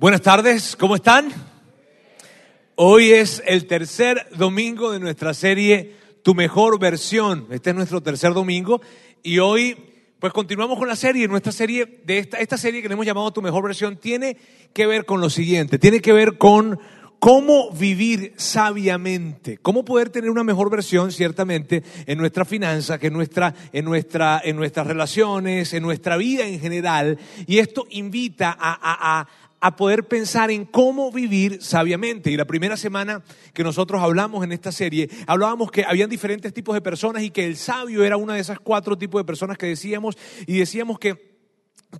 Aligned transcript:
Buenas 0.00 0.22
tardes, 0.22 0.76
¿cómo 0.76 0.96
están? 0.96 1.28
Hoy 2.74 3.10
es 3.10 3.42
el 3.46 3.66
tercer 3.66 4.28
domingo 4.34 4.92
de 4.92 4.98
nuestra 4.98 5.34
serie 5.34 5.94
Tu 6.22 6.34
mejor 6.34 6.78
versión. 6.78 7.46
Este 7.50 7.68
es 7.68 7.76
nuestro 7.76 8.02
tercer 8.02 8.32
domingo 8.32 8.80
y 9.22 9.40
hoy 9.40 9.76
pues 10.18 10.32
continuamos 10.32 10.78
con 10.78 10.88
la 10.88 10.96
serie. 10.96 11.28
Nuestra 11.28 11.52
serie 11.52 12.00
de 12.06 12.16
esta, 12.16 12.38
esta 12.38 12.56
serie 12.56 12.80
que 12.80 12.88
le 12.88 12.94
hemos 12.94 13.04
llamado 13.04 13.30
Tu 13.30 13.42
mejor 13.42 13.62
versión 13.62 13.98
tiene 13.98 14.38
que 14.72 14.86
ver 14.86 15.04
con 15.04 15.20
lo 15.20 15.28
siguiente, 15.28 15.78
tiene 15.78 16.00
que 16.00 16.14
ver 16.14 16.38
con 16.38 16.80
cómo 17.18 17.70
vivir 17.70 18.32
sabiamente, 18.36 19.58
cómo 19.58 19.84
poder 19.84 20.08
tener 20.08 20.30
una 20.30 20.42
mejor 20.42 20.70
versión, 20.70 21.12
ciertamente, 21.12 21.84
en 22.06 22.16
nuestra 22.16 22.46
finanza, 22.46 22.98
que 22.98 23.08
en, 23.08 23.12
nuestra, 23.12 23.54
en, 23.74 23.84
nuestra, 23.84 24.40
en 24.42 24.56
nuestras 24.56 24.86
relaciones, 24.86 25.74
en 25.74 25.82
nuestra 25.82 26.16
vida 26.16 26.46
en 26.46 26.58
general. 26.58 27.18
Y 27.46 27.58
esto 27.58 27.86
invita 27.90 28.56
a, 28.58 28.78
a, 29.20 29.28
a 29.60 29.76
poder 29.76 30.08
pensar 30.08 30.50
en 30.50 30.64
cómo 30.64 31.12
vivir 31.12 31.62
sabiamente. 31.62 32.30
Y 32.30 32.36
la 32.36 32.46
primera 32.46 32.76
semana 32.76 33.22
que 33.52 33.62
nosotros 33.62 34.00
hablamos 34.02 34.44
en 34.44 34.52
esta 34.52 34.72
serie, 34.72 35.08
hablábamos 35.26 35.70
que 35.70 35.84
habían 35.84 36.10
diferentes 36.10 36.52
tipos 36.52 36.74
de 36.74 36.80
personas 36.80 37.22
y 37.22 37.30
que 37.30 37.46
el 37.46 37.56
sabio 37.56 38.04
era 38.04 38.16
una 38.16 38.34
de 38.34 38.40
esas 38.40 38.58
cuatro 38.58 38.96
tipos 38.96 39.20
de 39.20 39.24
personas 39.24 39.58
que 39.58 39.66
decíamos 39.66 40.16
y 40.46 40.58
decíamos 40.58 40.98
que 40.98 41.30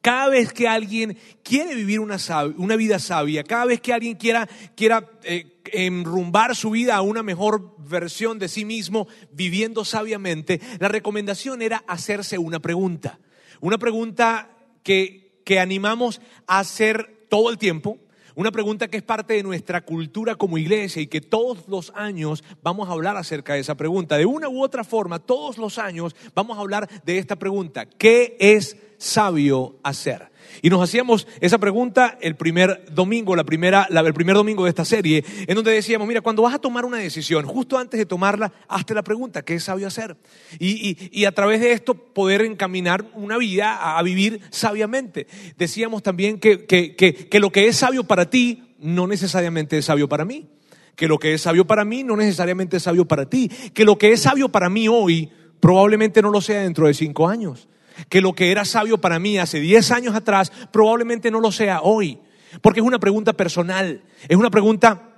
cada 0.03 0.29
vez 0.29 0.53
que 0.53 0.69
alguien 0.69 1.19
quiere 1.43 1.75
vivir 1.75 2.01
una, 2.01 2.17
una 2.57 2.77
vida 2.77 2.99
sabia, 2.99 3.43
cada 3.43 3.65
vez 3.65 3.81
que 3.81 3.93
alguien 3.93 4.17
quiera, 4.17 4.49
quiera 4.77 5.05
eh, 5.25 5.61
enrumbar 5.73 6.55
su 6.55 6.71
vida 6.71 6.95
a 6.95 7.03
una 7.03 7.23
mejor 7.23 7.75
versión 7.79 8.39
de 8.39 8.49
sí 8.49 8.65
mismo, 8.65 9.09
viviendo 9.33 9.85
sabiamente, 9.85 10.61
la 10.79 10.89
recomendación 10.89 11.61
era 11.61 11.83
hacerse 11.89 12.39
una 12.39 12.61
pregunta. 12.61 13.19
Una 13.61 13.79
pregunta 13.79 14.57
que, 14.85 15.43
que 15.45 15.59
animamos 15.59 16.21
a 16.47 16.61
hacer 16.61 17.20
todo 17.31 17.49
el 17.49 17.57
tiempo, 17.57 17.97
una 18.35 18.51
pregunta 18.51 18.89
que 18.89 18.99
es 18.99 19.03
parte 19.03 19.35
de 19.35 19.43
nuestra 19.43 19.81
cultura 19.81 20.35
como 20.35 20.59
iglesia 20.59 21.01
y 21.01 21.07
que 21.07 21.21
todos 21.21 21.67
los 21.69 21.93
años 21.95 22.45
vamos 22.63 22.89
a 22.89 22.93
hablar 22.93 23.17
acerca 23.17 23.55
de 23.55 23.61
esa 23.61 23.77
pregunta. 23.77 24.19
De 24.19 24.27
una 24.27 24.49
u 24.49 24.63
otra 24.63 24.85
forma, 24.85 25.19
todos 25.19 25.57
los 25.57 25.79
años 25.79 26.15
vamos 26.35 26.59
a 26.59 26.61
hablar 26.61 26.89
de 27.05 27.19
esta 27.19 27.37
pregunta. 27.37 27.87
¿Qué 27.87 28.37
es 28.39 28.77
sabio 28.99 29.77
hacer? 29.83 30.30
Y 30.63 30.71
nos 30.71 30.83
hacíamos 30.83 31.27
esa 31.41 31.59
pregunta 31.59 32.19
el 32.21 32.37
primer 32.37 32.85
domingo, 32.93 33.37
la 33.37 33.45
primera, 33.45 33.89
el 33.91 34.15
primer 34.15 34.37
domingo 34.37 34.65
de 34.65 34.71
esta 34.71 34.85
serie, 34.85 35.25
en 35.47 35.55
donde 35.55 35.73
decíamos, 35.73 36.07
mira, 36.07 36.21
cuando 36.21 36.43
vas 36.43 36.55
a 36.55 36.59
tomar 36.59 36.85
una 36.85 36.99
decisión, 36.99 37.45
justo 37.47 37.79
antes 37.79 37.99
de 37.99 38.07
tomarla, 38.07 38.53
hazte 38.69 38.95
la 38.95 39.03
pregunta, 39.03 39.43
¿qué 39.43 39.55
es 39.55 39.65
sabio 39.65 39.87
hacer? 39.87 40.17
Y, 40.59 41.25
a 41.25 41.33
través 41.33 41.61
de 41.61 41.73
esto 41.73 41.95
poder 41.95 42.43
encaminar 42.43 43.05
una 43.15 43.37
vida 43.37 43.97
a, 43.97 44.03
vivir 44.03 44.41
sabiamente. 44.51 45.27
Decíamos 45.57 46.03
también 46.03 46.41
que, 46.41 46.67
que 46.67 47.41
lo 47.41 47.51
que 47.51 47.69
es 47.69 47.77
sabio 47.77 48.05
para 48.05 48.31
ti 48.31 48.75
no 48.81 49.07
necesariamente 49.07 49.79
es 49.79 49.85
sabio 49.85 50.09
para 50.09 50.25
mí. 50.25 50.49
Que 50.97 51.09
lo 51.09 51.19
que 51.19 51.35
es 51.35 51.43
sabio 51.43 51.67
para 51.67 51.85
mí 51.85 52.03
no 52.03 52.17
necesariamente 52.17 52.79
es 52.79 52.83
sabio 52.83 53.07
para 53.07 53.29
ti. 53.29 53.49
Que 53.73 53.85
lo 53.85 53.97
que 53.97 54.13
es 54.13 54.21
sabio 54.21 54.49
para 54.49 54.69
mí 54.69 54.89
hoy 54.89 55.31
probablemente 55.61 56.23
no 56.23 56.31
lo 56.31 56.41
sea 56.41 56.63
dentro 56.63 56.87
de 56.87 56.95
cinco 56.95 57.29
años 57.29 57.69
que 58.09 58.21
lo 58.21 58.35
que 58.35 58.51
era 58.51 58.65
sabio 58.65 58.99
para 58.99 59.19
mí 59.19 59.39
hace 59.39 59.61
10 59.61 59.91
años 59.91 60.15
atrás 60.15 60.53
probablemente 60.73 61.31
no 61.31 61.41
lo 61.41 61.53
sea 61.53 61.83
hoy. 61.83 62.19
Porque 62.63 62.81
es 62.81 62.87
una 62.87 62.99
pregunta 62.99 63.33
personal, 63.33 64.03
es 64.29 64.37
una 64.37 64.51
pregunta 64.51 65.10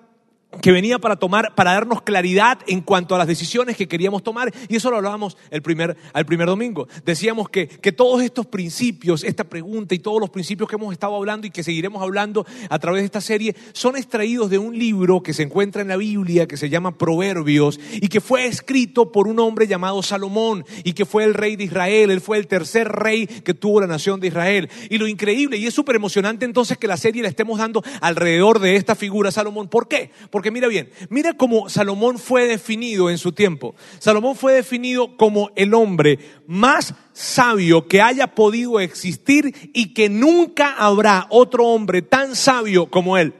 que 0.60 0.72
venía 0.72 0.98
para 0.98 1.16
tomar, 1.16 1.54
para 1.54 1.72
darnos 1.72 2.02
claridad 2.02 2.58
en 2.66 2.82
cuanto 2.82 3.14
a 3.14 3.18
las 3.18 3.26
decisiones 3.26 3.76
que 3.76 3.88
queríamos 3.88 4.22
tomar. 4.22 4.52
Y 4.68 4.76
eso 4.76 4.90
lo 4.90 4.96
hablábamos 4.96 5.36
el 5.50 5.62
primer, 5.62 5.96
al 6.12 6.26
primer 6.26 6.46
domingo. 6.46 6.88
Decíamos 7.04 7.48
que, 7.48 7.68
que 7.68 7.92
todos 7.92 8.22
estos 8.22 8.46
principios, 8.46 9.24
esta 9.24 9.44
pregunta 9.44 9.94
y 9.94 9.98
todos 9.98 10.20
los 10.20 10.30
principios 10.30 10.68
que 10.68 10.76
hemos 10.76 10.92
estado 10.92 11.16
hablando 11.16 11.46
y 11.46 11.50
que 11.50 11.62
seguiremos 11.62 12.02
hablando 12.02 12.46
a 12.68 12.78
través 12.78 13.02
de 13.02 13.06
esta 13.06 13.20
serie, 13.20 13.56
son 13.72 13.96
extraídos 13.96 14.50
de 14.50 14.58
un 14.58 14.78
libro 14.78 15.22
que 15.22 15.32
se 15.32 15.42
encuentra 15.42 15.82
en 15.82 15.88
la 15.88 15.96
Biblia, 15.96 16.46
que 16.46 16.56
se 16.56 16.68
llama 16.68 16.98
Proverbios, 16.98 17.80
y 17.94 18.08
que 18.08 18.20
fue 18.20 18.46
escrito 18.46 19.10
por 19.10 19.28
un 19.28 19.38
hombre 19.38 19.66
llamado 19.66 20.02
Salomón, 20.02 20.64
y 20.84 20.92
que 20.92 21.06
fue 21.06 21.24
el 21.24 21.34
rey 21.34 21.56
de 21.56 21.64
Israel. 21.64 22.10
Él 22.10 22.20
fue 22.20 22.38
el 22.38 22.46
tercer 22.46 22.88
rey 22.88 23.26
que 23.26 23.54
tuvo 23.54 23.80
la 23.80 23.86
nación 23.86 24.20
de 24.20 24.28
Israel. 24.28 24.68
Y 24.90 24.98
lo 24.98 25.08
increíble, 25.08 25.56
y 25.56 25.66
es 25.66 25.74
súper 25.74 25.96
emocionante 25.96 26.44
entonces 26.44 26.76
que 26.78 26.86
la 26.86 26.96
serie 26.96 27.22
la 27.22 27.28
estemos 27.28 27.58
dando 27.58 27.82
alrededor 28.00 28.58
de 28.58 28.76
esta 28.76 28.94
figura 28.94 29.30
Salomón. 29.30 29.68
¿Por 29.68 29.88
qué? 29.88 30.10
Mira 30.50 30.68
bien, 30.68 30.90
mira 31.08 31.34
cómo 31.34 31.68
Salomón 31.68 32.18
fue 32.18 32.46
definido 32.46 33.10
en 33.10 33.18
su 33.18 33.32
tiempo. 33.32 33.74
Salomón 33.98 34.36
fue 34.36 34.54
definido 34.54 35.16
como 35.16 35.50
el 35.56 35.74
hombre 35.74 36.18
más 36.46 36.94
sabio 37.12 37.86
que 37.88 38.02
haya 38.02 38.34
podido 38.34 38.80
existir 38.80 39.70
y 39.72 39.94
que 39.94 40.08
nunca 40.08 40.74
habrá 40.76 41.26
otro 41.30 41.66
hombre 41.66 42.02
tan 42.02 42.36
sabio 42.36 42.86
como 42.86 43.16
él. 43.16 43.34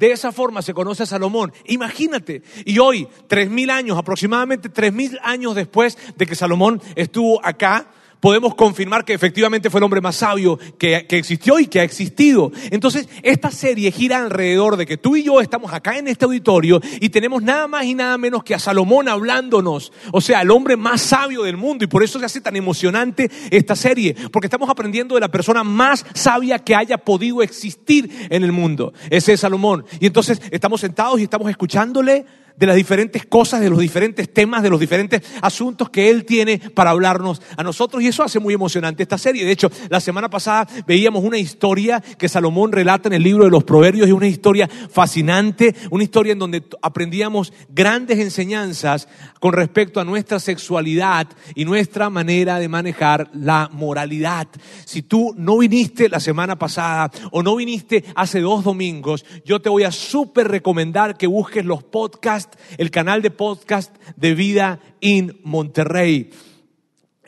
De 0.00 0.12
esa 0.12 0.32
forma 0.32 0.62
se 0.62 0.72
conoce 0.72 1.02
a 1.02 1.06
Salomón. 1.06 1.52
Imagínate. 1.66 2.42
Y 2.64 2.78
hoy, 2.78 3.06
tres 3.28 3.50
mil 3.50 3.68
años, 3.68 3.98
aproximadamente 3.98 4.70
tres 4.70 4.94
mil 4.94 5.18
años 5.22 5.54
después 5.54 5.98
de 6.16 6.24
que 6.24 6.34
Salomón 6.34 6.80
estuvo 6.96 7.44
acá, 7.44 7.90
podemos 8.20 8.54
confirmar 8.54 9.04
que 9.04 9.14
efectivamente 9.14 9.70
fue 9.70 9.78
el 9.78 9.84
hombre 9.84 10.00
más 10.00 10.16
sabio 10.16 10.58
que, 10.78 11.06
existió 11.08 11.58
y 11.58 11.66
que 11.66 11.80
ha 11.80 11.82
existido. 11.82 12.52
Entonces, 12.70 13.08
esta 13.22 13.50
serie 13.50 13.90
gira 13.90 14.18
alrededor 14.18 14.76
de 14.76 14.86
que 14.86 14.96
tú 14.96 15.16
y 15.16 15.22
yo 15.22 15.40
estamos 15.40 15.72
acá 15.72 15.98
en 15.98 16.08
este 16.08 16.26
auditorio 16.26 16.80
y 17.00 17.08
tenemos 17.08 17.42
nada 17.42 17.66
más 17.66 17.84
y 17.84 17.94
nada 17.94 18.16
menos 18.18 18.44
que 18.44 18.54
a 18.54 18.58
Salomón 18.58 19.08
hablándonos, 19.08 19.92
o 20.12 20.20
sea, 20.20 20.42
el 20.42 20.50
hombre 20.50 20.76
más 20.76 21.00
sabio 21.00 21.42
del 21.42 21.56
mundo. 21.56 21.84
Y 21.84 21.88
por 21.88 22.02
eso 22.02 22.18
se 22.18 22.26
hace 22.26 22.40
tan 22.40 22.56
emocionante 22.56 23.30
esta 23.50 23.74
serie, 23.74 24.14
porque 24.32 24.46
estamos 24.46 24.68
aprendiendo 24.68 25.14
de 25.14 25.20
la 25.20 25.28
persona 25.28 25.64
más 25.64 26.04
sabia 26.14 26.58
que 26.58 26.74
haya 26.74 26.98
podido 26.98 27.42
existir 27.42 28.28
en 28.30 28.44
el 28.44 28.52
mundo. 28.52 28.92
Ese 29.08 29.32
es 29.32 29.40
Salomón. 29.40 29.84
Y 29.98 30.06
entonces 30.06 30.40
estamos 30.50 30.80
sentados 30.80 31.20
y 31.20 31.24
estamos 31.24 31.48
escuchándole 31.50 32.26
de 32.60 32.66
las 32.66 32.76
diferentes 32.76 33.24
cosas, 33.24 33.62
de 33.62 33.70
los 33.70 33.78
diferentes 33.78 34.30
temas, 34.34 34.62
de 34.62 34.68
los 34.68 34.78
diferentes 34.78 35.22
asuntos 35.40 35.88
que 35.88 36.10
Él 36.10 36.26
tiene 36.26 36.58
para 36.58 36.90
hablarnos 36.90 37.40
a 37.56 37.62
nosotros. 37.62 38.02
Y 38.02 38.08
eso 38.08 38.22
hace 38.22 38.38
muy 38.38 38.52
emocionante 38.52 39.02
esta 39.02 39.16
serie. 39.16 39.46
De 39.46 39.50
hecho, 39.50 39.70
la 39.88 39.98
semana 39.98 40.28
pasada 40.28 40.68
veíamos 40.86 41.24
una 41.24 41.38
historia 41.38 42.00
que 42.00 42.28
Salomón 42.28 42.70
relata 42.70 43.08
en 43.08 43.14
el 43.14 43.22
libro 43.22 43.44
de 43.44 43.50
los 43.50 43.64
Proverbios 43.64 44.06
y 44.08 44.12
una 44.12 44.26
historia 44.26 44.68
fascinante, 44.68 45.74
una 45.90 46.04
historia 46.04 46.34
en 46.34 46.38
donde 46.38 46.62
aprendíamos 46.82 47.50
grandes 47.70 48.18
enseñanzas 48.18 49.08
con 49.40 49.54
respecto 49.54 49.98
a 49.98 50.04
nuestra 50.04 50.38
sexualidad 50.38 51.28
y 51.54 51.64
nuestra 51.64 52.10
manera 52.10 52.58
de 52.58 52.68
manejar 52.68 53.30
la 53.32 53.70
moralidad. 53.72 54.48
Si 54.84 55.00
tú 55.00 55.34
no 55.34 55.56
viniste 55.56 56.10
la 56.10 56.20
semana 56.20 56.58
pasada 56.58 57.10
o 57.32 57.42
no 57.42 57.56
viniste 57.56 58.04
hace 58.14 58.40
dos 58.40 58.64
domingos, 58.64 59.24
yo 59.46 59.62
te 59.62 59.70
voy 59.70 59.84
a 59.84 59.92
súper 59.92 60.48
recomendar 60.48 61.16
que 61.16 61.26
busques 61.26 61.64
los 61.64 61.82
podcasts 61.82 62.49
el 62.78 62.90
canal 62.90 63.22
de 63.22 63.30
podcast 63.30 63.94
de 64.16 64.34
Vida 64.34 64.80
in 65.00 65.38
Monterrey 65.44 66.30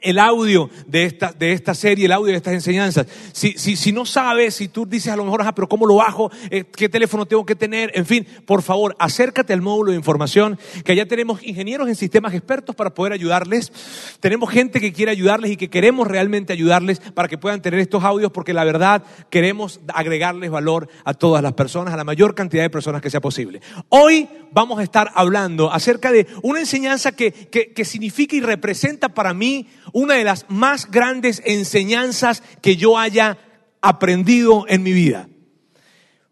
el 0.03 0.19
audio 0.19 0.71
de 0.87 1.05
esta, 1.05 1.33
de 1.33 1.53
esta 1.53 1.75
serie, 1.75 2.07
el 2.07 2.13
audio 2.13 2.33
de 2.33 2.37
estas 2.37 2.55
enseñanzas. 2.55 3.07
Si, 3.33 3.53
si, 3.53 3.77
si 3.77 3.93
no 3.93 4.05
sabes, 4.05 4.55
si 4.55 4.69
tú 4.69 4.87
dices 4.87 5.13
a 5.13 5.17
lo 5.17 5.25
mejor, 5.25 5.43
ah, 5.43 5.55
pero 5.55 5.69
¿cómo 5.69 5.87
lo 5.87 5.97
bajo? 5.97 6.31
Eh, 6.51 6.65
¿Qué 6.65 6.89
teléfono 6.89 7.27
tengo 7.27 7.47
que 7.47 7.55
tener? 7.55 7.93
En 7.95 8.07
fin, 8.07 8.27
por 8.45 8.63
favor, 8.63 8.95
acércate 8.99 9.53
al 9.53 9.63
módulo 9.63 9.93
de 9.93 9.97
información, 9.97 10.59
que 10.85 10.93
allá 10.93 11.07
tenemos 11.07 11.43
ingenieros 11.43 11.89
en 11.89 11.95
sistemas 11.95 12.35
expertos 12.35 12.75
para 12.75 12.95
poder 12.95 13.13
ayudarles. 13.13 13.73
Tenemos 14.21 14.51
gente 14.51 14.81
que 14.81 14.93
quiere 14.93 15.13
ayudarles 15.13 15.53
y 15.53 15.57
que 15.57 15.71
queremos 15.71 16.07
realmente 16.07 16.53
ayudarles 16.53 17.01
para 17.01 17.29
que 17.29 17.39
puedan 17.39 17.63
tener 17.63 17.81
estos 17.81 18.05
audios, 18.05 18.33
porque 18.33 18.53
la 18.53 18.65
verdad 18.65 19.03
queremos 19.31 19.81
agregarles 19.95 20.51
valor 20.51 20.89
a 21.05 21.15
todas 21.15 21.43
las 21.43 21.53
personas, 21.53 21.95
a 21.95 21.97
la 21.97 22.05
mayor 22.05 22.35
cantidad 22.35 22.63
de 22.63 22.71
personas 22.71 23.03
que 23.03 23.11
sea 23.11 23.21
posible. 23.21 23.61
Hoy 23.89 24.29
vamos 24.51 24.79
a 24.79 24.83
estar 24.83 25.11
hablando 25.15 25.73
acerca 25.73 26.13
de 26.13 26.27
una 26.43 26.61
enseñanza 26.61 27.13
que, 27.13 27.33
que, 27.33 27.73
que 27.73 27.85
significa 27.85 28.37
y 28.37 28.41
representa 28.41 29.09
para 29.11 29.35
mí 29.35 29.69
una 29.93 30.15
de 30.15 30.25
las 30.25 30.47
más 30.49 30.91
grandes 30.91 31.43
enseñanzas 31.45 32.43
que 32.61 32.77
yo 32.77 32.99
haya 32.99 33.39
aprendido 33.81 34.65
en 34.69 34.83
mi 34.83 34.93
vida. 34.93 35.29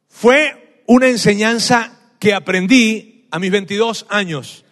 Fue 0.08 0.82
una 0.86 1.08
enseñanza 1.08 1.98
que 2.18 2.34
aprendí 2.34 3.26
a 3.30 3.38
mis 3.38 3.50
22 3.50 4.06
años, 4.08 4.64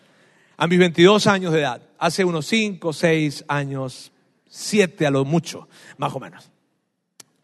a 0.56 0.66
mis 0.66 0.78
22 0.78 1.26
años 1.26 1.52
de 1.52 1.60
edad, 1.60 1.82
hace 1.98 2.24
unos 2.24 2.46
5, 2.46 2.92
6 2.92 3.44
años, 3.48 4.12
7 4.48 5.06
a 5.06 5.10
lo 5.10 5.24
mucho, 5.24 5.68
más 5.96 6.14
o 6.14 6.20
menos. 6.20 6.50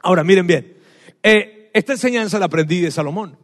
Ahora, 0.01 0.25
miren 0.25 0.47
bien, 0.47 0.77
eh, 1.23 1.71
esta 1.73 1.93
enseñanza 1.93 2.39
la 2.39 2.47
aprendí 2.47 2.81
de 2.81 2.91
Salomón. 2.91 3.39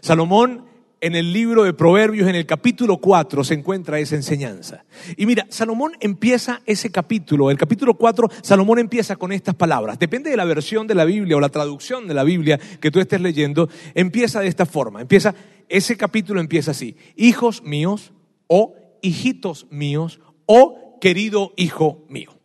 Salomón 0.00 0.66
en 1.06 1.14
el 1.14 1.32
libro 1.32 1.62
de 1.62 1.72
Proverbios, 1.72 2.28
en 2.28 2.34
el 2.34 2.46
capítulo 2.46 2.98
4, 2.98 3.44
se 3.44 3.54
encuentra 3.54 4.00
esa 4.00 4.16
enseñanza. 4.16 4.84
Y 5.16 5.24
mira, 5.24 5.46
Salomón 5.50 5.92
empieza 6.00 6.62
ese 6.66 6.90
capítulo, 6.90 7.48
el 7.48 7.56
capítulo 7.56 7.94
4, 7.94 8.28
Salomón 8.42 8.80
empieza 8.80 9.14
con 9.14 9.30
estas 9.30 9.54
palabras. 9.54 10.00
Depende 10.00 10.30
de 10.30 10.36
la 10.36 10.44
versión 10.44 10.88
de 10.88 10.96
la 10.96 11.04
Biblia 11.04 11.36
o 11.36 11.40
la 11.40 11.48
traducción 11.48 12.08
de 12.08 12.14
la 12.14 12.24
Biblia 12.24 12.58
que 12.80 12.90
tú 12.90 12.98
estés 12.98 13.20
leyendo, 13.20 13.68
empieza 13.94 14.40
de 14.40 14.48
esta 14.48 14.66
forma. 14.66 15.00
Empieza, 15.00 15.32
ese 15.68 15.96
capítulo 15.96 16.40
empieza 16.40 16.72
así. 16.72 16.96
Hijos 17.14 17.62
míos 17.62 18.12
o 18.48 18.74
hijitos 19.00 19.68
míos 19.70 20.20
o 20.44 20.98
querido 21.00 21.52
hijo 21.56 22.04
mío. 22.08 22.36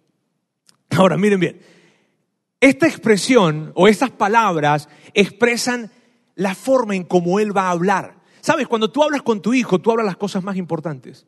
Ahora, 0.92 1.18
miren 1.18 1.40
bien, 1.40 1.62
esta 2.60 2.88
expresión 2.88 3.72
o 3.74 3.88
estas 3.88 4.12
palabras 4.12 4.88
expresan 5.16 5.90
la 6.36 6.54
forma 6.54 6.96
en 6.96 7.06
cómo 7.06 7.40
él 7.40 7.58
va 7.58 7.70
a 7.70 7.72
hablar. 7.72 8.21
Sabes, 8.42 8.68
cuando 8.68 8.92
tú 8.92 9.04
hablas 9.04 9.22
con 9.22 9.42
tu 9.42 9.54
hijo, 9.54 9.80
tú 9.80 9.92
hablas 9.92 10.06
las 10.06 10.18
cosas 10.18 10.44
más 10.44 10.58
importantes. 10.58 11.26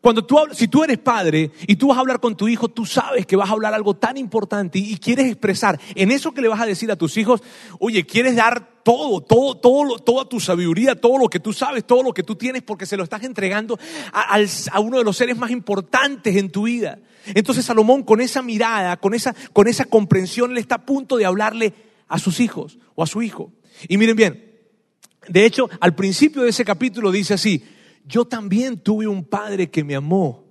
Cuando 0.00 0.24
tú, 0.24 0.36
si 0.52 0.68
tú 0.68 0.82
eres 0.82 0.98
padre 0.98 1.50
y 1.66 1.76
tú 1.76 1.88
vas 1.88 1.96
a 1.96 2.00
hablar 2.00 2.20
con 2.20 2.36
tu 2.36 2.48
hijo, 2.48 2.68
tú 2.68 2.84
sabes 2.84 3.24
que 3.24 3.36
vas 3.36 3.48
a 3.48 3.52
hablar 3.52 3.72
algo 3.72 3.94
tan 3.94 4.16
importante 4.16 4.78
y, 4.78 4.96
quieres 4.98 5.26
expresar 5.26 5.78
en 5.94 6.10
eso 6.10 6.32
que 6.32 6.40
le 6.40 6.48
vas 6.48 6.60
a 6.60 6.66
decir 6.66 6.90
a 6.90 6.96
tus 6.96 7.16
hijos, 7.16 7.42
oye, 7.78 8.04
quieres 8.04 8.34
dar 8.34 8.82
todo, 8.82 9.20
todo, 9.20 9.56
todo, 9.56 9.98
toda 9.98 10.28
tu 10.28 10.40
sabiduría, 10.40 11.00
todo 11.00 11.18
lo 11.18 11.28
que 11.28 11.40
tú 11.40 11.52
sabes, 11.52 11.84
todo 11.84 12.02
lo 12.02 12.12
que 12.12 12.22
tú 12.22 12.34
tienes, 12.34 12.62
porque 12.62 12.86
se 12.86 12.96
lo 12.96 13.04
estás 13.04 13.22
entregando 13.22 13.78
a, 14.12 14.36
a 14.72 14.80
uno 14.80 14.98
de 14.98 15.04
los 15.04 15.16
seres 15.16 15.36
más 15.36 15.50
importantes 15.50 16.36
en 16.36 16.50
tu 16.50 16.64
vida. 16.64 16.98
Entonces 17.26 17.64
Salomón 17.64 18.02
con 18.02 18.20
esa 18.20 18.42
mirada, 18.42 18.96
con 18.96 19.14
esa, 19.14 19.34
con 19.52 19.68
esa 19.68 19.84
comprensión, 19.84 20.54
le 20.54 20.60
está 20.60 20.76
a 20.76 20.86
punto 20.86 21.16
de 21.16 21.26
hablarle 21.26 21.72
a 22.08 22.18
sus 22.18 22.40
hijos 22.40 22.78
o 22.94 23.02
a 23.02 23.06
su 23.06 23.22
hijo. 23.22 23.52
Y 23.88 23.98
miren 23.98 24.16
bien, 24.16 24.45
de 25.28 25.44
hecho, 25.44 25.68
al 25.80 25.94
principio 25.94 26.42
de 26.42 26.50
ese 26.50 26.64
capítulo 26.64 27.10
dice 27.10 27.34
así, 27.34 27.64
yo 28.04 28.24
también 28.24 28.78
tuve 28.78 29.06
un 29.06 29.24
padre 29.24 29.70
que 29.70 29.84
me 29.84 29.96
amó 29.96 30.45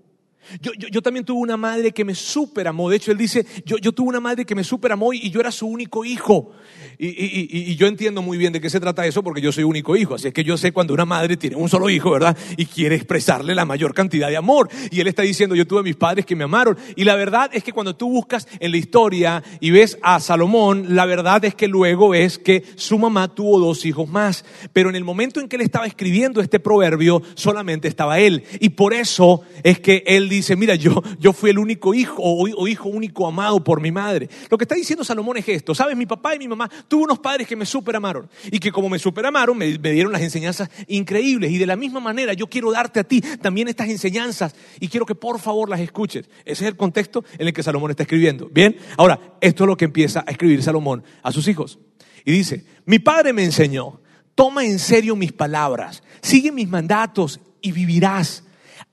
yo, 0.61 1.01
también 1.01 1.25
tuve 1.25 1.39
una 1.39 1.57
madre 1.57 1.91
que 1.91 2.05
me 2.05 2.15
super 2.15 2.67
amó. 2.67 2.89
De 2.89 2.97
hecho, 2.97 3.11
él 3.11 3.17
dice, 3.17 3.45
yo, 3.65 3.91
tuve 3.91 4.09
una 4.09 4.19
madre 4.19 4.45
que 4.45 4.55
me 4.55 4.63
super 4.63 4.91
amó 4.91 5.13
y, 5.13 5.29
yo 5.29 5.39
era 5.39 5.51
su 5.51 5.67
único 5.67 6.05
hijo. 6.05 6.51
Y, 6.97 7.75
yo 7.75 7.87
entiendo 7.87 8.21
muy 8.21 8.37
bien 8.37 8.53
de 8.53 8.61
qué 8.61 8.69
se 8.69 8.79
trata 8.79 9.05
eso 9.05 9.23
porque 9.23 9.41
yo 9.41 9.51
soy 9.51 9.63
único 9.63 9.95
hijo. 9.95 10.15
Así 10.15 10.27
es 10.27 10.33
que 10.33 10.43
yo 10.43 10.57
sé 10.57 10.71
cuando 10.71 10.93
una 10.93 11.05
madre 11.05 11.37
tiene 11.37 11.55
un 11.55 11.69
solo 11.69 11.89
hijo, 11.89 12.11
¿verdad? 12.11 12.37
Y 12.57 12.65
quiere 12.65 12.95
expresarle 12.95 13.55
la 13.55 13.65
mayor 13.65 13.93
cantidad 13.93 14.29
de 14.29 14.37
amor. 14.37 14.69
Y 14.91 14.99
él 15.01 15.07
está 15.07 15.23
diciendo, 15.23 15.55
yo 15.55 15.67
tuve 15.67 15.83
mis 15.83 15.95
padres 15.95 16.25
que 16.25 16.35
me 16.35 16.43
amaron. 16.43 16.77
Y 16.95 17.03
la 17.03 17.15
verdad 17.15 17.49
es 17.53 17.63
que 17.63 17.73
cuando 17.73 17.95
tú 17.95 18.09
buscas 18.09 18.47
en 18.59 18.71
la 18.71 18.77
historia 18.77 19.43
y 19.59 19.71
ves 19.71 19.97
a 20.01 20.19
Salomón, 20.19 20.95
la 20.95 21.05
verdad 21.05 21.43
es 21.45 21.55
que 21.55 21.67
luego 21.67 22.09
ves 22.09 22.37
que 22.37 22.63
su 22.75 22.97
mamá 22.97 23.33
tuvo 23.33 23.59
dos 23.59 23.85
hijos 23.85 24.07
más. 24.09 24.45
Pero 24.73 24.89
en 24.89 24.95
el 24.95 25.03
momento 25.03 25.39
en 25.39 25.47
que 25.47 25.55
él 25.55 25.61
estaba 25.61 25.85
escribiendo 25.85 26.41
este 26.41 26.59
proverbio, 26.59 27.21
solamente 27.35 27.87
estaba 27.87 28.19
él. 28.19 28.43
Y 28.59 28.69
por 28.69 28.93
eso 28.93 29.41
es 29.63 29.79
que 29.79 30.03
él 30.05 30.29
dice, 30.29 30.34
mira, 30.57 30.75
yo, 30.75 31.01
yo 31.19 31.33
fui 31.33 31.49
el 31.49 31.59
único 31.59 31.93
hijo 31.93 32.15
o, 32.19 32.67
hijo 32.67 32.89
único 32.89 33.27
amado 33.27 33.63
por 33.63 33.81
mi 33.81 33.91
madre. 33.91 34.29
Lo 34.49 34.57
que 34.57 34.63
está 34.63 34.75
diciendo 34.75 35.03
Salomón 35.03 35.37
es 35.37 35.47
esto, 35.47 35.75
¿sabes? 35.75 35.95
Mi 35.95 36.05
papá 36.05 36.35
y 36.35 36.39
mi 36.39 36.47
mamá 36.47 36.69
tuve 36.87 37.03
unos 37.03 37.19
padres 37.19 37.47
que 37.47 37.55
me 37.55 37.65
superamaron 37.65 38.29
y 38.51 38.59
que 38.59 38.71
como 38.71 38.89
me 38.89 38.99
superamaron 38.99 39.57
me 39.57 39.77
dieron 39.77 40.11
las 40.11 40.21
enseñanzas 40.21 40.69
increíbles 40.87 41.51
y 41.51 41.57
de 41.57 41.65
la 41.65 41.75
misma 41.75 41.99
manera 41.99 42.33
yo 42.33 42.47
quiero 42.47 42.71
darte 42.71 42.99
a 42.99 43.03
ti 43.03 43.21
también 43.21 43.67
estas 43.67 43.89
enseñanzas 43.89 44.55
y 44.79 44.87
quiero 44.87 45.05
que 45.05 45.15
por 45.15 45.39
favor 45.39 45.69
las 45.69 45.79
escuches. 45.79 46.29
Ese 46.45 46.63
es 46.63 46.69
el 46.69 46.75
contexto 46.75 47.23
en 47.37 47.47
el 47.47 47.53
que 47.53 47.63
Salomón 47.63 47.91
está 47.91 48.03
escribiendo. 48.03 48.49
Bien, 48.51 48.77
ahora, 48.97 49.19
esto 49.41 49.63
es 49.63 49.67
lo 49.67 49.77
que 49.77 49.85
empieza 49.85 50.23
a 50.25 50.31
escribir 50.31 50.61
Salomón 50.63 51.03
a 51.23 51.31
sus 51.31 51.47
hijos. 51.47 51.79
Y 52.23 52.31
dice, 52.31 52.65
mi 52.85 52.99
padre 52.99 53.33
me 53.33 53.43
enseñó, 53.43 54.01
toma 54.33 54.65
en 54.65 54.79
serio 54.79 55.15
mis 55.15 55.31
palabras, 55.31 56.03
sigue 56.21 56.51
mis 56.51 56.67
mandatos 56.67 57.39
y 57.61 57.71
vivirás 57.71 58.44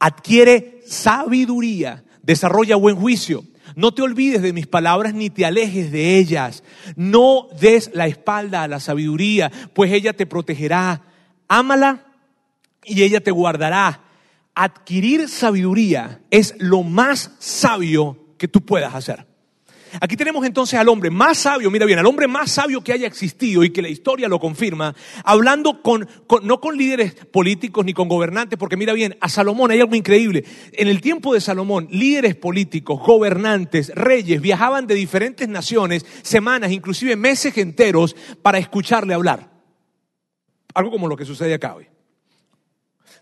adquiere 0.03 0.83
sabiduría, 0.85 2.03
desarrolla 2.25 2.75
buen 2.75 2.97
juicio. 2.97 3.45
No 3.77 3.95
te 3.95 4.03
olvides 4.03 4.43
de 4.43 4.53
mis 4.53 4.67
palabras 4.67 5.15
ni 5.15 5.31
te 5.31 5.47
alejes 5.47 5.93
de 5.93 6.19
ellas. 6.19 6.65
No 6.97 7.47
des 7.61 7.93
la 7.95 8.09
espalda 8.09 8.65
a 8.65 8.69
la 8.69 8.81
sabiduría, 8.81 9.53
pues 9.75 9.93
ella 9.93 10.13
te 10.13 10.27
protegerá. 10.27 11.03
Ámala 11.47 12.05
y 12.85 13.05
ella 13.05 13.21
te 13.21 13.31
guardará. 13.31 14.03
Adquirir 14.57 15.29
sabiduría 15.29 16.21
es 16.31 16.57
lo 16.59 16.83
más 16.83 17.31
sabio 17.39 18.35
que 18.39 18.49
tú 18.49 18.61
puedas 18.61 18.97
hacer. 18.97 19.32
Aquí 20.01 20.17
tenemos 20.17 20.45
entonces 20.47 20.79
al 20.79 20.89
hombre 20.89 21.11
más 21.11 21.39
sabio, 21.39 21.71
mira 21.71 21.87
bien, 21.87 21.99
al 21.99 22.07
hombre 22.07 22.27
más 22.27 22.51
sabio 22.51 22.83
que 22.83 22.93
haya 22.93 23.07
existido 23.07 23.63
y 23.65 23.71
que 23.71 23.83
la 23.83 23.89
historia 23.89 24.29
lo 24.29 24.39
confirma, 24.39 24.95
hablando 25.25 25.83
con, 25.83 26.09
no 26.43 26.61
con 26.61 26.77
líderes 26.77 27.15
políticos 27.15 27.85
ni 27.85 27.93
con 27.93 28.09
gobernantes, 28.09 28.59
porque 28.59 28.77
mira 28.77 28.93
bien, 28.93 29.17
a 29.21 29.29
Salomón 29.29 29.71
hay 29.71 29.81
algo 29.81 29.95
increíble. 29.95 30.45
En 30.73 30.89
el 30.89 31.01
tiempo 31.01 31.35
de 31.35 31.41
Salomón, 31.41 31.89
líderes 31.91 32.35
políticos, 32.35 33.01
gobernantes, 33.05 33.93
reyes 33.95 34.41
viajaban 34.41 34.87
de 34.87 34.95
diferentes 34.95 35.49
naciones, 35.49 36.07
semanas, 36.23 36.73
inclusive 36.73 37.17
meses 37.17 37.57
enteros, 37.59 38.17
para 38.43 38.59
escucharle 38.59 39.15
hablar. 39.15 39.51
Algo 40.75 40.91
como 40.91 41.09
lo 41.09 41.17
que 41.17 41.25
sucede 41.25 41.55
acá 41.55 41.75
hoy. 41.75 41.87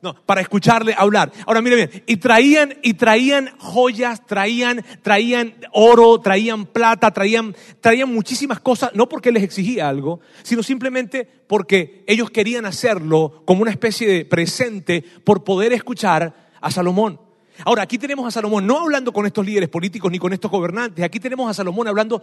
No, 0.03 0.15
para 0.15 0.41
escucharle 0.41 0.95
hablar. 0.97 1.31
Ahora 1.47 1.61
mire 1.61 1.77
bien, 1.77 2.03
y 2.07 2.17
traían, 2.17 2.75
y 2.83 2.95
traían 2.95 3.51
joyas, 3.59 4.27
traían, 4.27 4.83
traían 5.03 5.55
oro, 5.73 6.19
traían 6.21 6.65
plata, 6.65 7.11
traían, 7.11 7.55
traían 7.81 8.13
muchísimas 8.13 8.61
cosas, 8.61 8.93
no 8.95 9.11
porque 9.11 9.31
les 9.31 9.43
exigía 9.43 9.89
algo, 9.89 10.21
sino 10.43 10.63
simplemente 10.63 11.29
porque 11.47 12.03
ellos 12.07 12.31
querían 12.31 12.65
hacerlo 12.65 13.43
como 13.45 13.61
una 13.61 13.71
especie 13.71 14.09
de 14.09 14.25
presente 14.25 15.05
por 15.23 15.45
poder 15.45 15.75
escuchar 15.75 16.49
a 16.61 16.71
Salomón. 16.71 17.21
Ahora, 17.67 17.83
aquí 17.83 17.99
tenemos 17.99 18.27
a 18.27 18.31
Salomón 18.31 18.67
no 18.67 18.81
hablando 18.81 19.13
con 19.13 19.27
estos 19.27 19.45
líderes 19.45 19.69
políticos 19.69 20.11
ni 20.11 20.19
con 20.19 20.33
estos 20.33 20.51
gobernantes, 20.51 21.05
aquí 21.05 21.21
tenemos 21.21 21.51
a 21.51 21.53
Salomón 21.53 21.89
hablando 21.89 22.23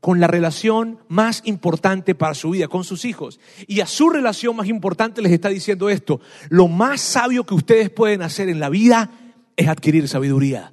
con 0.00 0.20
la 0.20 0.26
relación 0.26 0.98
más 1.08 1.42
importante 1.44 2.14
para 2.14 2.34
su 2.34 2.50
vida, 2.50 2.68
con 2.68 2.84
sus 2.84 3.04
hijos. 3.04 3.40
Y 3.66 3.80
a 3.80 3.86
su 3.86 4.10
relación 4.10 4.54
más 4.56 4.68
importante 4.68 5.22
les 5.22 5.32
está 5.32 5.48
diciendo 5.48 5.88
esto, 5.88 6.20
lo 6.48 6.68
más 6.68 7.00
sabio 7.00 7.44
que 7.44 7.54
ustedes 7.54 7.90
pueden 7.90 8.22
hacer 8.22 8.48
en 8.48 8.60
la 8.60 8.68
vida 8.68 9.10
es 9.56 9.68
adquirir 9.68 10.06
sabiduría. 10.08 10.72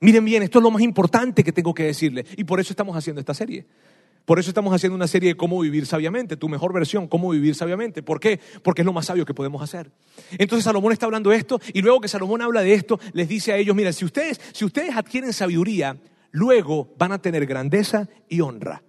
Miren 0.00 0.24
bien, 0.24 0.42
esto 0.42 0.58
es 0.58 0.62
lo 0.62 0.70
más 0.70 0.82
importante 0.82 1.42
que 1.42 1.52
tengo 1.52 1.72
que 1.72 1.84
decirles. 1.84 2.26
Y 2.36 2.44
por 2.44 2.60
eso 2.60 2.72
estamos 2.72 2.96
haciendo 2.96 3.20
esta 3.20 3.32
serie. 3.32 3.66
Por 4.24 4.38
eso 4.38 4.50
estamos 4.50 4.74
haciendo 4.74 4.96
una 4.96 5.06
serie 5.06 5.30
de 5.30 5.36
cómo 5.36 5.60
vivir 5.60 5.86
sabiamente, 5.86 6.36
tu 6.36 6.48
mejor 6.48 6.72
versión, 6.72 7.08
cómo 7.08 7.30
vivir 7.30 7.54
sabiamente. 7.54 8.02
¿Por 8.02 8.20
qué? 8.20 8.40
Porque 8.62 8.82
es 8.82 8.86
lo 8.86 8.92
más 8.92 9.06
sabio 9.06 9.26
que 9.26 9.34
podemos 9.34 9.62
hacer. 9.62 9.90
Entonces 10.38 10.64
Salomón 10.64 10.92
está 10.92 11.06
hablando 11.06 11.30
de 11.30 11.36
esto 11.36 11.60
y 11.72 11.82
luego 11.82 12.00
que 12.00 12.08
Salomón 12.08 12.40
habla 12.40 12.62
de 12.62 12.72
esto, 12.72 12.98
les 13.12 13.28
dice 13.28 13.52
a 13.52 13.56
ellos, 13.58 13.76
mira, 13.76 13.92
si 13.92 14.04
ustedes, 14.04 14.40
si 14.52 14.64
ustedes 14.64 14.96
adquieren 14.96 15.32
sabiduría, 15.32 15.98
luego 16.34 16.92
van 16.98 17.12
a 17.12 17.22
tener 17.22 17.46
grandeza 17.46 18.08
y 18.28 18.40
honra. 18.40 18.82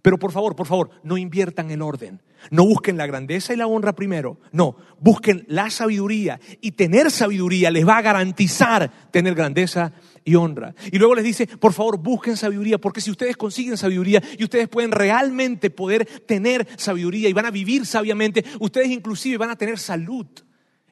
Pero 0.00 0.16
por 0.16 0.30
favor, 0.30 0.54
por 0.54 0.66
favor, 0.66 0.90
no 1.02 1.18
inviertan 1.18 1.70
el 1.72 1.82
orden. 1.82 2.22
No 2.50 2.64
busquen 2.66 2.96
la 2.96 3.06
grandeza 3.06 3.52
y 3.52 3.56
la 3.56 3.66
honra 3.66 3.94
primero. 3.94 4.38
No, 4.52 4.76
busquen 5.00 5.44
la 5.48 5.70
sabiduría. 5.70 6.38
Y 6.60 6.72
tener 6.72 7.10
sabiduría 7.10 7.70
les 7.70 7.88
va 7.88 7.98
a 7.98 8.02
garantizar 8.02 8.92
tener 9.10 9.34
grandeza 9.34 9.92
y 10.24 10.36
honra. 10.36 10.74
Y 10.92 10.98
luego 10.98 11.16
les 11.16 11.24
dice, 11.24 11.48
por 11.48 11.72
favor, 11.72 11.98
busquen 11.98 12.36
sabiduría, 12.36 12.78
porque 12.78 13.00
si 13.00 13.10
ustedes 13.10 13.36
consiguen 13.36 13.76
sabiduría 13.76 14.22
y 14.38 14.44
ustedes 14.44 14.68
pueden 14.68 14.92
realmente 14.92 15.70
poder 15.70 16.06
tener 16.26 16.68
sabiduría 16.76 17.28
y 17.28 17.32
van 17.32 17.46
a 17.46 17.50
vivir 17.50 17.86
sabiamente, 17.86 18.44
ustedes 18.60 18.90
inclusive 18.90 19.36
van 19.36 19.50
a 19.50 19.56
tener 19.56 19.80
salud 19.80 20.26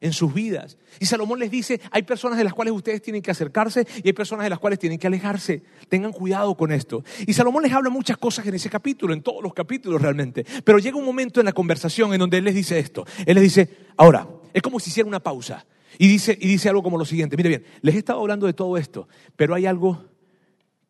en 0.03 0.13
sus 0.13 0.35
vidas. 0.35 0.77
Y 0.99 1.07
Salomón 1.07 1.39
les 1.39 1.51
dice, 1.51 1.81
hay 1.91 2.03
personas 2.03 2.37
de 2.37 2.45
las 2.45 2.53
cuales 2.53 2.75
ustedes 2.75 3.01
tienen 3.01 3.23
que 3.23 3.31
acercarse 3.31 3.87
y 4.03 4.09
hay 4.09 4.13
personas 4.13 4.45
de 4.45 4.51
las 4.51 4.59
cuales 4.59 4.79
tienen 4.79 4.99
que 4.99 5.07
alejarse. 5.07 5.63
Tengan 5.89 6.13
cuidado 6.13 6.57
con 6.57 6.73
esto. 6.73 7.05
Y 7.25 7.33
Salomón 7.33 7.63
les 7.63 7.73
habla 7.73 7.89
muchas 7.89 8.19
cosas 8.19 8.45
en 8.47 8.55
ese 8.55 8.69
capítulo, 8.69 9.15
en 9.15 9.23
todos 9.23 9.43
los 9.43 9.55
capítulos 9.55 10.03
realmente. 10.03 10.45
Pero 10.65 10.79
llega 10.81 10.97
un 10.97 11.05
momento 11.05 11.41
en 11.41 11.47
la 11.47 11.53
conversación 11.53 12.13
en 12.13 12.19
donde 12.19 12.39
él 12.39 12.45
les 12.45 12.55
dice 12.55 12.81
esto. 12.81 13.07
Él 13.25 13.37
les 13.37 13.45
dice, 13.45 13.71
ahora, 13.97 14.29
es 14.53 14.61
como 14.61 14.81
si 14.81 14.91
hiciera 14.91 15.09
una 15.09 15.21
pausa. 15.21 15.65
Y 15.99 16.09
dice, 16.09 16.37
y 16.39 16.49
dice 16.49 16.69
algo 16.69 16.83
como 16.83 16.99
lo 16.99 17.05
siguiente, 17.05 17.37
mire 17.37 17.49
bien, 17.49 17.65
les 17.81 17.95
he 17.95 17.99
estado 17.99 18.21
hablando 18.21 18.47
de 18.47 18.55
todo 18.55 18.77
esto, 18.77 19.09
pero 19.37 19.55
hay 19.55 19.67
algo 19.67 20.05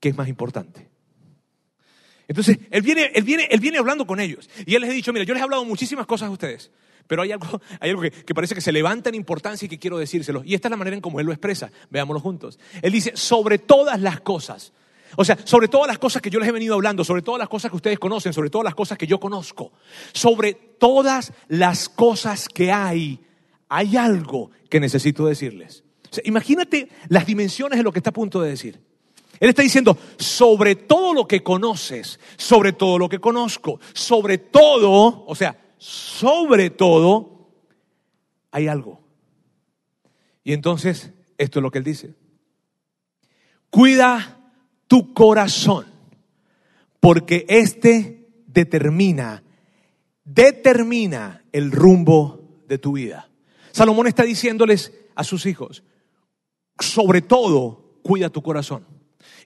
que 0.00 0.08
es 0.08 0.16
más 0.16 0.28
importante. 0.28 0.88
Entonces, 2.28 2.58
él 2.70 2.80
viene, 2.80 3.10
él 3.14 3.24
viene, 3.24 3.46
él 3.50 3.60
viene 3.60 3.76
hablando 3.76 4.06
con 4.06 4.20
ellos. 4.20 4.48
Y 4.64 4.74
él 4.74 4.80
les 4.80 4.90
ha 4.90 4.94
dicho, 4.94 5.12
mira, 5.12 5.26
yo 5.26 5.34
les 5.34 5.42
he 5.42 5.44
hablado 5.44 5.66
muchísimas 5.66 6.06
cosas 6.06 6.28
a 6.28 6.30
ustedes. 6.30 6.70
Pero 7.06 7.22
hay 7.22 7.32
algo, 7.32 7.60
hay 7.80 7.90
algo 7.90 8.02
que, 8.02 8.34
parece 8.34 8.54
que 8.54 8.60
se 8.60 8.72
levanta 8.72 9.08
en 9.08 9.14
importancia 9.14 9.66
y 9.66 9.68
que 9.68 9.78
quiero 9.78 9.98
decírselo. 9.98 10.42
Y 10.44 10.54
esta 10.54 10.68
es 10.68 10.70
la 10.70 10.76
manera 10.76 10.96
en 10.96 11.02
cómo 11.02 11.20
él 11.20 11.26
lo 11.26 11.32
expresa. 11.32 11.70
Veámoslo 11.90 12.20
juntos. 12.20 12.58
Él 12.80 12.92
dice, 12.92 13.12
sobre 13.14 13.58
todas 13.58 14.00
las 14.00 14.20
cosas. 14.20 14.72
O 15.16 15.24
sea, 15.24 15.36
sobre 15.44 15.68
todas 15.68 15.86
las 15.86 15.98
cosas 15.98 16.22
que 16.22 16.30
yo 16.30 16.40
les 16.40 16.48
he 16.48 16.52
venido 16.52 16.74
hablando, 16.74 17.04
sobre 17.04 17.22
todas 17.22 17.38
las 17.38 17.48
cosas 17.48 17.70
que 17.70 17.76
ustedes 17.76 17.98
conocen, 17.98 18.32
sobre 18.32 18.48
todas 18.48 18.64
las 18.64 18.74
cosas 18.74 18.96
que 18.96 19.06
yo 19.06 19.20
conozco, 19.20 19.72
sobre 20.12 20.54
todas 20.54 21.32
las 21.48 21.90
cosas 21.90 22.48
que 22.48 22.72
hay, 22.72 23.20
hay 23.68 23.96
algo 23.96 24.50
que 24.70 24.80
necesito 24.80 25.26
decirles. 25.26 25.84
imagínate 26.24 26.88
las 27.08 27.26
dimensiones 27.26 27.78
de 27.78 27.82
lo 27.82 27.92
que 27.92 27.98
está 27.98 28.10
a 28.10 28.14
punto 28.14 28.40
de 28.40 28.50
decir. 28.50 28.80
Él 29.42 29.48
está 29.48 29.62
diciendo, 29.62 29.98
sobre 30.18 30.76
todo 30.76 31.12
lo 31.12 31.26
que 31.26 31.42
conoces, 31.42 32.20
sobre 32.36 32.72
todo 32.72 32.96
lo 32.96 33.08
que 33.08 33.18
conozco, 33.18 33.80
sobre 33.92 34.38
todo, 34.38 35.24
o 35.26 35.34
sea, 35.34 35.61
sobre 35.82 36.70
todo, 36.70 37.50
hay 38.52 38.68
algo. 38.68 39.00
Y 40.44 40.52
entonces, 40.52 41.10
esto 41.38 41.58
es 41.58 41.62
lo 41.64 41.72
que 41.72 41.78
él 41.78 41.84
dice. 41.84 42.14
Cuida 43.68 44.52
tu 44.86 45.12
corazón, 45.12 45.86
porque 47.00 47.46
este 47.48 48.28
determina, 48.46 49.42
determina 50.22 51.42
el 51.50 51.72
rumbo 51.72 52.62
de 52.68 52.78
tu 52.78 52.92
vida. 52.92 53.28
Salomón 53.72 54.06
está 54.06 54.22
diciéndoles 54.22 54.92
a 55.16 55.24
sus 55.24 55.46
hijos, 55.46 55.82
sobre 56.78 57.22
todo, 57.22 57.98
cuida 58.04 58.30
tu 58.30 58.40
corazón. 58.40 58.86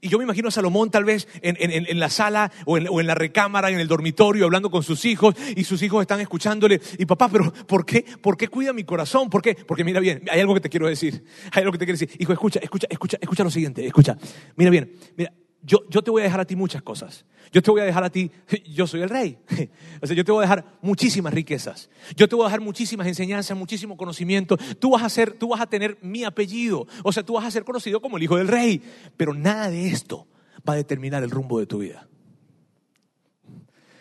Y 0.01 0.09
yo 0.09 0.19
me 0.19 0.25
imagino 0.25 0.49
a 0.49 0.51
Salomón 0.51 0.91
tal 0.91 1.05
vez 1.05 1.29
en, 1.43 1.57
en- 1.59 1.87
en 1.89 1.99
la 2.01 2.11
sala 2.11 2.51
o 2.65 2.79
en, 2.79 2.89
o 2.89 3.01
en 3.01 3.07
la 3.07 3.15
recámara, 3.15 3.71
en 3.71 3.79
el 3.81 3.89
dormitorio, 3.89 4.45
hablando 4.45 4.71
con 4.71 4.83
sus 4.83 5.05
hijos 5.05 5.35
y 5.57 5.65
sus 5.65 5.83
hijos 5.83 6.01
están 6.03 6.21
escuchándole. 6.21 6.81
Y 6.99 7.07
papá, 7.07 7.29
pero 7.29 7.53
¿por 7.67 7.85
qué? 7.87 8.05
¿Por 8.21 8.37
qué 8.37 8.49
cuida 8.49 8.73
mi 8.73 8.85
corazón? 8.85 9.31
¿Por 9.31 9.43
qué? 9.43 9.55
Porque 9.55 9.85
mira 9.85 10.01
bien, 10.01 10.23
hay 10.31 10.41
algo 10.41 10.55
que 10.55 10.61
te 10.61 10.69
quiero 10.69 10.87
decir. 10.89 11.25
Hay 11.53 11.61
algo 11.63 11.73
que 11.73 11.79
te 11.79 11.85
quiero 11.87 11.99
decir. 11.99 12.11
Hijo, 12.21 12.33
escucha, 12.33 12.59
escucha, 12.63 12.87
escucha, 12.91 13.19
escucha 13.21 13.45
lo 13.45 13.51
siguiente. 13.51 13.87
Escucha. 13.87 14.17
Mira 14.57 14.71
bien, 14.71 14.93
mira, 15.17 15.33
yo, 15.67 15.81
yo 15.91 16.01
te 16.03 16.13
voy 16.13 16.23
a 16.23 16.25
dejar 16.25 16.41
a 16.41 16.45
ti 16.45 16.55
muchas 16.55 16.81
cosas. 16.81 17.25
Yo 17.51 17.61
te 17.61 17.71
voy 17.73 17.81
a 17.81 17.85
dejar 17.85 18.05
a 18.05 18.11
ti, 18.11 18.31
yo 18.73 18.87
soy 18.87 19.03
el 19.03 19.11
rey. 19.11 19.39
O 20.01 20.07
sea, 20.07 20.15
yo 20.15 20.25
te 20.25 20.31
voy 20.31 20.41
a 20.41 20.43
dejar 20.43 20.79
muchísimas 20.83 21.33
riquezas. 21.33 21.89
Yo 22.15 22.29
te 22.29 22.37
voy 22.37 22.45
a 22.45 22.49
dejar 22.49 22.61
muchísimas 22.61 23.07
enseñanzas, 23.07 23.57
muchísimo 23.57 23.97
conocimiento. 23.97 24.59
Tú 24.79 24.91
vas 24.91 25.03
a 25.03 25.09
ser, 25.09 25.33
tú 25.33 25.49
vas 25.49 25.61
a 25.61 25.67
tener 25.67 25.99
mi 26.03 26.23
apellido. 26.23 26.87
O 27.03 27.13
sea, 27.13 27.25
tú 27.25 27.33
vas 27.33 27.47
a 27.47 27.51
ser 27.51 27.65
conocido 27.65 28.01
como 28.01 28.19
el 28.19 28.23
hijo 28.23 28.37
del 28.37 28.47
rey. 28.47 28.83
Pero 29.17 29.33
nada 29.33 29.71
de 29.71 29.89
esto 29.89 30.29
va 30.69 30.75
a 30.75 30.77
determinar 30.77 31.23
el 31.23 31.31
rumbo 31.31 31.59
de 31.59 31.67
tu 31.67 31.79
vida. 31.79 32.07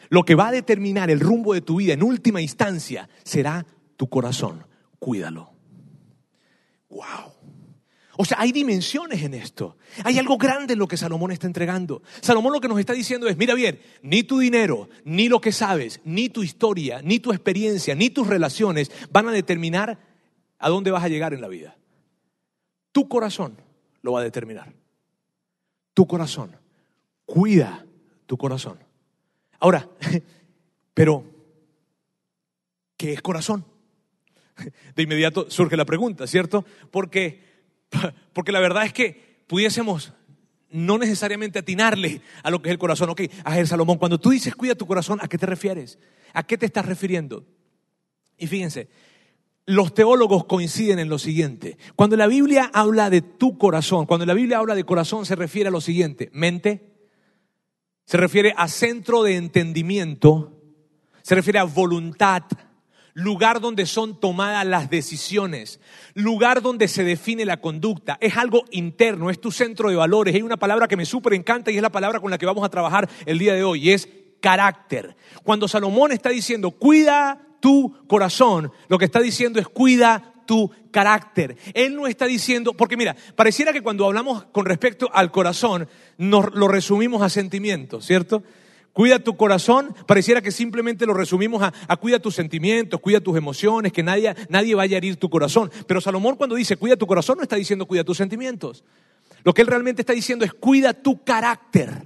Lo 0.10 0.24
que 0.24 0.36
va 0.36 0.50
a 0.50 0.52
determinar 0.52 1.10
el 1.10 1.20
rumbo 1.20 1.54
de 1.54 1.62
tu 1.62 1.78
vida 1.78 1.94
en 1.94 2.04
última 2.04 2.42
instancia 2.42 3.10
será 3.24 3.66
tu 3.96 4.08
corazón. 4.08 4.68
Cuídalo. 5.00 5.54
Wow. 6.90 7.34
O 8.18 8.26
sea, 8.26 8.40
hay 8.40 8.52
dimensiones 8.52 9.22
en 9.24 9.34
esto. 9.34 9.78
Hay 10.04 10.18
algo 10.18 10.38
grande 10.38 10.74
en 10.74 10.80
lo 10.80 10.88
que 10.88 10.98
Salomón 10.98 11.32
está 11.32 11.48
entregando. 11.48 12.02
Salomón 12.22 12.54
lo 12.54 12.62
que 12.62 12.68
nos 12.68 12.80
está 12.80 12.94
diciendo 12.94 13.28
es, 13.28 13.38
mira 13.38 13.54
bien, 13.54 13.80
ni 14.02 14.24
tu 14.24 14.40
dinero, 14.40 14.90
ni 15.04 15.28
lo 15.28 15.42
que 15.42 15.52
sabes, 15.52 16.00
ni 16.06 16.30
tu 16.30 16.44
historia, 16.44 17.02
ni 17.02 17.20
tu 17.20 17.32
experiencia, 17.32 17.96
ni 17.96 18.10
tus 18.10 18.28
relaciones 18.28 18.92
van 19.12 19.28
a 19.28 19.32
determinar 19.32 20.00
a 20.60 20.70
dónde 20.70 20.92
vas 20.92 21.04
a 21.04 21.10
llegar 21.10 21.34
en 21.34 21.42
la 21.42 21.48
vida. 21.48 21.78
Tu 22.92 23.08
corazón 23.08 23.58
lo 24.02 24.14
va 24.14 24.22
a 24.22 24.24
determinar. 24.24 24.74
Tu 25.94 26.08
corazón. 26.08 26.56
Cuida 27.26 27.86
tu 28.26 28.38
corazón. 28.38 28.80
Ahora, 29.60 29.90
pero, 30.94 31.24
¿qué 32.98 33.14
es 33.14 33.22
corazón? 33.22 33.66
De 34.96 35.04
inmediato 35.04 35.50
surge 35.50 35.78
la 35.78 35.86
pregunta, 35.86 36.28
¿cierto? 36.28 36.66
Porque, 36.92 37.55
porque 38.34 38.52
la 38.52 38.60
verdad 38.60 38.86
es 38.86 38.94
que 38.94 39.44
pudiésemos 39.48 40.14
no 40.70 40.98
necesariamente 40.98 41.60
atinarle 41.60 42.22
a 42.44 42.50
lo 42.50 42.62
que 42.62 42.70
es 42.70 42.72
el 42.72 42.80
corazón. 42.80 43.10
Ok, 43.10 43.22
a 43.44 43.66
Salomón, 43.66 43.98
cuando 43.98 44.20
tú 44.20 44.32
dices 44.32 44.56
cuida 44.56 44.75
tu 44.75 44.86
corazón, 44.86 45.20
¿a 45.22 45.28
qué 45.28 45.38
te 45.38 45.46
refieres? 45.46 46.00
¿A 46.34 46.44
qué 46.44 46.58
te 46.58 46.66
estás 46.66 46.86
refiriendo? 46.86 47.46
Y 48.38 48.48
fíjense, 48.48 48.90
los 49.66 49.94
teólogos 49.94 50.46
coinciden 50.46 51.00
en 51.00 51.10
lo 51.10 51.18
siguiente. 51.18 51.78
Cuando 51.96 52.18
la 52.18 52.28
Biblia 52.28 52.70
habla 52.74 53.10
de 53.10 53.22
tu 53.22 53.58
corazón, 53.58 54.06
cuando 54.06 54.25
la 54.25 54.34
Biblia 54.34 54.60
habla 54.60 54.75
de 54.75 54.84
corazón, 54.84 55.25
se 55.25 55.36
refiere 55.36 55.70
a 55.70 55.72
lo 55.72 55.82
siguiente. 55.82 56.30
Mente, 56.34 56.94
se 58.06 58.18
refiere 58.18 58.54
a 58.58 58.68
centro 58.68 59.24
de 59.24 59.38
entendimiento, 59.38 60.62
se 61.24 61.36
refiere 61.36 61.60
a 61.60 61.64
voluntad, 61.64 62.44
lugar 63.16 63.62
donde 63.62 63.86
son 63.86 64.20
tomadas 64.20 64.66
las 64.68 64.90
decisiones, 64.90 65.80
lugar 66.14 66.62
donde 66.62 66.88
se 66.90 67.04
define 67.04 67.46
la 67.46 67.62
conducta. 67.62 68.18
Es 68.20 68.38
algo 68.38 68.66
interno, 68.72 69.30
es 69.30 69.40
tu 69.40 69.52
centro 69.52 69.90
de 69.90 69.96
valores. 69.96 70.36
Hay 70.36 70.42
una 70.42 70.58
palabra 70.58 70.88
que 70.88 70.98
me 70.98 71.06
súper 71.06 71.34
encanta 71.34 71.72
y 71.72 71.78
es 71.78 71.82
la 71.82 71.92
palabra 71.92 72.20
con 72.20 72.30
la 72.30 72.38
que 72.38 72.46
vamos 72.46 72.66
a 72.66 72.70
trabajar 72.70 73.10
el 73.26 73.40
día 73.40 73.54
de 73.54 73.64
hoy, 73.64 73.92
es 73.92 74.10
carácter. 74.42 75.16
Cuando 75.44 75.68
Salomón 75.68 76.12
está 76.12 76.30
diciendo, 76.30 76.72
cuida 76.72 77.42
tu 77.62 78.06
corazón, 78.08 78.72
lo 78.90 79.00
que 79.00 79.06
está 79.06 79.22
diciendo 79.22 79.62
es 79.62 79.68
cuida 79.70 80.34
tu 80.46 80.70
carácter. 80.92 81.56
Él 81.74 81.96
no 81.96 82.08
está 82.08 82.26
diciendo, 82.26 82.74
porque 82.74 82.98
mira, 82.98 83.16
pareciera 83.38 83.72
que 83.72 83.82
cuando 83.82 84.06
hablamos 84.06 84.44
con 84.52 84.66
respecto 84.66 85.10
al 85.14 85.32
corazón, 85.32 85.88
nos 86.18 86.54
lo 86.54 86.68
resumimos 86.68 87.22
a 87.22 87.30
sentimientos, 87.30 88.06
¿cierto? 88.06 88.44
Cuida 88.96 89.20
tu 89.20 89.36
corazón, 89.36 89.94
pareciera 90.08 90.42
que 90.42 90.54
simplemente 90.54 91.06
lo 91.06 91.14
resumimos 91.14 91.62
a, 91.62 91.74
a 91.90 91.98
cuida 91.98 92.20
tus 92.20 92.34
sentimientos, 92.34 93.02
cuida 93.02 93.20
tus 93.20 93.36
emociones, 93.36 93.92
que 93.92 94.02
nadie, 94.02 94.34
nadie 94.48 94.74
vaya 94.74 94.96
a 94.96 95.00
herir 95.00 95.18
tu 95.18 95.30
corazón. 95.30 95.70
Pero 95.86 96.00
Salomón 96.00 96.38
cuando 96.38 96.56
dice 96.56 96.78
cuida 96.78 96.96
tu 96.96 97.06
corazón 97.06 97.36
no 97.36 97.44
está 97.44 97.58
diciendo 97.58 97.88
cuida 97.88 98.06
tus 98.06 98.16
sentimientos. 98.16 98.86
Lo 99.44 99.54
que 99.54 99.64
él 99.64 99.68
realmente 99.68 100.02
está 100.02 100.14
diciendo 100.14 100.46
es 100.46 100.54
cuida 100.54 100.94
tu 100.94 101.25
carácter. 101.25 102.06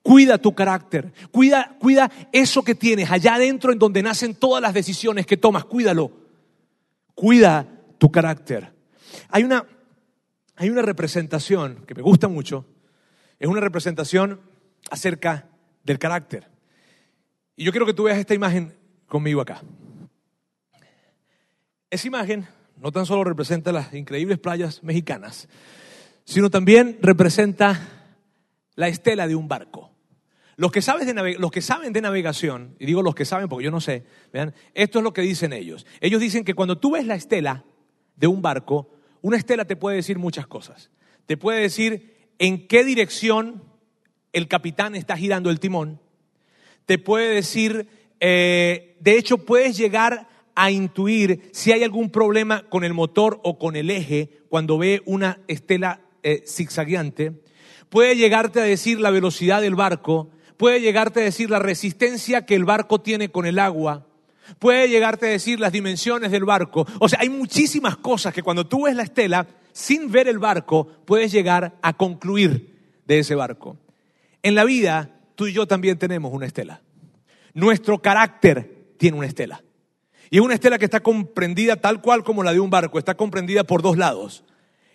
Cuida 0.00 0.38
tu 0.38 0.54
carácter, 0.54 1.12
cuida, 1.30 1.76
cuida 1.78 2.10
eso 2.32 2.62
que 2.62 2.74
tienes 2.74 3.10
allá 3.10 3.34
adentro 3.34 3.70
en 3.70 3.78
donde 3.78 4.02
nacen 4.02 4.34
todas 4.34 4.62
las 4.62 4.72
decisiones 4.72 5.26
que 5.26 5.36
tomas, 5.36 5.66
cuídalo. 5.66 6.10
Cuida 7.14 7.68
tu 7.98 8.10
carácter. 8.10 8.72
Hay 9.28 9.44
una, 9.44 9.66
hay 10.56 10.70
una 10.70 10.80
representación 10.80 11.84
que 11.86 11.94
me 11.94 12.00
gusta 12.00 12.28
mucho, 12.28 12.64
es 13.38 13.46
una 13.46 13.60
representación 13.60 14.40
acerca 14.90 15.50
del 15.88 15.98
carácter. 15.98 16.46
Y 17.56 17.64
yo 17.64 17.72
quiero 17.72 17.86
que 17.86 17.94
tú 17.94 18.04
veas 18.04 18.18
esta 18.18 18.34
imagen 18.34 18.74
conmigo 19.06 19.40
acá. 19.40 19.62
Esa 21.90 22.06
imagen 22.06 22.46
no 22.76 22.92
tan 22.92 23.06
solo 23.06 23.24
representa 23.24 23.72
las 23.72 23.92
increíbles 23.94 24.38
playas 24.38 24.82
mexicanas, 24.82 25.48
sino 26.24 26.50
también 26.50 26.98
representa 27.00 27.80
la 28.74 28.88
estela 28.88 29.26
de 29.26 29.34
un 29.34 29.48
barco. 29.48 29.90
Los 30.56 30.72
que, 30.72 30.82
saben 30.82 31.06
de 31.06 31.36
los 31.38 31.50
que 31.50 31.62
saben 31.62 31.94
de 31.94 32.02
navegación, 32.02 32.76
y 32.78 32.84
digo 32.84 33.02
los 33.02 33.14
que 33.14 33.24
saben 33.24 33.48
porque 33.48 33.64
yo 33.64 33.70
no 33.70 33.80
sé, 33.80 34.04
vean, 34.30 34.54
esto 34.74 34.98
es 34.98 35.02
lo 35.02 35.14
que 35.14 35.22
dicen 35.22 35.54
ellos. 35.54 35.86
Ellos 36.00 36.20
dicen 36.20 36.44
que 36.44 36.54
cuando 36.54 36.78
tú 36.78 36.90
ves 36.90 37.06
la 37.06 37.14
estela 37.14 37.64
de 38.16 38.26
un 38.26 38.42
barco, 38.42 38.90
una 39.22 39.38
estela 39.38 39.64
te 39.64 39.76
puede 39.76 39.96
decir 39.96 40.18
muchas 40.18 40.46
cosas. 40.46 40.90
Te 41.24 41.38
puede 41.38 41.60
decir 41.60 42.32
en 42.38 42.68
qué 42.68 42.84
dirección 42.84 43.62
el 44.32 44.48
capitán 44.48 44.94
está 44.94 45.16
girando 45.16 45.50
el 45.50 45.60
timón. 45.60 46.00
Te 46.86 46.98
puede 46.98 47.34
decir, 47.34 47.88
eh, 48.20 48.96
de 49.00 49.18
hecho 49.18 49.38
puedes 49.38 49.76
llegar 49.76 50.28
a 50.54 50.70
intuir 50.70 51.50
si 51.52 51.70
hay 51.72 51.84
algún 51.84 52.10
problema 52.10 52.68
con 52.68 52.82
el 52.82 52.94
motor 52.94 53.40
o 53.44 53.58
con 53.58 53.76
el 53.76 53.90
eje 53.90 54.30
cuando 54.48 54.78
ve 54.78 55.02
una 55.06 55.40
estela 55.46 56.00
eh, 56.22 56.42
zigzagueante. 56.46 57.32
Puede 57.88 58.16
llegarte 58.16 58.60
a 58.60 58.64
decir 58.64 59.00
la 59.00 59.10
velocidad 59.10 59.62
del 59.62 59.76
barco, 59.76 60.30
puede 60.56 60.80
llegarte 60.80 61.20
a 61.20 61.24
decir 61.24 61.48
la 61.48 61.60
resistencia 61.60 62.44
que 62.44 62.54
el 62.54 62.64
barco 62.64 63.00
tiene 63.00 63.30
con 63.30 63.46
el 63.46 63.58
agua, 63.58 64.06
puede 64.58 64.88
llegarte 64.88 65.26
a 65.26 65.30
decir 65.30 65.60
las 65.60 65.72
dimensiones 65.72 66.30
del 66.30 66.44
barco. 66.44 66.86
O 66.98 67.08
sea, 67.08 67.20
hay 67.22 67.28
muchísimas 67.28 67.96
cosas 67.96 68.34
que 68.34 68.42
cuando 68.42 68.66
tú 68.66 68.84
ves 68.84 68.96
la 68.96 69.04
estela, 69.04 69.46
sin 69.72 70.10
ver 70.10 70.26
el 70.26 70.38
barco, 70.38 70.88
puedes 71.04 71.30
llegar 71.30 71.78
a 71.82 71.92
concluir 71.92 72.74
de 73.06 73.20
ese 73.20 73.34
barco. 73.34 73.76
En 74.42 74.54
la 74.54 74.64
vida, 74.64 75.10
tú 75.34 75.46
y 75.46 75.52
yo 75.52 75.66
también 75.66 75.98
tenemos 75.98 76.32
una 76.32 76.46
estela. 76.46 76.82
Nuestro 77.54 78.00
carácter 78.00 78.94
tiene 78.98 79.16
una 79.16 79.26
estela. 79.26 79.62
Y 80.30 80.38
es 80.38 80.42
una 80.42 80.54
estela 80.54 80.78
que 80.78 80.84
está 80.84 81.00
comprendida 81.00 81.76
tal 81.76 82.00
cual 82.00 82.22
como 82.22 82.42
la 82.42 82.52
de 82.52 82.60
un 82.60 82.70
barco, 82.70 82.98
está 82.98 83.16
comprendida 83.16 83.64
por 83.64 83.82
dos 83.82 83.96
lados. 83.96 84.44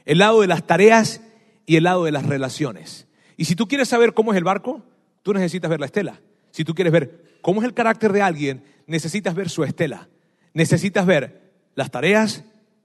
El 0.05 0.19
lado 0.19 0.41
de 0.41 0.47
las 0.47 0.65
tareas 0.67 1.21
y 1.65 1.77
el 1.77 1.83
lado 1.83 2.05
de 2.05 2.11
las 2.11 2.25
relaciones. 2.25 3.07
Y 3.37 3.45
si 3.45 3.55
tú 3.55 3.67
quieres 3.67 3.89
saber 3.89 4.13
cómo 4.13 4.31
es 4.31 4.37
el 4.37 4.43
barco, 4.43 4.83
tú 5.23 5.33
necesitas 5.33 5.69
ver 5.69 5.79
la 5.79 5.87
estela. 5.87 6.21
Si 6.51 6.63
tú 6.63 6.75
quieres 6.75 6.93
ver 6.93 7.39
cómo 7.41 7.61
es 7.61 7.65
el 7.65 7.73
carácter 7.73 8.13
de 8.13 8.21
alguien, 8.21 8.63
necesitas 8.85 9.33
ver 9.33 9.49
su 9.49 9.63
estela. 9.63 10.09
Necesitas 10.53 11.05
ver 11.05 11.53
las 11.73 11.89
tareas 11.89 12.43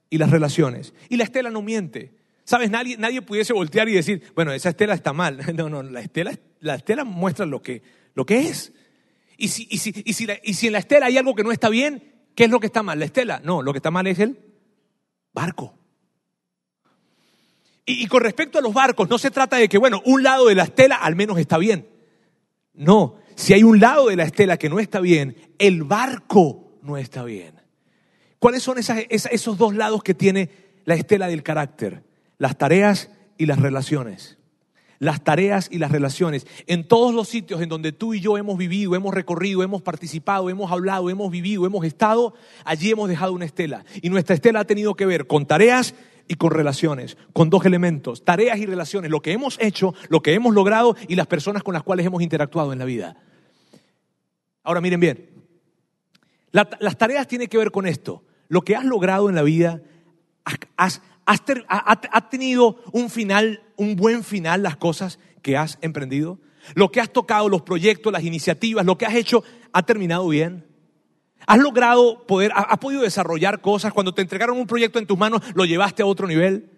y 0.08 0.18
las 0.18 0.30
relaciones. 0.30 0.94
Y 1.10 1.16
la 1.16 1.24
estela 1.24 1.50
no 1.50 1.60
miente. 1.60 2.14
¿Sabes? 2.44 2.70
Nadie, 2.70 2.96
nadie 2.96 3.20
pudiese 3.20 3.52
voltear 3.52 3.90
y 3.90 3.92
decir, 3.92 4.22
bueno, 4.34 4.52
esa 4.52 4.70
estela 4.70 4.94
está 4.94 5.12
mal. 5.12 5.38
No, 5.54 5.68
no, 5.68 5.82
la 5.82 6.00
estela, 6.00 6.32
la 6.60 6.74
estela 6.76 7.04
muestra 7.04 7.46
lo 7.46 7.62
que, 7.62 7.82
lo 8.14 8.24
que 8.26 8.48
es. 8.48 8.72
Y 9.36 9.48
si, 9.48 9.66
y, 9.70 9.78
si, 9.78 9.92
y, 10.04 10.12
si 10.14 10.26
la- 10.26 10.38
y 10.42 10.54
si 10.54 10.66
en 10.66 10.72
la 10.72 10.78
estela 10.80 11.06
hay 11.06 11.16
algo 11.16 11.34
que 11.34 11.44
no 11.44 11.52
está 11.52 11.68
bien, 11.68 12.26
¿qué 12.34 12.44
es 12.44 12.50
lo 12.50 12.60
que 12.60 12.66
está 12.66 12.82
mal? 12.82 12.98
¿La 12.98 13.04
estela? 13.04 13.40
No, 13.44 13.62
lo 13.62 13.72
que 13.72 13.78
está 13.78 13.90
mal 13.90 14.06
es 14.06 14.18
el 14.18 14.38
barco. 15.32 15.74
Y, 17.86 18.06
con 18.06 18.20
respecto 18.22 18.58
a 18.58 18.62
los 18.62 18.74
barcos, 18.74 19.08
no 19.08 19.16
se 19.18 19.30
trata 19.30 19.56
de 19.56 19.68
que, 19.68 19.78
bueno, 19.78 20.02
un 20.04 20.22
lado 20.22 20.46
de 20.46 20.54
la 20.54 20.64
estela 20.64 20.96
al 20.96 21.16
menos 21.16 21.38
está 21.38 21.56
bien. 21.56 21.88
No, 22.74 23.16
si 23.34 23.54
hay 23.54 23.62
un 23.62 23.80
lado 23.80 24.08
de 24.08 24.16
la 24.16 24.24
estela 24.24 24.56
que 24.58 24.68
no 24.68 24.78
está 24.78 25.00
bien, 25.00 25.36
el 25.58 25.84
barco 25.84 26.78
no 26.82 26.96
está 26.98 27.24
bien. 27.24 27.54
¿Cuáles 28.38 28.62
son 28.62 28.78
esas- 28.78 29.04
esa- 29.08 29.30
esos 29.30 29.56
dos 29.56 29.74
lados 29.74 30.02
que 30.02 30.14
tiene 30.14 30.50
la 30.84 30.94
estela 30.96 31.28
del 31.28 31.42
carácter? 31.42 32.04
Las 32.36 32.58
tareas 32.58 33.10
y 33.38 33.46
las 33.46 33.58
relaciones. 33.58 34.37
Las 35.00 35.22
tareas 35.22 35.68
y 35.70 35.78
las 35.78 35.92
relaciones. 35.92 36.46
En 36.66 36.86
todos 36.86 37.14
los 37.14 37.28
sitios 37.28 37.60
en 37.60 37.68
donde 37.68 37.92
tú 37.92 38.14
y 38.14 38.20
yo 38.20 38.36
hemos 38.36 38.58
vivido, 38.58 38.96
hemos 38.96 39.14
recorrido, 39.14 39.62
hemos 39.62 39.80
participado, 39.82 40.50
hemos 40.50 40.72
hablado, 40.72 41.08
hemos 41.08 41.30
vivido, 41.30 41.66
hemos 41.66 41.84
estado, 41.84 42.34
allí 42.64 42.90
hemos 42.90 43.08
dejado 43.08 43.32
una 43.32 43.44
estela. 43.44 43.84
Y 44.02 44.10
nuestra 44.10 44.34
estela 44.34 44.60
ha 44.60 44.64
tenido 44.64 44.94
que 44.94 45.06
ver 45.06 45.26
con 45.28 45.46
tareas 45.46 45.94
y 46.26 46.34
con 46.34 46.50
relaciones, 46.50 47.16
con 47.32 47.48
dos 47.48 47.64
elementos, 47.64 48.24
tareas 48.24 48.58
y 48.58 48.66
relaciones, 48.66 49.10
lo 49.10 49.22
que 49.22 49.32
hemos 49.32 49.56
hecho, 49.60 49.94
lo 50.08 50.20
que 50.20 50.34
hemos 50.34 50.52
logrado 50.52 50.96
y 51.06 51.14
las 51.14 51.26
personas 51.28 51.62
con 51.62 51.74
las 51.74 51.84
cuales 51.84 52.04
hemos 52.04 52.20
interactuado 52.20 52.72
en 52.72 52.78
la 52.80 52.84
vida. 52.84 53.16
Ahora 54.62 54.80
miren 54.80 55.00
bien, 55.00 55.30
la- 56.50 56.68
las 56.80 56.98
tareas 56.98 57.26
tienen 57.28 57.48
que 57.48 57.56
ver 57.58 57.70
con 57.70 57.86
esto. 57.86 58.24
Lo 58.48 58.62
que 58.62 58.74
has 58.76 58.84
logrado 58.84 59.28
en 59.28 59.34
la 59.36 59.42
vida, 59.42 59.80
has- 60.76 61.02
¿Has 61.28 61.42
ha, 61.68 62.30
tenido 62.30 62.82
un 62.90 63.10
final, 63.10 63.62
un 63.76 63.96
buen 63.96 64.24
final 64.24 64.62
las 64.62 64.76
cosas 64.78 65.18
que 65.42 65.58
has 65.58 65.76
emprendido? 65.82 66.40
Lo 66.74 66.90
que 66.90 67.02
has 67.02 67.12
tocado, 67.12 67.50
los 67.50 67.60
proyectos, 67.60 68.10
las 68.10 68.24
iniciativas, 68.24 68.86
lo 68.86 68.96
que 68.96 69.04
has 69.04 69.14
hecho, 69.14 69.44
¿ha 69.74 69.82
terminado 69.82 70.26
bien? 70.26 70.66
¿Has 71.46 71.58
logrado 71.58 72.26
poder, 72.26 72.50
ha- 72.52 72.62
has 72.62 72.78
podido 72.78 73.02
desarrollar 73.02 73.60
cosas? 73.60 73.92
Cuando 73.92 74.14
te 74.14 74.22
entregaron 74.22 74.56
un 74.58 74.66
proyecto 74.66 74.98
en 74.98 75.06
tus 75.06 75.18
manos, 75.18 75.42
¿lo 75.54 75.66
llevaste 75.66 76.02
a 76.02 76.06
otro 76.06 76.26
nivel? 76.26 76.70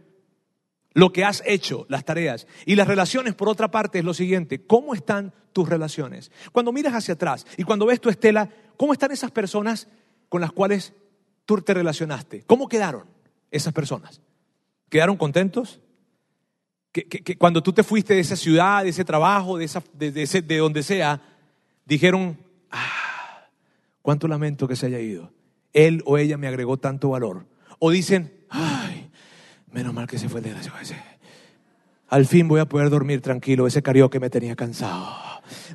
Lo 0.95 1.13
que 1.13 1.25
has 1.25 1.45
hecho, 1.47 1.87
las 1.89 2.05
tareas. 2.05 2.49
Y 2.67 2.75
las 2.75 2.89
relaciones, 2.89 3.35
por 3.35 3.49
otra 3.49 3.71
parte, 3.71 4.01
es 4.01 4.05
lo 4.05 4.15
siguiente. 4.15 4.67
¿Cómo 4.67 4.95
están 4.95 5.33
tus 5.53 5.69
relaciones? 5.69 6.33
Cuando 6.51 6.73
miras 6.73 6.95
hacia 6.95 7.15
atrás 7.15 7.47
y 7.57 7.63
cuando 7.63 7.87
ves 7.87 8.01
tu 8.01 8.09
estela, 8.09 8.51
¿cómo 8.77 8.93
están 8.95 9.13
esas 9.13 9.31
personas 9.31 9.87
con 10.29 10.41
las 10.41 10.51
cuales 10.51 10.93
tú 11.45 11.59
te 11.59 11.73
relacionaste? 11.73 12.43
¿Cómo 12.49 12.67
quedaron 12.69 13.05
esas 13.53 13.73
personas? 13.73 14.21
¿Quedaron 14.91 15.17
contentos? 15.17 15.81
Que, 16.93 17.05
que- 17.09 17.39
cuando 17.39 17.63
tú 17.63 17.73
te 17.73 17.83
fuiste 17.83 18.15
de 18.15 18.21
esa 18.21 18.37
ciudad, 18.37 18.83
de 18.83 18.91
ese 18.91 19.05
trabajo, 19.05 19.57
de, 19.57 19.65
esa, 19.65 19.83
de 19.95 20.23
ese- 20.23 20.43
de 20.43 20.57
donde 20.59 20.83
sea, 20.83 21.23
dijeron, 21.87 22.37
ah, 22.71 23.47
cuánto 24.03 24.29
lamento 24.29 24.69
que 24.69 24.77
se 24.77 24.87
haya 24.87 24.99
ido. 25.01 25.33
Él 25.73 26.03
o 26.05 26.19
ella 26.19 26.37
me 26.37 26.49
agregó 26.49 26.77
tanto 26.77 27.11
valor. 27.11 27.47
O 27.79 27.91
dicen, 27.91 28.45
ay, 28.51 29.09
menos 29.71 29.95
mal 29.95 30.07
que 30.09 30.19
se 30.19 30.29
fue 30.29 30.41
el 30.41 30.45
desgraciado 30.45 30.81
ese. 30.81 30.97
Al 32.09 32.27
fin 32.27 32.49
voy 32.49 32.59
a 32.61 32.67
poder 32.69 32.91
dormir 32.91 33.21
tranquilo, 33.21 33.69
ese 33.69 33.83
karaoke 33.83 34.19
me 34.19 34.29
tenía 34.31 34.57
cansado. 34.57 35.17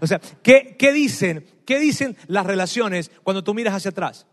O 0.01 0.07
sea, 0.07 0.19
¿qué, 0.43 0.75
qué 0.77 0.91
dicen? 0.91 1.45
¿Qué 1.65 1.79
dicen 1.79 2.17
las 2.27 2.45
relaciones 2.45 3.09
cuando 3.23 3.41
tú 3.43 3.53
miras 3.53 3.73
hacia 3.73 3.91
atrás? 3.91 4.27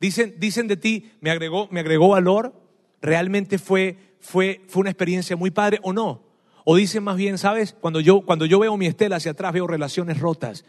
Dicen, 0.00 0.34
dicen 0.38 0.66
de 0.66 0.76
ti, 0.76 1.12
me 1.20 1.30
agregó, 1.30 1.68
me 1.70 1.80
agregó 1.80 2.08
valor, 2.08 2.59
realmente 3.00 3.58
fue, 3.58 3.96
fue, 4.20 4.62
fue 4.68 4.80
una 4.80 4.90
experiencia 4.90 5.36
muy 5.36 5.50
padre 5.50 5.78
o 5.82 5.92
no. 5.92 6.22
O 6.64 6.76
dicen 6.76 7.02
más 7.02 7.16
bien, 7.16 7.38
¿sabes? 7.38 7.74
Cuando 7.80 8.00
yo, 8.00 8.20
cuando 8.20 8.46
yo 8.46 8.58
veo 8.58 8.76
mi 8.76 8.86
estela 8.86 9.16
hacia 9.16 9.32
atrás, 9.32 9.52
veo 9.52 9.66
relaciones 9.66 10.20
rotas, 10.20 10.64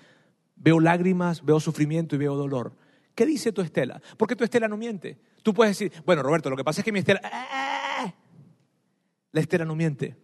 veo 0.56 0.80
lágrimas, 0.80 1.44
veo 1.44 1.60
sufrimiento 1.60 2.16
y 2.16 2.20
veo 2.20 2.36
dolor. 2.36 2.74
¿Qué 3.16 3.26
dice 3.26 3.52
tu 3.52 3.62
estela? 3.62 4.02
Porque 4.18 4.36
tu 4.36 4.44
estela 4.44 4.68
no 4.68 4.78
miente. 4.78 5.18
Tú 5.44 5.54
puedes 5.54 5.78
decir, 5.78 5.92
bueno, 6.06 6.24
Roberto, 6.24 6.50
lo 6.50 6.56
que 6.56 6.64
pasa 6.64 6.82
es 6.82 6.86
que 6.86 6.92
mi 6.92 7.00
estela... 7.00 7.22
¡ah! 7.24 8.14
La 9.34 9.42
estela 9.42 9.66
no 9.66 9.76
miente. 9.76 10.16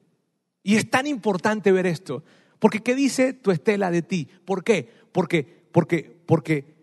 Y 0.64 0.76
es 0.76 0.90
tan 0.90 1.08
importante 1.08 1.72
ver 1.72 1.86
esto. 1.86 2.24
Porque 2.60 2.82
¿qué 2.82 2.96
dice 2.96 3.34
tu 3.34 3.52
estela 3.52 3.92
de 3.92 4.02
ti? 4.02 4.28
¿Por 4.46 4.64
qué? 4.64 4.90
Porque, 5.12 5.68
porque, 5.72 6.18
porque 6.26 6.76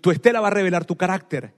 tu 0.00 0.10
estela 0.10 0.40
va 0.40 0.48
a 0.48 0.52
revelar 0.52 0.84
tu 0.84 0.96
carácter. 0.96 1.54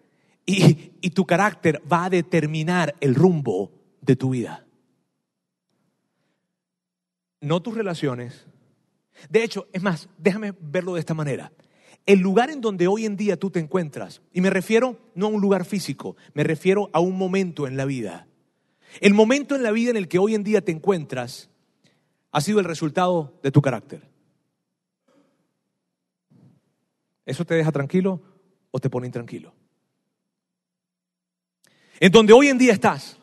Y, 1.00 1.11
tu 1.11 1.25
carácter 1.26 1.83
va 1.90 2.07
a 2.07 2.11
determinar 2.11 2.95
el 3.00 3.14
rumbo 3.14 3.73
de 4.00 4.16
tu 4.16 4.30
vida. 4.30 4.66
No 7.40 7.62
tus 7.62 7.75
relaciones. 7.75 8.47
De 9.28 9.42
hecho, 9.42 9.69
es 9.73 9.83
más, 9.83 10.09
déjame 10.19 10.54
verlo 10.61 10.95
de 10.95 11.00
esta 11.00 11.14
manera. 11.14 11.52
El 12.07 12.21
lugar 12.21 12.50
en 12.50 12.61
donde 12.61 12.87
hoy 12.87 13.07
en 13.07 13.16
día 13.16 13.38
tú 13.38 13.50
te 13.50 13.61
encuentras, 13.61 14.23
y 14.33 14.40
me 14.40 14.50
refiero 14.50 14.99
no 15.14 15.26
a 15.26 15.30
un 15.30 15.40
lugar 15.40 15.64
físico, 15.64 16.16
me 16.35 16.45
refiero 16.45 16.90
a 16.92 17.00
un 17.00 17.16
momento 17.16 17.66
en 17.66 17.76
la 17.76 17.85
vida. 17.85 18.26
El 19.00 19.14
momento 19.14 19.54
en 19.54 19.62
la 19.62 19.71
vida 19.71 19.90
en 19.90 19.97
el 19.97 20.09
que 20.09 20.19
hoy 20.19 20.35
en 20.35 20.42
día 20.42 20.62
te 20.62 20.73
encuentras 20.73 21.50
ha 22.33 22.40
sido 22.40 22.61
el 22.61 22.64
resultado 22.64 23.38
de 23.42 23.50
tu 23.50 23.61
carácter. 23.61 24.09
¿Eso 27.26 27.45
te 27.45 27.54
deja 27.54 27.71
tranquilo 27.71 28.21
o 28.71 28.80
te 28.80 28.90
pone 28.90 29.07
intranquilo? 29.07 29.54
En 32.00 32.11
donde 32.11 32.33
hoy 32.33 32.49
en 32.49 32.59
día 32.59 32.73
estás 32.73 33.19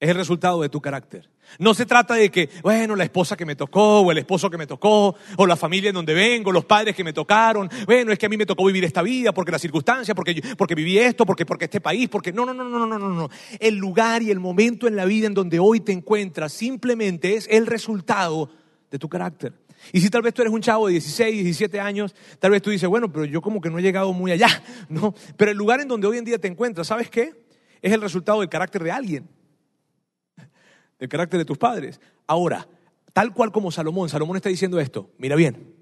es 0.00 0.08
el 0.08 0.16
resultado 0.16 0.60
de 0.62 0.68
tu 0.68 0.80
carácter. 0.80 1.28
No 1.58 1.74
se 1.74 1.84
trata 1.84 2.14
de 2.14 2.30
que, 2.30 2.48
bueno, 2.62 2.96
la 2.96 3.04
esposa 3.04 3.36
que 3.36 3.44
me 3.44 3.56
tocó, 3.56 4.00
o 4.00 4.10
el 4.10 4.18
esposo 4.18 4.48
que 4.48 4.56
me 4.56 4.66
tocó, 4.66 5.14
o 5.36 5.46
la 5.46 5.56
familia 5.56 5.90
en 5.90 5.94
donde 5.94 6.14
vengo, 6.14 6.52
los 6.52 6.64
padres 6.64 6.96
que 6.96 7.04
me 7.04 7.12
tocaron. 7.12 7.68
Bueno, 7.86 8.12
es 8.12 8.18
que 8.18 8.26
a 8.26 8.28
mí 8.28 8.36
me 8.36 8.46
tocó 8.46 8.64
vivir 8.64 8.84
esta 8.84 9.02
vida, 9.02 9.32
porque 9.32 9.52
la 9.52 9.58
circunstancia, 9.58 10.14
porque, 10.14 10.42
porque 10.56 10.74
viví 10.74 10.98
esto, 10.98 11.26
porque, 11.26 11.44
porque 11.44 11.66
este 11.66 11.80
país, 11.80 12.08
porque. 12.08 12.32
No, 12.32 12.46
no, 12.46 12.54
no, 12.54 12.64
no, 12.64 12.86
no, 12.86 12.98
no, 12.98 13.08
no. 13.08 13.28
El 13.58 13.76
lugar 13.76 14.22
y 14.22 14.30
el 14.30 14.40
momento 14.40 14.88
en 14.88 14.96
la 14.96 15.04
vida 15.04 15.26
en 15.26 15.34
donde 15.34 15.58
hoy 15.58 15.80
te 15.80 15.92
encuentras 15.92 16.52
simplemente 16.52 17.34
es 17.34 17.46
el 17.50 17.66
resultado 17.66 18.50
de 18.90 18.98
tu 18.98 19.08
carácter. 19.08 19.52
Y 19.92 20.00
si 20.00 20.10
tal 20.10 20.22
vez 20.22 20.34
tú 20.34 20.42
eres 20.42 20.52
un 20.52 20.60
chavo 20.60 20.86
de 20.86 20.92
16, 20.92 21.44
17 21.44 21.80
años, 21.80 22.14
tal 22.38 22.50
vez 22.50 22.62
tú 22.62 22.70
dices, 22.70 22.88
bueno, 22.88 23.10
pero 23.10 23.24
yo 23.24 23.40
como 23.40 23.60
que 23.60 23.70
no 23.70 23.78
he 23.78 23.82
llegado 23.82 24.12
muy 24.12 24.32
allá, 24.32 24.48
¿no? 24.88 25.14
Pero 25.36 25.50
el 25.50 25.56
lugar 25.56 25.80
en 25.80 25.88
donde 25.88 26.06
hoy 26.06 26.18
en 26.18 26.24
día 26.24 26.38
te 26.38 26.48
encuentras, 26.48 26.86
¿sabes 26.86 27.10
qué? 27.10 27.32
Es 27.82 27.92
el 27.92 28.00
resultado 28.00 28.40
del 28.40 28.48
carácter 28.48 28.82
de 28.82 28.90
alguien 28.90 29.28
del 31.00 31.08
carácter 31.08 31.38
de 31.38 31.44
tus 31.44 31.58
padres. 31.58 32.00
Ahora, 32.26 32.68
tal 33.12 33.32
cual 33.32 33.50
como 33.50 33.72
Salomón, 33.72 34.08
Salomón 34.08 34.36
está 34.36 34.50
diciendo 34.50 34.78
esto, 34.78 35.10
mira 35.18 35.34
bien, 35.34 35.74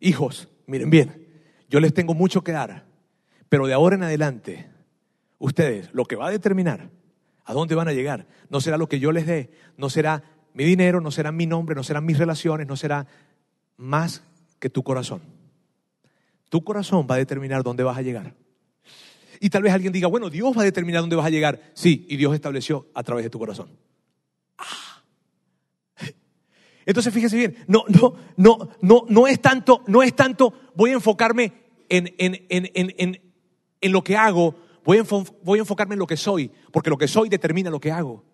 hijos, 0.00 0.48
miren 0.66 0.90
bien, 0.90 1.28
yo 1.68 1.78
les 1.78 1.94
tengo 1.94 2.14
mucho 2.14 2.42
que 2.42 2.50
dar, 2.50 2.86
pero 3.48 3.66
de 3.66 3.74
ahora 3.74 3.94
en 3.94 4.02
adelante, 4.02 4.70
ustedes, 5.38 5.90
lo 5.92 6.06
que 6.06 6.16
va 6.16 6.28
a 6.28 6.30
determinar 6.30 6.90
a 7.44 7.52
dónde 7.52 7.74
van 7.74 7.88
a 7.88 7.92
llegar, 7.92 8.26
no 8.48 8.60
será 8.60 8.78
lo 8.78 8.88
que 8.88 8.98
yo 8.98 9.12
les 9.12 9.26
dé, 9.26 9.50
no 9.76 9.90
será 9.90 10.24
mi 10.54 10.64
dinero, 10.64 11.00
no 11.00 11.10
será 11.10 11.32
mi 11.32 11.46
nombre, 11.46 11.74
no 11.74 11.82
serán 11.82 12.04
mis 12.04 12.18
relaciones, 12.18 12.66
no 12.66 12.76
será 12.76 13.06
más 13.76 14.22
que 14.58 14.70
tu 14.70 14.82
corazón. 14.82 15.22
Tu 16.48 16.62
corazón 16.62 17.06
va 17.10 17.14
a 17.14 17.18
determinar 17.18 17.62
dónde 17.62 17.82
vas 17.82 17.96
a 17.96 18.02
llegar. 18.02 18.34
Y 19.40 19.50
tal 19.50 19.62
vez 19.62 19.72
alguien 19.72 19.92
diga, 19.92 20.06
bueno, 20.06 20.30
Dios 20.30 20.56
va 20.56 20.62
a 20.62 20.64
determinar 20.64 21.00
dónde 21.00 21.16
vas 21.16 21.26
a 21.26 21.30
llegar. 21.30 21.60
Sí, 21.74 22.06
y 22.08 22.16
Dios 22.16 22.34
estableció 22.34 22.88
a 22.94 23.02
través 23.02 23.24
de 23.24 23.30
tu 23.30 23.38
corazón. 23.38 23.70
Entonces 26.84 27.12
fíjese 27.14 27.36
bien, 27.36 27.56
no, 27.66 27.84
no, 27.88 28.14
no, 28.36 28.68
no, 28.80 29.04
no 29.08 29.26
es 29.26 29.40
tanto, 29.40 29.82
no 29.86 30.02
es 30.02 30.14
tanto, 30.14 30.52
voy 30.74 30.90
a 30.90 30.94
enfocarme 30.94 31.52
en, 31.88 32.14
en, 32.18 32.46
en, 32.48 33.20
en, 33.80 33.92
lo 33.92 34.02
que 34.02 34.16
hago, 34.16 34.56
voy 34.84 35.00
voy 35.42 35.58
a 35.58 35.62
enfocarme 35.62 35.94
en 35.94 36.00
lo 36.00 36.06
que 36.06 36.16
soy, 36.16 36.50
porque 36.72 36.90
lo 36.90 36.98
que 36.98 37.08
soy 37.08 37.28
determina 37.28 37.70
lo 37.70 37.80
que 37.80 37.92
hago. 37.92 38.24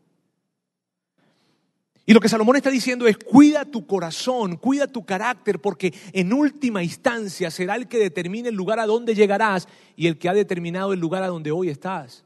Y 2.08 2.14
lo 2.14 2.20
que 2.20 2.30
Salomón 2.30 2.56
está 2.56 2.70
diciendo 2.70 3.06
es, 3.06 3.18
cuida 3.18 3.66
tu 3.66 3.86
corazón, 3.86 4.56
cuida 4.56 4.86
tu 4.86 5.04
carácter, 5.04 5.60
porque 5.60 5.92
en 6.14 6.32
última 6.32 6.82
instancia 6.82 7.50
será 7.50 7.76
el 7.76 7.86
que 7.86 7.98
determine 7.98 8.48
el 8.48 8.54
lugar 8.54 8.80
a 8.80 8.86
donde 8.86 9.14
llegarás 9.14 9.68
y 9.94 10.06
el 10.06 10.16
que 10.16 10.30
ha 10.30 10.32
determinado 10.32 10.94
el 10.94 11.00
lugar 11.00 11.22
a 11.22 11.26
donde 11.26 11.50
hoy 11.50 11.68
estás. 11.68 12.24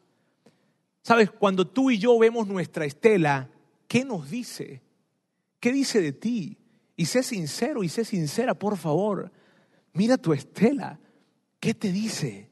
Sabes, 1.02 1.32
cuando 1.32 1.66
tú 1.66 1.90
y 1.90 1.98
yo 1.98 2.16
vemos 2.16 2.46
nuestra 2.46 2.84
estela, 2.84 3.50
¿qué 3.88 4.04
nos 4.04 4.30
dice? 4.30 4.82
¿Qué 5.58 5.72
dice 5.72 6.00
de 6.00 6.12
ti? 6.12 6.56
Y 6.94 7.06
sé 7.06 7.24
sincero 7.24 7.82
y 7.82 7.88
sé 7.88 8.04
sincera, 8.04 8.54
por 8.54 8.76
favor. 8.76 9.32
Mira 9.94 10.16
tu 10.16 10.32
estela. 10.32 11.00
¿Qué 11.58 11.74
te 11.74 11.90
dice? 11.90 12.48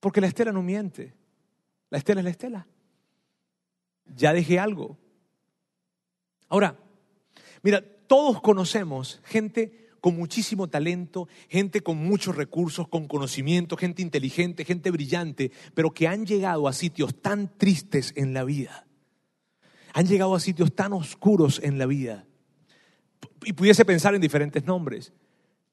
Porque 0.00 0.20
la 0.20 0.26
estela 0.26 0.50
no 0.50 0.60
miente. 0.60 1.14
La 1.88 1.98
estela 1.98 2.20
es 2.20 2.24
la 2.24 2.30
estela. 2.30 2.66
Ya 4.16 4.32
dejé 4.32 4.58
algo. 4.58 4.98
Ahora, 6.48 6.78
mira, 7.62 7.82
todos 8.06 8.40
conocemos 8.40 9.20
gente 9.24 9.88
con 10.00 10.16
muchísimo 10.16 10.68
talento, 10.68 11.28
gente 11.48 11.80
con 11.82 11.96
muchos 11.98 12.36
recursos, 12.36 12.88
con 12.88 13.08
conocimiento, 13.08 13.76
gente 13.76 14.02
inteligente, 14.02 14.64
gente 14.64 14.90
brillante, 14.90 15.50
pero 15.74 15.90
que 15.90 16.08
han 16.08 16.26
llegado 16.26 16.68
a 16.68 16.72
sitios 16.72 17.20
tan 17.20 17.56
tristes 17.58 18.12
en 18.16 18.32
la 18.32 18.44
vida. 18.44 18.86
Han 19.92 20.06
llegado 20.06 20.34
a 20.34 20.40
sitios 20.40 20.74
tan 20.74 20.92
oscuros 20.92 21.60
en 21.62 21.78
la 21.78 21.86
vida. 21.86 22.26
Y 23.44 23.52
pudiese 23.52 23.84
pensar 23.84 24.14
en 24.14 24.20
diferentes 24.20 24.64
nombres. 24.64 25.12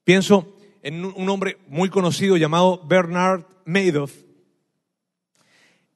Pienso 0.04 0.58
en 0.82 1.04
un 1.04 1.30
hombre 1.30 1.58
muy 1.68 1.90
conocido 1.90 2.38
llamado 2.38 2.86
Bernard 2.86 3.46
Madoff, 3.66 4.24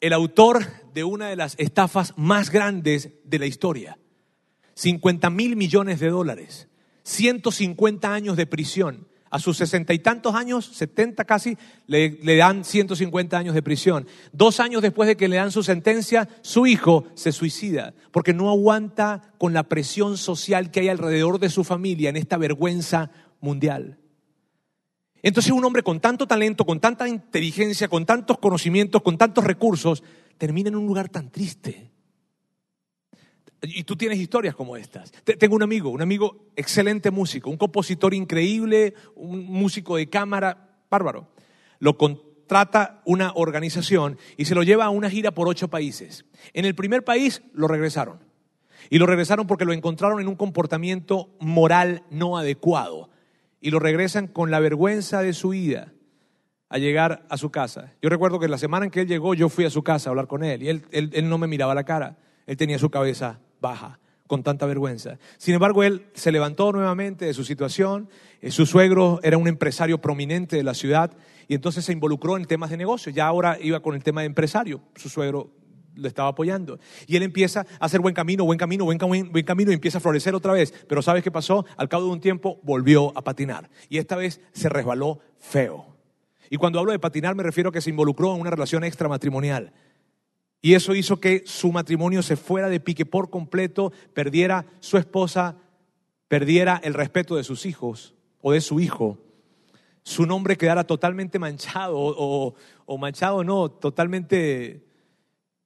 el 0.01 0.13
autor 0.13 0.65
de 0.93 1.03
una 1.03 1.29
de 1.29 1.35
las 1.35 1.55
estafas 1.59 2.13
más 2.17 2.49
grandes 2.49 3.11
de 3.23 3.39
la 3.39 3.45
historia. 3.45 3.99
50 4.79 5.29
mil 5.29 5.57
millones 5.57 5.99
de 5.99 6.09
dólares, 6.09 6.69
150 7.03 8.13
años 8.13 8.37
de 8.37 8.45
prisión. 8.45 9.07
A 9.29 9.37
sus 9.37 9.57
sesenta 9.57 9.93
y 9.93 9.99
tantos 9.99 10.33
años, 10.33 10.65
70 10.73 11.25
casi, 11.25 11.57
le, 11.85 12.17
le 12.23 12.37
dan 12.37 12.63
150 12.63 13.37
años 13.37 13.53
de 13.53 13.61
prisión. 13.61 14.07
Dos 14.31 14.59
años 14.59 14.81
después 14.81 15.05
de 15.07 15.17
que 15.17 15.27
le 15.27 15.35
dan 15.35 15.51
su 15.51 15.63
sentencia, 15.63 16.29
su 16.41 16.65
hijo 16.65 17.03
se 17.13 17.31
suicida 17.31 17.93
porque 18.11 18.33
no 18.33 18.49
aguanta 18.49 19.33
con 19.37 19.53
la 19.53 19.63
presión 19.63 20.17
social 20.17 20.71
que 20.71 20.79
hay 20.79 20.87
alrededor 20.87 21.39
de 21.39 21.49
su 21.49 21.63
familia 21.63 22.09
en 22.09 22.15
esta 22.15 22.37
vergüenza 22.37 23.11
mundial. 23.41 23.99
Entonces 25.21 25.51
un 25.51 25.65
hombre 25.65 25.83
con 25.83 25.99
tanto 25.99 26.25
talento, 26.25 26.65
con 26.65 26.79
tanta 26.79 27.07
inteligencia, 27.07 27.89
con 27.89 28.05
tantos 28.05 28.39
conocimientos, 28.39 29.01
con 29.01 29.17
tantos 29.17 29.43
recursos, 29.43 30.03
termina 30.37 30.69
en 30.69 30.77
un 30.77 30.87
lugar 30.87 31.09
tan 31.09 31.29
triste. 31.29 31.91
Y 33.61 33.83
tú 33.83 33.95
tienes 33.95 34.17
historias 34.19 34.55
como 34.55 34.77
estas. 34.77 35.11
Te- 35.23 35.35
Tengo 35.35 35.55
un 35.55 35.63
amigo, 35.63 35.89
un 35.89 36.01
amigo 36.01 36.47
excelente 36.55 37.11
músico, 37.11 37.49
un 37.49 37.57
compositor 37.57 38.13
increíble, 38.13 38.93
un 39.15 39.45
músico 39.45 39.97
de 39.97 40.09
cámara, 40.09 40.69
bárbaro. 40.89 41.27
Lo 41.79 41.97
con- 41.97 42.27
contrata 42.49 43.03
una 43.05 43.31
organización 43.35 44.17
y 44.35 44.45
se 44.45 44.55
lo 44.55 44.63
lleva 44.63 44.85
a 44.85 44.89
una 44.89 45.07
gira 45.11 45.29
por 45.29 45.47
ocho 45.47 45.67
países. 45.67 46.25
En 46.53 46.65
el 46.65 46.73
primer 46.73 47.03
país 47.03 47.43
lo 47.53 47.67
regresaron. 47.67 48.17
Y 48.89 48.97
lo 48.97 49.05
regresaron 49.05 49.45
porque 49.45 49.65
lo 49.65 49.73
encontraron 49.73 50.19
en 50.19 50.27
un 50.27 50.35
comportamiento 50.35 51.29
moral 51.39 52.01
no 52.09 52.39
adecuado. 52.39 53.11
Y 53.61 53.69
lo 53.69 53.77
regresan 53.77 54.25
con 54.25 54.49
la 54.49 54.59
vergüenza 54.59 55.21
de 55.21 55.33
su 55.33 55.49
vida 55.49 55.93
a 56.69 56.79
llegar 56.79 57.27
a 57.29 57.37
su 57.37 57.51
casa. 57.51 57.93
Yo 58.01 58.09
recuerdo 58.09 58.39
que 58.39 58.47
la 58.47 58.57
semana 58.57 58.85
en 58.85 58.89
que 58.91 59.01
él 59.01 59.07
llegó, 59.07 59.35
yo 59.35 59.49
fui 59.49 59.65
a 59.65 59.69
su 59.69 59.83
casa 59.83 60.09
a 60.09 60.11
hablar 60.11 60.25
con 60.25 60.43
él 60.43 60.63
y 60.63 60.69
él, 60.69 60.85
él, 60.89 61.29
no 61.29 61.37
me 61.37 61.45
miraba 61.45 61.75
la 61.75 61.83
cara. 61.83 62.17
Él 62.47 62.57
tenía 62.57 62.79
su 62.79 62.89
cabeza 62.89 63.39
baja, 63.61 63.99
con 64.27 64.43
tanta 64.43 64.65
vergüenza. 64.65 65.17
Sin 65.37 65.53
embargo, 65.55 65.83
él 65.83 66.05
se 66.13 66.31
levantó 66.31 66.71
nuevamente 66.71 67.25
de 67.25 67.33
su 67.33 67.43
situación. 67.43 68.09
Eh, 68.41 68.51
su 68.51 68.65
suegro 68.65 69.19
era 69.23 69.37
un 69.37 69.47
empresario 69.47 69.99
prominente 69.99 70.55
de 70.55 70.63
la 70.63 70.73
ciudad 70.73 71.11
y 71.47 71.55
entonces 71.55 71.85
se 71.85 71.93
involucró 71.93 72.37
en 72.37 72.45
temas 72.45 72.69
de 72.69 72.77
negocio. 72.77 73.11
Ya 73.11 73.25
ahora 73.25 73.57
iba 73.59 73.79
con 73.81 73.95
el 73.95 74.03
tema 74.03 74.21
de 74.21 74.27
empresario. 74.27 74.81
Su 74.95 75.09
suegro 75.09 75.51
le 75.95 76.07
estaba 76.07 76.29
apoyando. 76.29 76.79
Y 77.07 77.15
él 77.15 77.23
empieza 77.23 77.65
a 77.79 77.85
hacer 77.85 77.99
buen 78.01 78.13
camino, 78.13 78.45
buen 78.45 78.59
camino, 78.59 78.85
buen, 78.85 78.97
buen, 78.97 79.45
camino 79.45 79.71
y 79.71 79.73
empieza 79.73 79.97
a 79.97 80.01
florecer 80.01 80.35
otra 80.35 80.53
vez. 80.53 80.73
Pero 80.87 81.01
¿sabes 81.01 81.23
qué 81.23 81.31
pasó? 81.31 81.65
Al 81.77 81.89
cabo 81.89 82.05
de 82.05 82.11
un 82.11 82.21
tiempo 82.21 82.59
volvió 82.63 83.17
a 83.17 83.23
patinar. 83.23 83.69
Y 83.89 83.97
esta 83.97 84.15
vez 84.15 84.41
se 84.53 84.69
resbaló 84.69 85.19
feo. 85.37 85.95
Y 86.49 86.57
cuando 86.57 86.79
hablo 86.79 86.91
de 86.91 86.99
patinar 86.99 87.35
me 87.35 87.43
refiero 87.43 87.69
a 87.69 87.73
que 87.73 87.81
se 87.81 87.89
involucró 87.89 88.33
en 88.33 88.41
una 88.41 88.49
relación 88.49 88.83
extramatrimonial. 88.83 89.73
Y 90.61 90.73
eso 90.73 90.93
hizo 90.93 91.19
que 91.19 91.43
su 91.45 91.71
matrimonio 91.71 92.21
se 92.21 92.35
fuera 92.35 92.69
de 92.69 92.79
pique 92.79 93.05
por 93.05 93.29
completo, 93.29 93.93
perdiera 94.13 94.65
su 94.81 94.97
esposa, 94.97 95.57
perdiera 96.27 96.79
el 96.83 96.93
respeto 96.93 97.35
de 97.35 97.43
sus 97.43 97.65
hijos 97.65 98.13
o 98.41 98.51
de 98.51 98.61
su 98.61 98.79
hijo, 98.79 99.17
su 100.03 100.25
nombre 100.25 100.57
quedara 100.57 100.85
totalmente 100.85 101.39
manchado 101.39 101.95
o, 101.97 102.97
manchado 102.97 103.43
no, 103.43 103.69
totalmente 103.69 104.83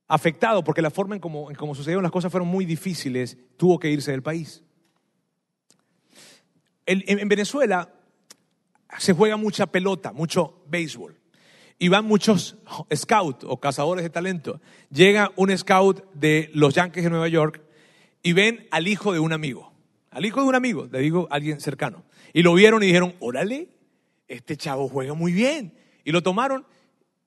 afectado, 0.08 0.64
porque 0.64 0.82
la 0.82 0.90
forma 0.90 1.16
en 1.16 1.22
cómo 1.22 1.50
como 1.58 1.76
sucedieron 1.76 2.04
las 2.04 2.12
cosas 2.12 2.32
fueron 2.32 2.50
muy 2.50 2.66
difíciles, 2.66 3.38
tuvo 3.58 3.80
que 3.80 3.90
irse 3.90 4.12
del 4.12 4.22
país. 4.22 4.64
En, 6.86 7.30
Venezuela 7.30 7.94
se 8.98 9.14
juega 9.14 9.38
mucha 9.38 9.68
pelota, 9.68 10.12
mucho 10.12 10.62
béisbol. 10.68 11.18
Y 11.80 11.88
van 11.88 12.06
muchos 12.06 12.58
scouts 12.94 13.46
o 13.48 13.60
cazadores 13.60 14.04
de 14.04 14.10
talento. 14.10 14.62
Llega 14.90 15.32
un 15.36 15.56
scout 15.58 16.04
de 16.14 16.50
los 16.54 16.74
Yankees 16.74 17.04
de 17.04 17.10
Nueva 17.10 17.28
York 17.28 17.62
y 18.22 18.34
ven 18.34 18.68
al 18.72 18.88
hijo 18.88 19.14
de 19.14 19.20
un 19.20 19.34
amigo. 19.34 19.74
Al 20.12 20.26
hijo 20.26 20.42
de 20.42 20.48
un 20.48 20.56
amigo, 20.56 20.88
le 20.92 21.00
digo 21.00 21.28
alguien 21.32 21.60
cercano. 21.60 22.04
Y 22.34 22.44
lo 22.44 22.54
vieron 22.54 22.84
y 22.84 22.88
dijeron, 22.88 23.16
órale, 23.20 23.70
este 24.28 24.56
chavo 24.58 24.88
juega 24.88 25.14
muy 25.14 25.34
bien. 25.34 25.74
Y 26.04 26.12
lo 26.12 26.22
tomaron 26.22 26.66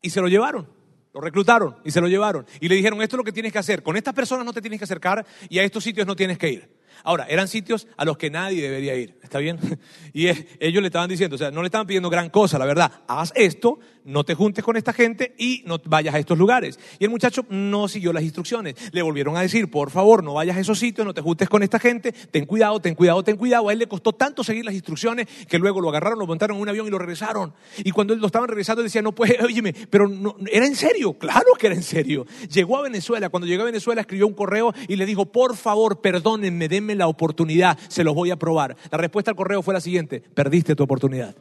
y 0.01 0.11
se 0.11 0.21
lo 0.21 0.29
llevaron. 0.29 0.69
Lo 1.13 1.21
reclutaron 1.21 1.77
y 1.85 1.91
se 1.91 2.01
lo 2.01 2.09
llevaron. 2.09 2.47
Y 2.61 2.69
le 2.69 2.75
dijeron, 2.75 3.01
esto 3.03 3.17
es 3.17 3.19
lo 3.19 3.25
que 3.25 3.33
tienes 3.33 3.53
que 3.53 3.59
hacer. 3.59 3.83
Con 3.83 3.97
estas 3.97 4.15
personas 4.15 4.45
no 4.45 4.53
te 4.53 4.61
tienes 4.61 4.79
que 4.79 4.85
acercar 4.85 5.25
y 5.49 5.59
a 5.59 5.65
estos 5.65 5.83
sitios 5.83 6.07
no 6.07 6.15
tienes 6.15 6.39
que 6.39 6.51
ir. 6.51 6.76
Ahora, 7.05 7.27
eran 7.29 7.49
sitios 7.49 7.87
a 7.97 8.05
los 8.05 8.17
que 8.17 8.31
nadie 8.31 8.63
debería 8.63 8.95
ir, 8.95 9.19
¿está 9.23 9.39
bien? 9.39 9.59
Y 10.13 10.29
ellos 10.61 10.81
le 10.81 10.87
estaban 10.87 11.11
diciendo, 11.11 11.37
o 11.37 11.39
sea, 11.39 11.51
no 11.51 11.61
le 11.61 11.67
estaban 11.67 11.87
pidiendo 11.87 12.09
gran 12.09 12.31
cosa, 12.31 12.59
la 12.59 12.65
verdad, 12.65 12.91
haz 13.07 13.33
esto, 13.35 13.79
no 14.07 14.25
te 14.25 14.35
juntes 14.35 14.65
con 14.65 14.77
esta 14.77 14.93
gente 14.93 15.35
y 15.37 15.63
no 15.67 15.79
vayas 15.85 16.15
a 16.15 16.19
estos 16.19 16.39
lugares. 16.39 16.79
Y 16.99 17.05
el 17.05 17.11
muchacho 17.11 17.45
no 17.51 17.89
siguió 17.89 18.13
las 18.13 18.23
instrucciones. 18.23 18.77
Le 18.93 19.03
volvieron 19.03 19.37
a 19.37 19.43
decir, 19.43 19.69
por 19.69 19.91
favor, 19.91 20.23
no 20.23 20.35
vayas 20.35 20.57
a 20.57 20.61
esos 20.61 20.79
sitios, 20.79 21.05
no 21.05 21.13
te 21.13 21.21
juntes 21.21 21.49
con 21.49 21.63
esta 21.63 21.79
gente, 21.79 22.13
ten 22.13 22.47
cuidado, 22.47 22.81
ten 22.81 22.95
cuidado, 22.95 23.23
ten 23.25 23.37
cuidado. 23.37 23.69
A 23.69 23.73
él 23.73 23.81
le 23.81 23.89
costó 23.89 24.13
tanto 24.13 24.45
seguir 24.45 24.65
las 24.65 24.75
instrucciones 24.75 25.27
que 25.49 25.59
luego 25.59 25.81
lo 25.81 25.89
agarraron, 25.89 26.21
lo 26.21 26.27
montaron 26.27 26.57
en 26.57 26.63
un 26.63 26.69
avión 26.69 26.87
y 26.87 26.91
lo 26.91 26.99
regresaron. 26.99 27.53
Y 27.79 27.91
cuando 27.91 28.15
lo 28.15 28.27
estaban 28.27 28.49
regresando, 28.49 28.83
decía, 28.83 29.03
no 29.03 29.13
puede, 29.13 29.39
óyeme, 29.45 29.75
pero 29.91 30.09
no, 30.09 30.37
era 30.51 30.67
en 30.67 30.77
serio, 30.77 31.15
claro 31.15 31.53
que 31.59 31.67
era 31.67 31.75
en 31.75 31.83
serio. 31.83 32.27
Llegó 32.49 32.79
a 32.79 32.83
Venezuela, 32.83 33.29
cuando 33.29 33.47
llegó 33.47 33.63
a 33.63 33.67
Venezuela 33.67 34.03
escribió 34.03 34.29
un 34.29 34.35
correo 34.35 34.73
y 34.87 34.97
le 34.97 35.05
dijo, 35.05 35.27
por 35.27 35.57
favor, 35.57 36.01
perdónenme, 36.01 36.69
denme 36.69 36.86
la 36.95 37.09
oportunidad, 37.09 37.79
se 37.89 38.05
los 38.05 38.15
voy 38.15 38.31
a 38.31 38.37
probar. 38.37 38.77
La 38.91 38.99
respuesta 38.99 39.31
al 39.31 39.37
correo 39.37 39.63
fue 39.63 39.75
la 39.75 39.81
siguiente, 39.81 40.21
perdiste 40.21 40.77
tu 40.77 40.85
oportunidad. 40.85 41.35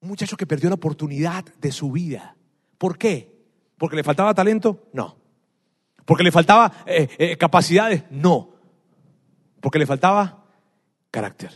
Un 0.00 0.08
muchacho 0.08 0.36
que 0.36 0.46
perdió 0.46 0.68
la 0.68 0.74
oportunidad 0.74 1.44
de 1.60 1.70
su 1.70 1.92
vida. 1.92 2.36
¿Por 2.76 2.98
qué? 2.98 3.32
¿Porque 3.78 3.96
le 3.96 4.02
faltaba 4.02 4.34
talento? 4.34 4.88
No. 4.92 5.16
¿Porque 6.04 6.24
le 6.24 6.32
faltaba 6.32 6.84
eh, 6.86 7.08
eh, 7.18 7.36
capacidades? 7.36 8.04
No. 8.10 8.56
Porque 9.60 9.78
le 9.78 9.86
faltaba 9.86 10.44
carácter. 11.10 11.52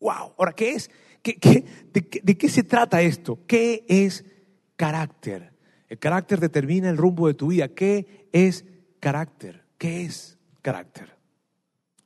¡Wow! 0.00 0.34
Ahora, 0.36 0.52
¿qué 0.52 0.72
es? 0.72 0.90
de, 1.22 2.36
qué 2.36 2.48
se 2.48 2.64
trata 2.64 3.00
esto? 3.00 3.38
¿Qué 3.46 3.86
es 3.88 4.24
carácter? 4.76 5.51
El 5.92 5.98
carácter 5.98 6.40
determina 6.40 6.88
el 6.88 6.96
rumbo 6.96 7.28
de 7.28 7.34
tu 7.34 7.48
vida. 7.48 7.68
¿Qué 7.68 8.26
es 8.32 8.64
carácter? 8.98 9.62
¿Qué 9.76 10.04
es 10.04 10.38
carácter? 10.62 11.14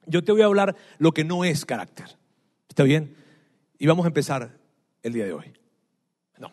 Yo 0.06 0.24
te 0.24 0.32
voy 0.32 0.42
a 0.42 0.46
hablar 0.46 0.74
lo 0.98 1.12
que 1.12 1.22
no 1.22 1.44
es 1.44 1.64
carácter. 1.64 2.18
¿Está 2.68 2.82
bien? 2.82 3.14
Y 3.78 3.86
vamos 3.86 4.04
a 4.04 4.08
empezar 4.08 4.58
el 5.04 5.12
día 5.12 5.24
de 5.24 5.34
hoy. 5.34 5.52
No. 6.36 6.50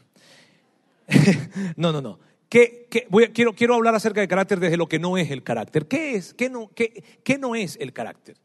no, 1.75 1.91
no, 1.91 2.01
no. 2.01 2.19
¿Qué, 2.47 2.87
quiero, 3.33 3.53
quiero 3.53 3.73
hablar 3.73 3.95
acerca 3.95 4.19
del 4.19 4.29
carácter 4.29 4.59
desde 4.59 4.77
lo 4.77 4.85
que 4.85 4.99
no 4.99 5.17
es 5.17 5.31
el 5.31 5.41
carácter. 5.41 5.87
¿Qué 5.87 6.13
es? 6.13 6.35
¿Qué 6.35 6.51
no, 6.51 6.69
qué, 6.75 7.03
qué 7.23 7.39
no 7.39 7.55
es 7.55 7.79
el 7.81 7.93
carácter? 7.93 8.37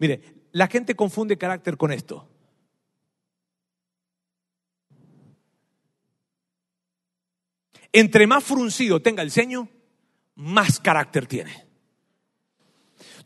Mire, 0.00 0.20
la 0.50 0.66
gente 0.66 0.96
confunde 0.96 1.38
carácter 1.38 1.76
con 1.76 1.92
esto. 1.92 2.28
Entre 7.92 8.26
más 8.26 8.42
fruncido 8.42 9.00
tenga 9.00 9.22
el 9.22 9.30
ceño, 9.30 9.68
más 10.34 10.80
carácter 10.80 11.26
tiene. 11.26 11.66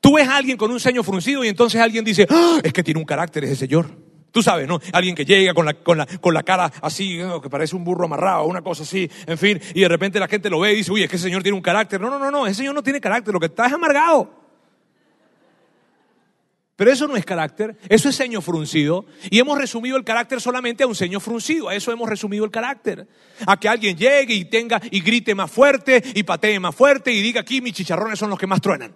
Tú 0.01 0.15
ves 0.15 0.29
a 0.29 0.37
alguien 0.37 0.57
con 0.57 0.71
un 0.71 0.81
ceño 0.81 1.03
fruncido 1.03 1.45
y 1.45 1.49
entonces 1.49 1.81
alguien 1.81 2.05
dice, 2.05 2.27
¡Ah! 2.29 2.61
es 2.63 2.73
que 2.73 2.83
tiene 2.83 3.01
un 3.01 3.07
carácter 3.07 3.45
ese 3.45 3.57
señor. 3.57 3.87
Tú 4.31 4.43
sabes, 4.43 4.69
¿no? 4.69 4.79
Alguien 4.93 5.15
que 5.15 5.25
llega 5.25 5.55
con 5.55 5.65
la, 5.65 5.75
con 5.75 5.97
la, 5.97 6.07
con 6.07 6.35
la 6.35 6.43
cara 6.43 6.71
así, 6.83 7.19
que 7.43 7.49
parece 7.49 7.75
un 7.75 7.85
burro 7.85 8.05
amarrado, 8.05 8.45
una 8.45 8.61
cosa 8.61 8.83
así, 8.83 9.11
en 9.27 9.39
fin, 9.39 9.59
y 9.73 9.81
de 9.81 9.89
repente 9.89 10.21
la 10.21 10.29
gente 10.29 10.51
lo 10.51 10.61
ve 10.61 10.75
y 10.75 10.77
dice, 10.77 10.93
uy, 10.93 11.03
es 11.03 11.09
que 11.09 11.17
ese 11.17 11.25
señor 11.25 11.43
tiene 11.43 11.57
un 11.57 11.63
carácter. 11.63 12.01
No, 12.01 12.11
no, 12.11 12.19
no, 12.19 12.31
no, 12.31 12.47
ese 12.47 12.57
señor 12.57 12.75
no 12.75 12.83
tiene 12.83 13.01
carácter, 13.01 13.33
lo 13.33 13.41
que 13.41 13.47
está 13.47 13.67
es 13.67 13.73
amargado. 13.73 14.46
Pero 16.77 16.93
eso 16.93 17.09
no 17.09 17.17
es 17.17 17.25
carácter, 17.25 17.79
eso 17.89 18.11
es 18.11 18.17
ceño 18.17 18.43
fruncido. 18.43 19.07
Y 19.31 19.39
hemos 19.39 19.57
resumido 19.57 19.97
el 19.97 20.05
carácter 20.05 20.43
solamente 20.43 20.85
a 20.85 20.87
un 20.87 20.95
ceño 20.95 21.21
fruncido, 21.21 21.71
a 21.71 21.75
eso 21.75 21.91
hemos 21.91 22.09
resumido 22.09 22.45
el 22.45 22.51
carácter. 22.51 23.09
A 23.47 23.59
que 23.59 23.67
alguien 23.67 23.97
llegue 23.97 24.35
y 24.35 24.45
tenga 24.45 24.81
y 24.91 25.01
grite 25.01 25.35
más 25.35 25.51
fuerte 25.51 26.03
y 26.15 26.23
patee 26.23 26.61
más 26.61 26.75
fuerte 26.75 27.11
y 27.11 27.23
diga 27.23 27.41
aquí 27.41 27.63
mis 27.63 27.73
chicharrones 27.73 28.19
son 28.19 28.29
los 28.29 28.39
que 28.39 28.47
más 28.47 28.61
truenan. 28.61 28.95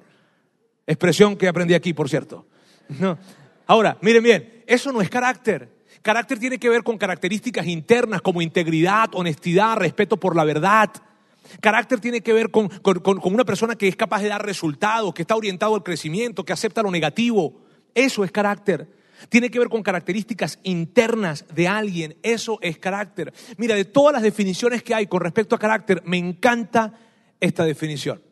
Expresión 0.86 1.36
que 1.36 1.48
aprendí 1.48 1.72
aquí, 1.72 1.94
por 1.94 2.10
cierto. 2.10 2.46
No. 2.98 3.18
Ahora, 3.66 3.96
miren 4.02 4.22
bien, 4.22 4.64
eso 4.66 4.92
no 4.92 5.00
es 5.00 5.08
carácter. 5.08 5.80
Carácter 6.02 6.38
tiene 6.38 6.58
que 6.58 6.68
ver 6.68 6.82
con 6.82 6.98
características 6.98 7.66
internas 7.66 8.20
como 8.20 8.42
integridad, 8.42 9.08
honestidad, 9.14 9.76
respeto 9.76 10.18
por 10.18 10.36
la 10.36 10.44
verdad. 10.44 10.90
Carácter 11.60 12.00
tiene 12.00 12.20
que 12.20 12.32
ver 12.32 12.50
con, 12.50 12.70
una 13.24 13.44
persona 13.44 13.74
que 13.74 13.88
es 13.88 13.96
capaz 13.96 14.22
de 14.22 14.28
dar 14.28 14.44
resultados, 14.44 15.14
que 15.14 15.22
está 15.22 15.36
orientado 15.36 15.74
al 15.74 15.82
crecimiento, 15.82 16.44
que 16.44 16.52
acepta 16.52 16.82
lo 16.82 16.90
negativo. 16.90 17.69
Eso 17.94 18.24
es 18.24 18.32
carácter. 18.32 18.88
Tiene 19.28 19.50
que 19.50 19.58
ver 19.58 19.68
con 19.68 19.82
características 19.82 20.58
internas 20.62 21.44
de 21.54 21.68
alguien. 21.68 22.16
Eso 22.22 22.58
es 22.62 22.78
carácter. 22.78 23.32
Mira, 23.58 23.74
de 23.74 23.84
todas 23.84 24.12
las 24.12 24.22
definiciones 24.22 24.82
que 24.82 24.94
hay 24.94 25.06
con 25.06 25.20
respecto 25.20 25.54
a 25.54 25.58
carácter, 25.58 26.02
me 26.06 26.16
encanta 26.16 26.94
esta 27.38 27.64
definición. 27.64 28.22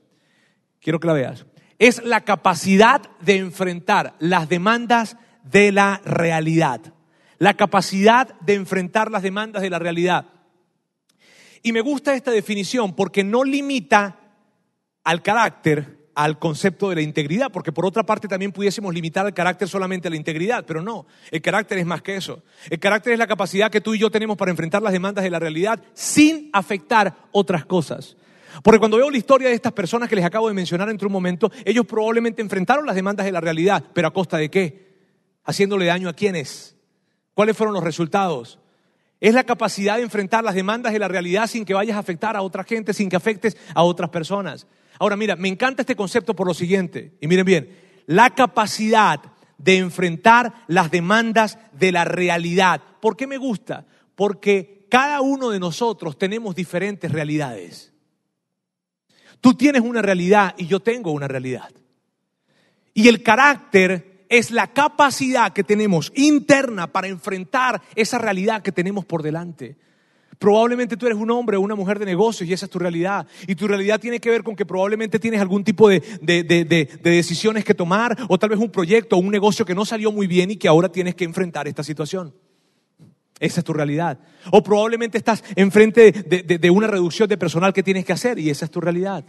Quiero 0.81 1.01
que 1.01 1.07
la 1.07 1.13
veas. 1.13 1.47
Es 1.79 2.03
la 2.05 2.23
capacidad 2.23 3.03
de 3.21 3.37
enfrentar 3.37 4.15
las 4.19 4.49
demandas 4.49 5.17
de 5.45 5.73
la 5.73 6.01
realidad. 6.05 6.81
La 7.39 7.55
capacidad 7.55 8.39
de 8.41 8.55
enfrentar 8.55 9.11
las 9.11 9.23
demandas 9.23 9.63
de 9.63 9.71
la 9.71 9.79
realidad. 9.79 10.27
Y 11.63 11.73
me 11.73 11.81
gusta 11.81 12.15
esta 12.15 12.31
definición 12.31 12.95
porque 12.95 13.25
no 13.25 13.45
limita 13.45 14.19
al 15.05 15.23
carácter 15.23 15.98
al 16.19 16.41
concepto 16.41 16.89
de 16.89 16.97
la 16.97 17.03
integridad, 17.03 17.53
porque 17.53 17.71
por 17.71 17.87
otra 17.87 18.03
parte 18.03 18.27
también 18.27 18.51
pudiésemos 18.51 18.93
limitar 18.93 19.25
al 19.25 19.33
carácter 19.33 19.69
solamente 19.69 20.09
a 20.09 20.11
la 20.11 20.17
integridad, 20.17 20.65
pero 20.67 20.83
no, 20.83 21.07
el 21.31 21.41
carácter 21.41 21.79
es 21.79 21.87
más 21.87 22.03
que 22.03 22.17
eso. 22.17 22.43
El 22.69 22.81
carácter 22.81 23.13
es 23.13 23.21
la 23.21 23.29
capacidad 23.29 23.71
que 23.71 23.81
tú 23.81 23.95
y 23.95 24.01
yo 24.01 24.11
tenemos 24.11 24.37
para 24.37 24.51
enfrentar 24.51 24.83
las 24.83 24.93
demandas 24.93 25.23
de 25.23 25.31
la 25.31 25.39
realidad 25.39 25.81
sin 25.95 26.51
afectar 26.53 27.15
otras 27.31 27.65
cosas. 27.67 28.17
Porque 28.65 28.81
cuando 28.81 28.97
veo 28.97 29.11
la 29.11 29.17
historia 29.17 29.49
de 29.49 29.55
estas 29.55 29.73
personas 29.73 30.09
que 30.09 30.17
les 30.17 30.25
acabo 30.25 30.49
de 30.49 30.55
mencionar 30.55 30.89
entre 30.91 31.07
un 31.07 31.13
momento, 31.13 31.53
ellos 31.65 31.87
probablemente 31.87 32.43
enfrentaron 32.43 32.85
las 32.85 32.97
demandas 32.97 33.25
de 33.25 33.31
la 33.31 33.41
realidad, 33.41 33.85
pero 33.95 34.09
a 34.09 34.13
costa 34.13 34.39
de 34.39 34.51
qué? 34.51 34.89
haciéndole 35.45 35.87
daño 35.87 36.09
a 36.09 36.15
quiénes. 36.15 36.77
¿Cuáles 37.33 37.57
fueron 37.57 37.75
los 37.75 37.85
resultados? 37.85 38.59
Es 39.21 39.35
la 39.35 39.45
capacidad 39.45 39.97
de 39.97 40.03
enfrentar 40.03 40.45
las 40.45 40.55
demandas 40.55 40.93
de 40.93 40.99
la 40.99 41.09
realidad 41.09 41.47
sin 41.47 41.65
que 41.65 41.75
vayas 41.75 41.97
a 41.97 42.01
afectar 42.01 42.37
a 42.37 42.43
otra 42.43 42.65
gente, 42.65 42.93
sin 42.93 43.09
que 43.09 43.17
afectes 43.17 43.57
a 43.73 43.83
otras 43.83 44.11
personas. 44.11 44.67
Ahora 44.99 45.17
mira, 45.17 45.37
me 45.37 45.49
encanta 45.49 45.83
este 45.83 45.97
concepto 45.97 46.35
por 46.35 46.47
lo 46.47 46.55
siguiente, 46.55 47.17
y 47.21 47.29
miren 47.29 47.47
bien, 47.47 47.79
la 48.07 48.31
capacidad 48.31 49.21
de 49.59 49.77
enfrentar 49.77 50.65
las 50.67 50.91
demandas 50.91 51.59
de 51.73 51.93
la 51.93 52.05
realidad. 52.05 52.81
¿Por 53.01 53.17
qué 53.17 53.27
me 53.27 53.37
gusta? 53.37 53.87
Porque 54.15 54.87
cada 54.89 55.21
uno 55.21 55.51
de 55.51 55.61
nosotros 55.61 56.17
tenemos 56.17 56.55
diferentes 56.55 57.11
realidades. 57.13 57.93
Tú 59.41 59.55
tienes 59.55 59.83
una 59.83 60.03
realidad 60.03 60.55
y 60.57 60.67
yo 60.67 60.81
tengo 60.81 61.13
una 61.13 61.29
realidad. 61.29 61.71
Y 62.95 63.09
el 63.09 63.23
carácter 63.23 64.25
es 64.29 64.51
la 64.51 64.69
capacidad 64.69 65.53
que 65.53 65.65
tenemos 65.65 66.13
interna 66.15 66.93
para 66.93 67.09
enfrentar 67.09 67.81
esa 67.95 68.19
realidad 68.19 68.63
que 68.63 68.73
tenemos 68.73 69.05
por 69.05 69.23
delante. 69.23 69.77
Probablemente 70.39 70.97
tú 70.97 71.07
eres 71.07 71.19
un 71.19 71.31
hombre 71.31 71.57
o 71.57 71.61
una 71.61 71.75
mujer 71.75 71.99
de 71.99 72.07
negocios 72.07 72.49
y 72.49 72.53
esa 72.53 72.67
es 72.67 72.71
tu 72.71 72.79
realidad. 72.79 73.27
Y 73.47 73.57
tu 73.57 73.67
realidad 73.67 73.99
tiene 73.99 74.21
que 74.21 74.31
ver 74.31 74.45
con 74.45 74.55
que 74.55 74.65
probablemente 74.65 75.19
tienes 75.19 75.41
algún 75.41 75.65
tipo 75.65 75.89
de, 75.89 76.01
de, 76.21 76.89
decisiones 77.03 77.65
que 77.65 77.75
tomar 77.75 78.17
o 78.29 78.39
tal 78.39 78.51
vez 78.51 78.59
un 78.59 78.71
proyecto 78.71 79.17
o 79.17 79.19
un 79.19 79.31
negocio 79.31 79.65
que 79.65 79.75
no 79.75 79.85
salió 79.85 80.13
muy 80.13 80.27
bien 80.27 80.53
y 80.53 80.57
que 80.57 80.69
ahora 80.69 80.91
tienes 80.91 81.17
que 81.17 81.25
enfrentar 81.25 81.67
esta 81.67 81.83
situación. 81.83 82.33
Esa 83.41 83.61
es 83.61 83.65
tu 83.65 83.73
realidad. 83.73 84.19
O 84.53 84.63
probablemente 84.63 85.19
estás 85.19 85.43
enfrente 85.57 86.13
de 86.13 86.71
una 86.71 86.87
reducción 86.87 87.29
de 87.29 87.37
personal 87.37 87.73
que 87.73 87.83
tienes 87.83 88.05
que 88.05 88.13
hacer 88.13 88.39
y 88.39 88.51
esa 88.51 88.65
es 88.65 88.71
tu 88.71 88.81
realidad. 88.81 89.25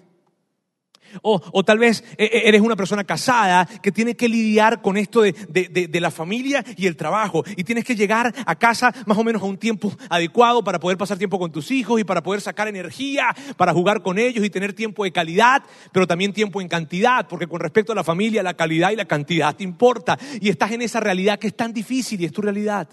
O, 1.22 1.64
tal 1.64 1.80
vez 1.80 2.04
e, 2.18 2.26
e, 2.26 2.50
eres 2.50 2.62
una 2.62 2.76
persona 2.76 3.04
casada 3.04 3.66
que 3.82 3.92
tiene 3.92 4.16
que 4.16 4.30
lidiar 4.30 4.82
con 4.82 4.98
esto 4.98 5.22
de, 5.22 6.00
la 6.00 6.12
familia 6.12 6.64
y 6.78 6.88
el 6.88 6.96
trabajo. 6.96 7.44
Y 7.56 7.64
tienes 7.64 7.84
que 7.84 7.96
llegar 7.96 8.34
a 8.46 8.56
casa 8.56 8.94
más 9.06 9.18
o 9.18 9.24
menos 9.24 9.42
a 9.42 9.46
un 9.46 9.58
tiempo 9.58 9.92
adecuado 10.10 10.64
para 10.64 10.80
poder 10.80 10.98
pasar 10.98 11.18
tiempo 11.18 11.40
con 11.40 11.52
tus 11.52 11.72
hijos 11.72 12.00
y 12.00 12.04
para 12.04 12.24
poder 12.24 12.42
sacar 12.42 12.68
energía, 12.68 13.36
para 13.58 13.74
jugar 13.74 14.02
con 14.02 14.18
ellos 14.18 14.46
y 14.46 14.50
tener 14.50 14.74
tiempo 14.74 15.04
de 15.04 15.12
calidad, 15.12 15.64
pero 15.92 16.08
también 16.08 16.34
tiempo 16.34 16.62
en 16.62 16.68
cantidad, 16.68 17.28
porque 17.28 17.48
con 17.48 17.60
respecto 17.60 17.92
a 17.92 17.96
la 17.96 18.04
familia, 18.04 18.44
la 18.44 18.54
calidad 18.54 18.92
y 18.92 18.96
la 18.96 19.06
cantidad 19.06 19.56
te 19.56 19.64
importa. 19.64 20.18
Y 20.40 20.50
estás 20.50 20.72
en 20.72 20.82
esa 20.82 21.00
realidad 21.00 21.40
que 21.40 21.48
es 21.48 21.56
tan 21.56 21.74
difícil 21.74 22.22
y 22.22 22.26
es 22.26 22.32
tu 22.32 22.42
realidad. 22.42 22.88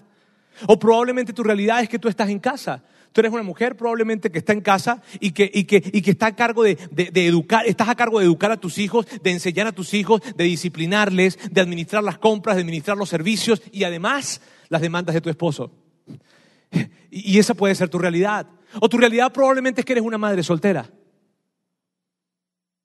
O 0.65 0.79
probablemente 0.79 1.33
tu 1.33 1.43
realidad 1.43 1.81
es 1.81 1.89
que 1.89 1.99
tú 1.99 2.07
estás 2.07 2.29
en 2.29 2.39
casa 2.39 2.83
Tú 3.11 3.21
eres 3.21 3.31
una 3.31 3.43
mujer 3.43 3.75
probablemente 3.75 4.31
que 4.31 4.39
está 4.39 4.53
en 4.53 4.61
casa 4.61 5.01
y 5.19 5.31
que, 5.31 5.51
está 6.05 6.27
a 6.27 6.35
cargo 6.35 6.63
de, 6.63 6.77
educar, 6.95 7.65
estás 7.65 7.89
a 7.89 7.95
cargo 7.95 8.19
de 8.19 8.25
educar 8.25 8.51
a 8.51 8.57
tus 8.57 8.77
hijos, 8.77 9.07
de 9.23 9.31
enseñar 9.31 9.67
a 9.67 9.71
tus 9.71 9.93
hijos, 9.93 10.21
de 10.35 10.43
disciplinarles, 10.43 11.39
de 11.51 11.61
administrar 11.61 12.03
las 12.03 12.17
compras, 12.17 12.55
de 12.55 12.61
administrar 12.61 12.97
los 12.97 13.09
servicios 13.09 13.61
y 13.71 13.83
además 13.83 14.41
las 14.69 14.81
demandas 14.81 15.15
de 15.15 15.21
tu 15.21 15.29
esposo. 15.29 15.71
Y 17.09 17.39
esa 17.39 17.53
puede 17.53 17.75
ser 17.75 17.89
tu 17.89 17.97
realidad. 17.97 18.47
O 18.81 18.89
tu 18.89 18.97
realidad 18.97 19.31
probablemente 19.31 19.81
es 19.81 19.85
que 19.85 19.93
eres 19.93 20.03
una 20.03 20.17
madre 20.17 20.43
soltera. 20.43 20.91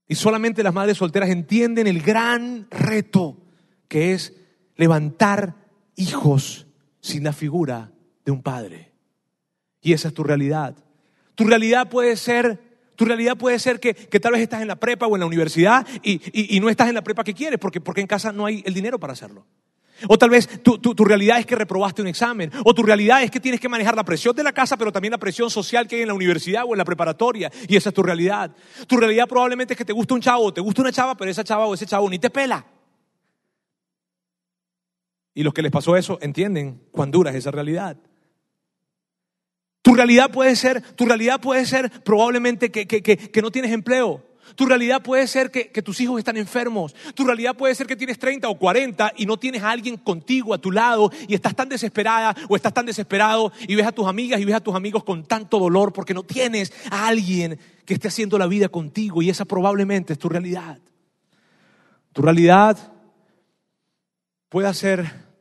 Y 0.08 0.14
solamente 0.14 0.62
las 0.62 0.74
madres 0.74 0.98
solteras 0.98 1.30
entienden 1.30 1.86
el 1.86 2.02
gran 2.02 2.68
reto 2.70 3.38
que 3.88 4.12
es 4.12 4.34
levantar 4.76 5.56
hijos 5.96 6.66
sin 7.00 7.24
la 7.24 7.32
figura 7.32 7.92
de 8.24 8.32
un 8.32 8.42
padre. 8.42 8.91
Y 9.82 9.92
esa 9.92 10.08
es 10.08 10.14
tu 10.14 10.22
realidad. 10.22 10.76
Tu 11.34 11.44
realidad 11.44 11.90
puede 11.90 12.16
ser, 12.16 12.60
tu 12.96 13.04
realidad 13.04 13.36
puede 13.36 13.58
ser 13.58 13.80
que, 13.80 13.94
tal 13.94 14.32
vez 14.32 14.42
estás 14.42 14.62
en 14.62 14.68
la 14.68 14.76
prepa 14.76 15.06
o 15.06 15.16
en 15.16 15.20
la 15.20 15.26
universidad 15.26 15.86
y, 16.02 16.60
no 16.60 16.70
estás 16.70 16.88
en 16.88 16.94
la 16.94 17.02
prepa 17.02 17.24
que 17.24 17.34
quieres 17.34 17.58
porque, 17.58 17.80
porque 17.80 18.00
en 18.00 18.06
casa 18.06 18.32
no 18.32 18.46
hay 18.46 18.62
el 18.64 18.72
dinero 18.72 18.98
para 18.98 19.12
hacerlo. 19.12 19.44
O 20.08 20.18
tal 20.18 20.30
vez 20.30 20.62
tu, 20.62 20.78
tu, 20.78 21.04
realidad 21.04 21.38
es 21.38 21.46
que 21.46 21.54
reprobaste 21.54 22.02
un 22.02 22.08
examen. 22.08 22.50
O 22.64 22.74
tu 22.74 22.82
realidad 22.82 23.22
es 23.22 23.30
que 23.30 23.40
tienes 23.40 23.60
que 23.60 23.68
manejar 23.68 23.94
la 23.94 24.04
presión 24.04 24.34
de 24.34 24.42
la 24.42 24.52
casa, 24.52 24.76
pero 24.76 24.90
también 24.90 25.12
la 25.12 25.18
presión 25.18 25.50
social 25.50 25.86
que 25.86 25.96
hay 25.96 26.02
en 26.02 26.08
la 26.08 26.14
universidad 26.14 26.64
o 26.66 26.72
en 26.72 26.78
la 26.78 26.84
preparatoria. 26.84 27.50
Y 27.68 27.76
esa 27.76 27.90
es 27.90 27.94
tu 27.94 28.02
realidad. 28.02 28.54
Tu 28.88 28.96
realidad 28.96 29.28
probablemente 29.28 29.74
es 29.74 29.78
que 29.78 29.84
te 29.84 29.92
gusta 29.92 30.14
un 30.14 30.20
chavo 30.20 30.46
o 30.46 30.52
te 30.52 30.60
gusta 30.60 30.82
una 30.82 30.92
chava, 30.92 31.16
pero 31.16 31.30
esa 31.30 31.44
chava 31.44 31.66
o 31.66 31.74
ese 31.74 31.86
chavo 31.86 32.08
ni 32.10 32.18
te 32.18 32.30
pela. 32.30 32.64
Y 35.34 35.42
los 35.42 35.54
que 35.54 35.62
les 35.62 35.70
pasó 35.70 35.96
eso 35.96 36.18
entienden 36.20 36.82
cuán 36.90 37.10
dura 37.10 37.30
es 37.30 37.36
esa 37.36 37.50
realidad. 37.50 37.96
Tu 39.82 39.94
realidad 39.94 40.30
puede 40.30 40.54
ser, 40.54 40.80
tu 40.94 41.04
realidad 41.06 41.40
puede 41.40 41.66
ser 41.66 41.90
probablemente 42.04 42.70
que, 42.70 43.42
no 43.42 43.50
tienes 43.50 43.72
empleo. 43.72 44.24
Tu 44.54 44.66
realidad 44.66 45.02
puede 45.02 45.26
ser 45.26 45.50
que, 45.50 45.82
tus 45.82 46.00
hijos 46.00 46.18
están 46.18 46.36
enfermos. 46.36 46.94
Tu 47.14 47.24
realidad 47.24 47.56
puede 47.56 47.74
ser 47.74 47.88
que 47.88 47.96
tienes 47.96 48.18
30 48.18 48.48
o 48.48 48.58
40 48.58 49.14
y 49.16 49.26
no 49.26 49.38
tienes 49.38 49.62
a 49.62 49.70
alguien 49.70 49.96
contigo 49.96 50.54
a 50.54 50.58
tu 50.58 50.70
lado 50.70 51.10
y 51.26 51.34
estás 51.34 51.56
tan 51.56 51.68
desesperada 51.68 52.34
o 52.48 52.54
estás 52.54 52.72
tan 52.72 52.86
desesperado 52.86 53.52
y 53.66 53.74
ves 53.74 53.86
a 53.86 53.92
tus 53.92 54.06
amigas 54.06 54.40
y 54.40 54.44
ves 54.44 54.54
a 54.54 54.60
tus 54.60 54.74
amigos 54.74 55.02
con 55.02 55.24
tanto 55.24 55.58
dolor 55.58 55.92
porque 55.92 56.14
no 56.14 56.22
tienes 56.22 56.72
a 56.90 57.08
alguien 57.08 57.58
que 57.84 57.94
esté 57.94 58.06
haciendo 58.06 58.38
la 58.38 58.46
vida 58.46 58.68
contigo 58.68 59.20
y 59.20 59.30
esa 59.30 59.44
probablemente 59.44 60.12
es 60.12 60.18
tu 60.18 60.28
realidad. 60.28 60.78
Tu 62.12 62.22
realidad 62.22 62.78
puede 64.48 64.72
ser 64.74 65.31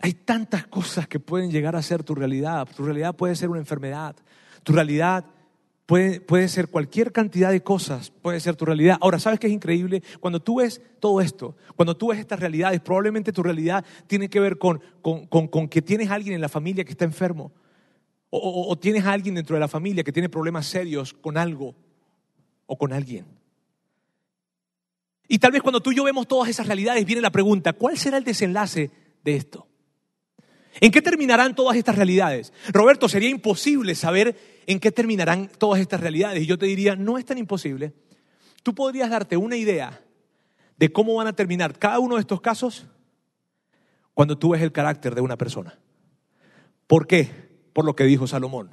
hay 0.00 0.12
tantas 0.14 0.66
cosas 0.66 1.08
que 1.08 1.18
pueden 1.18 1.50
llegar 1.50 1.74
a 1.74 1.82
ser 1.82 2.04
tu 2.04 2.14
realidad. 2.14 2.68
Tu 2.76 2.84
realidad 2.84 3.14
puede 3.16 3.34
ser 3.34 3.48
una 3.48 3.58
enfermedad. 3.58 4.14
Tu 4.62 4.72
realidad 4.72 5.24
puede, 5.86 6.20
puede 6.20 6.48
ser 6.48 6.68
cualquier 6.68 7.12
cantidad 7.12 7.50
de 7.50 7.62
cosas, 7.62 8.10
puede 8.10 8.38
ser 8.40 8.54
tu 8.54 8.64
realidad. 8.64 8.98
Ahora, 9.00 9.18
¿sabes 9.18 9.40
qué 9.40 9.48
es 9.48 9.52
increíble? 9.52 10.02
Cuando 10.20 10.40
tú 10.40 10.56
ves 10.56 10.82
todo 11.00 11.20
esto, 11.20 11.56
cuando 11.74 11.96
tú 11.96 12.08
ves 12.08 12.18
estas 12.18 12.38
realidades, 12.38 12.80
probablemente 12.80 13.32
tu 13.32 13.42
realidad 13.42 13.84
tiene 14.06 14.28
que 14.28 14.38
ver 14.38 14.58
con, 14.58 14.80
con, 15.00 15.68
que 15.68 15.82
tienes 15.82 16.10
a 16.10 16.14
alguien 16.14 16.34
en 16.34 16.40
la 16.40 16.48
familia 16.48 16.84
que 16.84 16.92
está 16.92 17.04
enfermo. 17.04 17.52
O, 18.30 18.70
o 18.70 18.78
tienes 18.78 19.04
a 19.04 19.12
alguien 19.12 19.34
dentro 19.34 19.56
de 19.56 19.60
la 19.60 19.68
familia 19.68 20.04
que 20.04 20.12
tiene 20.12 20.28
problemas 20.28 20.66
serios 20.66 21.14
con 21.14 21.38
algo 21.38 21.74
o 22.66 22.76
con 22.76 22.92
alguien. 22.92 23.24
Y 25.26 25.38
tal 25.38 25.52
vez 25.52 25.62
cuando 25.62 25.80
tú 25.80 25.92
y 25.92 25.96
yo 25.96 26.04
vemos 26.04 26.28
todas 26.28 26.50
esas 26.50 26.66
realidades, 26.66 27.04
viene 27.06 27.22
la 27.22 27.30
pregunta, 27.30 27.72
¿cuál 27.72 27.96
será 27.96 28.18
el 28.18 28.24
desenlace 28.24 28.90
de 29.24 29.36
esto? 29.36 29.67
¿En 30.80 30.90
qué 30.90 31.02
terminarán 31.02 31.54
todas 31.54 31.76
estas 31.76 31.96
realidades? 31.96 32.52
Roberto, 32.72 33.08
sería 33.08 33.28
imposible 33.28 33.94
saber 33.94 34.36
en 34.66 34.80
qué 34.80 34.92
terminarán 34.92 35.50
todas 35.58 35.80
estas 35.80 36.00
realidades. 36.00 36.42
Y 36.42 36.46
yo 36.46 36.58
te 36.58 36.66
diría, 36.66 36.94
no 36.94 37.18
es 37.18 37.24
tan 37.24 37.38
imposible. 37.38 37.92
Tú 38.62 38.74
podrías 38.74 39.10
darte 39.10 39.36
una 39.36 39.56
idea 39.56 40.00
de 40.76 40.92
cómo 40.92 41.14
van 41.14 41.26
a 41.26 41.32
terminar 41.32 41.78
cada 41.78 41.98
uno 41.98 42.14
de 42.14 42.20
estos 42.20 42.40
casos 42.40 42.86
cuando 44.14 44.38
tú 44.38 44.50
ves 44.50 44.62
el 44.62 44.72
carácter 44.72 45.14
de 45.14 45.20
una 45.20 45.36
persona. 45.36 45.78
¿Por 46.86 47.06
qué? 47.06 47.30
Por 47.72 47.84
lo 47.84 47.94
que 47.94 48.04
dijo 48.04 48.26
Salomón, 48.26 48.70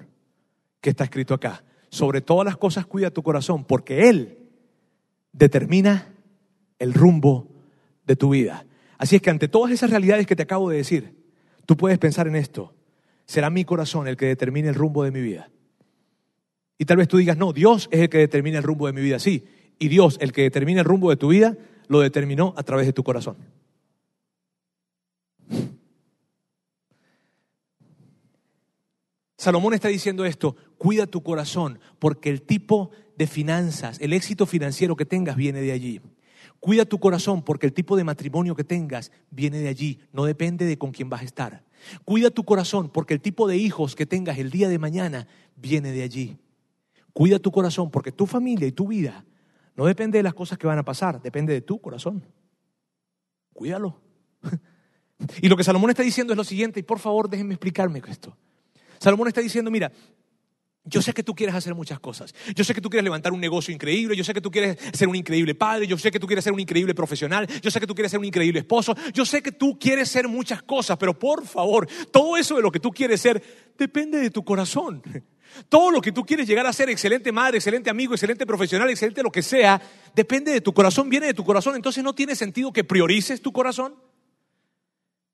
que 0.82 0.90
está 0.90 1.04
escrito 1.04 1.34
acá. 1.34 1.64
Sobre 1.90 2.22
todas 2.22 2.46
las 2.46 2.58
cosas 2.58 2.86
cuida 2.86 3.12
tu 3.12 3.24
corazón, 3.24 3.64
porque 3.64 4.10
Él 4.10 4.40
determina 5.32 6.14
el 6.80 6.94
rumbo 6.94 7.48
de 8.06 8.16
tu 8.16 8.30
vida. 8.30 8.66
Así 8.98 9.16
es 9.16 9.22
que 9.22 9.30
ante 9.30 9.48
todas 9.48 9.72
esas 9.72 9.90
realidades 9.90 10.28
que 10.28 10.36
te 10.36 10.44
acabo 10.44 10.70
de 10.70 10.78
decir, 10.78 11.25
Tú 11.66 11.78
puedes 11.78 11.98
pensar 11.98 12.28
en 12.28 12.36
esto. 12.36 12.74
Será 13.26 13.50
mi 13.50 13.66
corazón 13.66 14.08
el 14.08 14.18
que 14.18 14.28
determine 14.28 14.70
el 14.70 14.76
rumbo 14.76 15.04
de 15.04 15.12
mi 15.12 15.22
vida. 15.22 15.50
Y 16.78 16.86
tal 16.86 16.98
vez 16.98 17.08
tú 17.08 17.18
digas, 17.18 17.38
no, 17.38 17.54
Dios 17.54 17.88
es 17.92 18.02
el 18.02 18.10
que 18.10 18.18
determina 18.18 18.58
el 18.58 18.64
rumbo 18.64 18.88
de 18.88 18.94
mi 18.94 19.02
vida. 19.02 19.20
Sí, 19.20 19.46
y 19.80 19.88
Dios, 19.88 20.18
el 20.22 20.32
que 20.32 20.44
determina 20.44 20.82
el 20.82 20.86
rumbo 20.86 21.10
de 21.10 21.16
tu 21.16 21.30
vida, 21.30 21.58
lo 21.88 22.00
determinó 22.00 22.54
a 22.58 22.64
través 22.64 22.86
de 22.86 22.94
tu 22.94 23.04
corazón. 23.04 23.38
Salomón 29.38 29.74
está 29.74 29.90
diciendo 29.90 30.26
esto, 30.26 30.56
cuida 30.78 31.08
tu 31.08 31.22
corazón, 31.22 31.80
porque 32.00 32.30
el 32.30 32.42
tipo 32.42 32.92
de 33.18 33.28
finanzas, 33.28 34.00
el 34.02 34.14
éxito 34.14 34.46
financiero 34.46 34.96
que 34.96 35.06
tengas 35.06 35.36
viene 35.36 35.62
de 35.62 35.72
allí. 35.72 36.02
Cuida 36.60 36.86
tu 36.86 37.00
corazón 37.00 37.44
porque 37.44 37.66
el 37.68 37.74
tipo 37.74 37.96
de 37.96 38.04
matrimonio 38.04 38.56
que 38.56 38.64
tengas 38.64 39.12
viene 39.30 39.60
de 39.60 39.68
allí, 39.68 40.00
no 40.12 40.26
depende 40.26 40.66
de 40.66 40.78
con 40.78 40.92
quién 40.92 41.10
vas 41.10 41.22
a 41.22 41.26
estar. 41.26 41.64
Cuida 42.04 42.30
tu 42.30 42.44
corazón 42.44 42.90
porque 42.90 43.14
el 43.14 43.22
tipo 43.22 43.48
de 43.48 43.58
hijos 43.58 43.96
que 43.96 44.06
tengas 44.06 44.38
el 44.38 44.52
día 44.52 44.70
de 44.70 44.80
mañana 44.80 45.28
viene 45.56 45.92
de 45.92 46.04
allí. 46.04 46.38
Cuida 47.14 47.40
tu 47.40 47.52
corazón 47.52 47.92
porque 47.92 48.12
tu 48.12 48.26
familia 48.26 48.68
y 48.68 48.72
tu 48.72 48.88
vida 48.88 49.26
no 49.76 49.86
depende 49.86 50.20
de 50.20 50.24
las 50.24 50.34
cosas 50.34 50.58
que 50.58 50.68
van 50.68 50.80
a 50.80 50.84
pasar, 50.84 51.22
depende 51.22 51.54
de 51.54 51.62
tu 51.62 51.80
corazón. 51.80 52.24
Cuídalo. 53.54 54.02
Y 55.42 55.48
lo 55.48 55.56
que 55.56 55.64
Salomón 55.64 55.90
está 55.90 56.04
diciendo 56.04 56.34
es 56.34 56.38
lo 56.38 56.44
siguiente, 56.44 56.82
y 56.82 56.84
por 56.84 57.00
favor 57.00 57.30
déjenme 57.30 57.54
explicarme 57.54 58.02
esto. 58.10 58.36
Salomón 59.00 59.30
está 59.30 59.40
diciendo, 59.40 59.72
mira, 59.72 59.90
yo 60.88 61.02
sé 61.02 61.14
que 61.14 61.24
tú 61.24 61.34
quieres 61.34 61.56
hacer 61.56 61.74
muchas 61.74 62.00
cosas. 62.00 62.36
Yo 62.56 62.64
sé 62.64 62.76
que 62.76 62.82
tú 62.82 62.92
quieres 62.92 63.04
levantar 63.04 63.34
un 63.34 63.42
negocio 63.42 63.74
increíble. 63.74 64.16
Yo 64.16 64.24
sé 64.24 64.36
que 64.36 64.42
tú 64.42 64.52
quieres 64.52 64.78
ser 64.94 65.08
un 65.08 65.16
increíble 65.16 65.56
padre. 65.56 65.88
Yo 65.88 65.98
sé 65.98 66.12
que 66.12 66.20
tú 66.20 66.28
quieres 66.28 66.44
ser 66.44 66.54
un 66.54 66.60
increíble 66.60 66.94
profesional. 66.94 67.48
Yo 67.62 67.72
sé 67.72 67.80
que 67.80 67.88
tú 67.88 67.96
quieres 67.96 68.12
ser 68.12 68.20
un 68.20 68.26
increíble 68.26 68.60
esposo. 68.60 68.96
Yo 69.12 69.26
sé 69.26 69.42
que 69.42 69.52
tú 69.52 69.80
quieres 69.80 70.10
ser 70.10 70.28
muchas 70.28 70.62
cosas. 70.62 70.96
Pero 70.98 71.18
por 71.18 71.48
favor, 71.48 71.88
todo 72.12 72.38
eso 72.38 72.56
de 72.56 72.62
lo 72.62 72.72
que 72.72 72.80
tú 72.80 72.92
quieres 72.92 73.20
ser 73.20 73.42
depende 73.80 74.20
de 74.20 74.30
tu 74.30 74.46
corazón. 74.46 75.02
Todo 75.70 75.90
lo 75.90 76.02
que 76.02 76.12
tú 76.12 76.26
quieres 76.26 76.48
llegar 76.48 76.66
a 76.66 76.74
ser, 76.74 76.90
excelente 76.90 77.32
madre, 77.32 77.60
excelente 77.60 77.90
amigo, 77.90 78.14
excelente 78.14 78.46
profesional, 78.46 78.90
excelente 78.90 79.24
lo 79.24 79.32
que 79.32 79.42
sea, 79.42 79.82
depende 80.14 80.52
de 80.52 80.60
tu 80.60 80.74
corazón, 80.74 81.08
viene 81.08 81.28
de 81.28 81.34
tu 81.34 81.46
corazón. 81.46 81.76
Entonces 81.78 82.04
no 82.04 82.14
tiene 82.14 82.36
sentido 82.36 82.74
que 82.74 82.84
priorices 82.84 83.42
tu 83.42 83.54
corazón. 83.54 83.96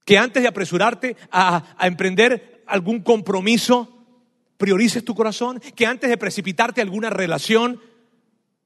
Que 0.06 0.20
antes 0.20 0.44
de 0.44 0.50
apresurarte 0.50 1.18
a, 1.32 1.76
a 1.76 1.88
emprender 1.88 2.64
algún 2.68 3.02
compromiso, 3.02 4.01
priorices 4.62 5.04
tu 5.04 5.16
corazón, 5.16 5.60
que 5.76 5.88
antes 5.88 6.08
de 6.08 6.18
precipitarte 6.20 6.82
alguna 6.82 7.10
relación, 7.10 7.82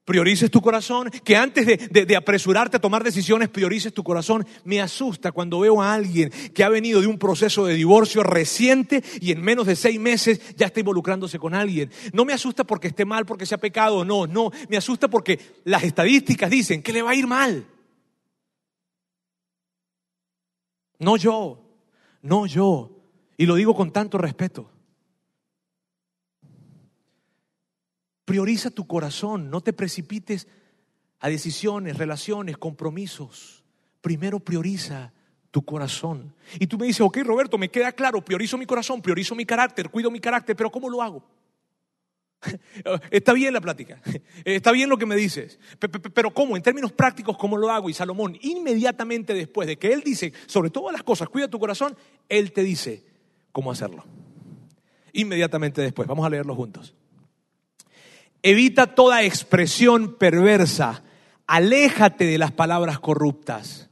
priorices 0.04 0.50
tu 0.50 0.60
corazón, 0.60 1.10
que 1.24 1.38
antes 1.38 1.64
de, 1.66 2.16
apresurarte 2.16 2.76
a 2.76 2.80
tomar 2.80 3.02
decisiones, 3.02 3.48
priorices 3.48 3.94
tu 3.94 4.04
corazón. 4.04 4.46
Me 4.64 4.82
asusta 4.82 5.32
cuando 5.32 5.60
veo 5.60 5.80
a 5.80 5.94
alguien 5.94 6.30
que 6.54 6.62
ha 6.62 6.68
venido 6.68 7.00
de 7.00 7.06
un 7.06 7.18
proceso 7.18 7.64
de 7.64 7.72
divorcio 7.72 8.22
reciente 8.22 9.02
y 9.22 9.32
en 9.32 9.40
menos 9.40 9.66
de 9.66 9.74
seis 9.74 9.98
meses 9.98 10.54
ya 10.54 10.66
está 10.66 10.80
involucrándose 10.80 11.38
con 11.38 11.54
alguien. 11.54 11.90
No 12.12 12.26
me 12.26 12.34
asusta 12.34 12.64
porque 12.64 12.88
esté 12.88 13.06
mal, 13.06 13.24
porque 13.24 13.46
sea 13.46 13.56
pecado, 13.56 14.04
no, 14.04 14.26
no. 14.26 14.50
Me 14.68 14.76
asusta 14.76 15.08
porque 15.08 15.40
las 15.64 15.82
estadísticas 15.82 16.50
dicen 16.50 16.82
que 16.82 16.92
le 16.92 17.00
va 17.00 17.12
a 17.12 17.14
ir 17.14 17.26
mal. 17.26 17.66
No 20.98 21.16
yo, 21.16 21.58
no 22.20 22.44
yo. 22.44 22.90
Y 23.38 23.46
lo 23.46 23.54
digo 23.54 23.74
con 23.74 23.92
tanto 23.92 24.18
respeto. 24.18 24.75
Prioriza 28.26 28.70
tu 28.70 28.88
corazón, 28.88 29.50
no 29.50 29.60
te 29.60 29.72
precipites 29.72 30.48
a 31.20 31.28
decisiones, 31.28 31.96
relaciones, 31.96 32.58
compromisos. 32.58 33.64
Primero 34.00 34.40
prioriza 34.40 35.12
tu 35.52 35.64
corazón. 35.64 36.34
Y 36.58 36.66
tú 36.66 36.76
me 36.76 36.86
dices, 36.86 37.02
ok 37.02 37.18
Roberto, 37.24 37.56
me 37.56 37.70
queda 37.70 37.92
claro, 37.92 38.24
priorizo 38.24 38.58
mi 38.58 38.66
corazón, 38.66 39.00
priorizo 39.00 39.36
mi 39.36 39.46
carácter, 39.46 39.90
cuido 39.90 40.10
mi 40.10 40.18
carácter, 40.18 40.56
pero 40.56 40.72
¿cómo 40.72 40.90
lo 40.90 41.02
hago? 41.02 41.24
Está 43.12 43.32
bien 43.32 43.54
la 43.54 43.60
plática, 43.60 44.02
está 44.44 44.72
bien 44.72 44.90
lo 44.90 44.98
que 44.98 45.06
me 45.06 45.16
dices, 45.16 45.60
pero 46.12 46.34
¿cómo? 46.34 46.56
En 46.56 46.62
términos 46.64 46.92
prácticos, 46.92 47.38
¿cómo 47.38 47.56
lo 47.56 47.70
hago? 47.70 47.88
Y 47.88 47.94
Salomón, 47.94 48.36
inmediatamente 48.42 49.34
después 49.34 49.68
de 49.68 49.78
que 49.78 49.92
él 49.92 50.02
dice, 50.04 50.32
sobre 50.46 50.70
todas 50.70 50.92
las 50.92 51.04
cosas, 51.04 51.28
cuida 51.28 51.48
tu 51.48 51.60
corazón, 51.60 51.96
él 52.28 52.52
te 52.52 52.62
dice 52.62 53.04
cómo 53.52 53.70
hacerlo. 53.70 54.04
Inmediatamente 55.12 55.80
después, 55.80 56.06
vamos 56.08 56.26
a 56.26 56.30
leerlo 56.30 56.56
juntos. 56.56 56.94
Evita 58.42 58.94
toda 58.94 59.24
expresión 59.24 60.16
perversa. 60.16 61.02
Aléjate 61.46 62.24
de 62.24 62.38
las 62.38 62.52
palabras 62.52 62.98
corruptas. 62.98 63.90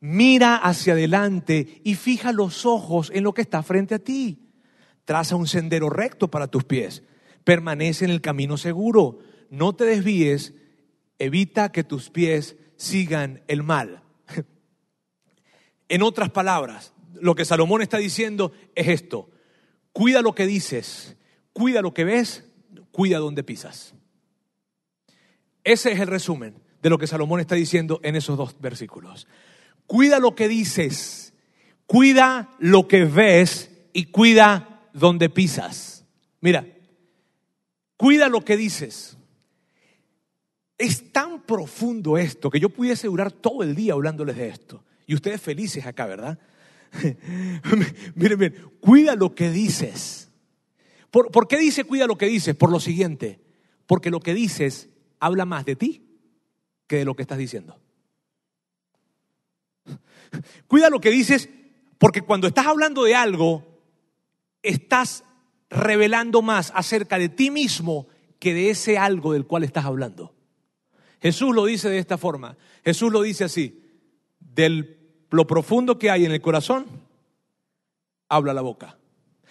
Mira 0.00 0.56
hacia 0.56 0.92
adelante 0.92 1.80
y 1.84 1.94
fija 1.96 2.32
los 2.32 2.64
ojos 2.66 3.10
en 3.12 3.24
lo 3.24 3.34
que 3.34 3.42
está 3.42 3.62
frente 3.62 3.96
a 3.96 3.98
ti. 3.98 4.48
Traza 5.04 5.36
un 5.36 5.46
sendero 5.46 5.90
recto 5.90 6.30
para 6.30 6.48
tus 6.48 6.64
pies. 6.64 7.02
Permanece 7.44 8.04
en 8.04 8.10
el 8.10 8.20
camino 8.20 8.56
seguro. 8.56 9.18
No 9.50 9.74
te 9.74 9.84
desvíes. 9.84 10.54
Evita 11.18 11.72
que 11.72 11.82
tus 11.82 12.10
pies 12.10 12.56
sigan 12.76 13.42
el 13.48 13.62
mal. 13.62 14.02
En 15.90 16.02
otras 16.02 16.28
palabras, 16.28 16.92
lo 17.14 17.34
que 17.34 17.46
Salomón 17.46 17.80
está 17.80 17.96
diciendo 17.96 18.52
es 18.74 18.88
esto. 18.88 19.30
Cuida 19.92 20.20
lo 20.20 20.34
que 20.34 20.46
dices, 20.46 21.16
cuida 21.54 21.80
lo 21.80 21.94
que 21.94 22.04
ves 22.04 22.44
cuida 22.98 23.18
donde 23.18 23.44
pisas. 23.44 23.94
Ese 25.62 25.92
es 25.92 26.00
el 26.00 26.08
resumen 26.08 26.60
de 26.82 26.90
lo 26.90 26.98
que 26.98 27.06
Salomón 27.06 27.38
está 27.38 27.54
diciendo 27.54 28.00
en 28.02 28.16
esos 28.16 28.36
dos 28.36 28.60
versículos. 28.60 29.28
Cuida 29.86 30.18
lo 30.18 30.34
que 30.34 30.48
dices, 30.48 31.32
cuida 31.86 32.50
lo 32.58 32.88
que 32.88 33.04
ves 33.04 33.70
y 33.92 34.06
cuida 34.06 34.90
donde 34.92 35.30
pisas. 35.30 36.06
Mira, 36.40 36.66
cuida 37.96 38.28
lo 38.28 38.44
que 38.44 38.56
dices. 38.56 39.16
Es 40.76 41.12
tan 41.12 41.42
profundo 41.42 42.18
esto 42.18 42.50
que 42.50 42.58
yo 42.58 42.68
pudiese 42.68 43.06
durar 43.06 43.30
todo 43.30 43.62
el 43.62 43.76
día 43.76 43.92
hablándoles 43.92 44.34
de 44.34 44.48
esto. 44.48 44.82
Y 45.06 45.14
ustedes 45.14 45.40
felices 45.40 45.86
acá, 45.86 46.06
¿verdad? 46.06 46.36
miren, 48.16 48.38
miren, 48.40 48.54
cuida 48.80 49.14
lo 49.14 49.36
que 49.36 49.52
dices. 49.52 50.27
¿Por, 51.10 51.48
qué 51.48 51.58
dice 51.58 51.84
cuida 51.84 52.06
lo 52.06 52.18
que 52.18 52.26
dices? 52.26 52.54
Por 52.54 52.70
lo 52.70 52.80
siguiente, 52.80 53.40
porque 53.86 54.10
lo 54.10 54.20
que 54.20 54.34
dices 54.34 54.90
habla 55.20 55.44
más 55.44 55.64
de 55.64 55.76
ti 55.76 56.04
que 56.86 56.96
de 56.96 57.04
lo 57.04 57.14
que 57.14 57.22
estás 57.22 57.38
diciendo. 57.38 57.78
Cuida 60.66 60.90
lo 60.90 61.00
que 61.00 61.10
dices 61.10 61.48
porque 61.98 62.22
cuando 62.22 62.46
estás 62.46 62.66
hablando 62.66 63.04
de 63.04 63.14
algo, 63.14 63.64
estás 64.62 65.24
revelando 65.68 66.42
más 66.42 66.72
acerca 66.74 67.18
de 67.18 67.28
ti 67.28 67.50
mismo 67.50 68.06
que 68.38 68.54
de 68.54 68.70
ese 68.70 68.98
algo 68.98 69.32
del 69.32 69.46
cual 69.46 69.64
estás 69.64 69.84
hablando. 69.84 70.34
Jesús 71.20 71.54
lo 71.54 71.64
dice 71.64 71.88
de 71.88 71.98
esta 71.98 72.16
forma. 72.16 72.56
Jesús 72.84 73.12
lo 73.12 73.22
dice 73.22 73.44
así, 73.44 73.82
de 74.38 74.96
lo 75.30 75.46
profundo 75.46 75.98
que 75.98 76.10
hay 76.10 76.24
en 76.24 76.32
el 76.32 76.40
corazón, 76.40 76.86
habla 78.28 78.54
la 78.54 78.62
boca. 78.62 78.98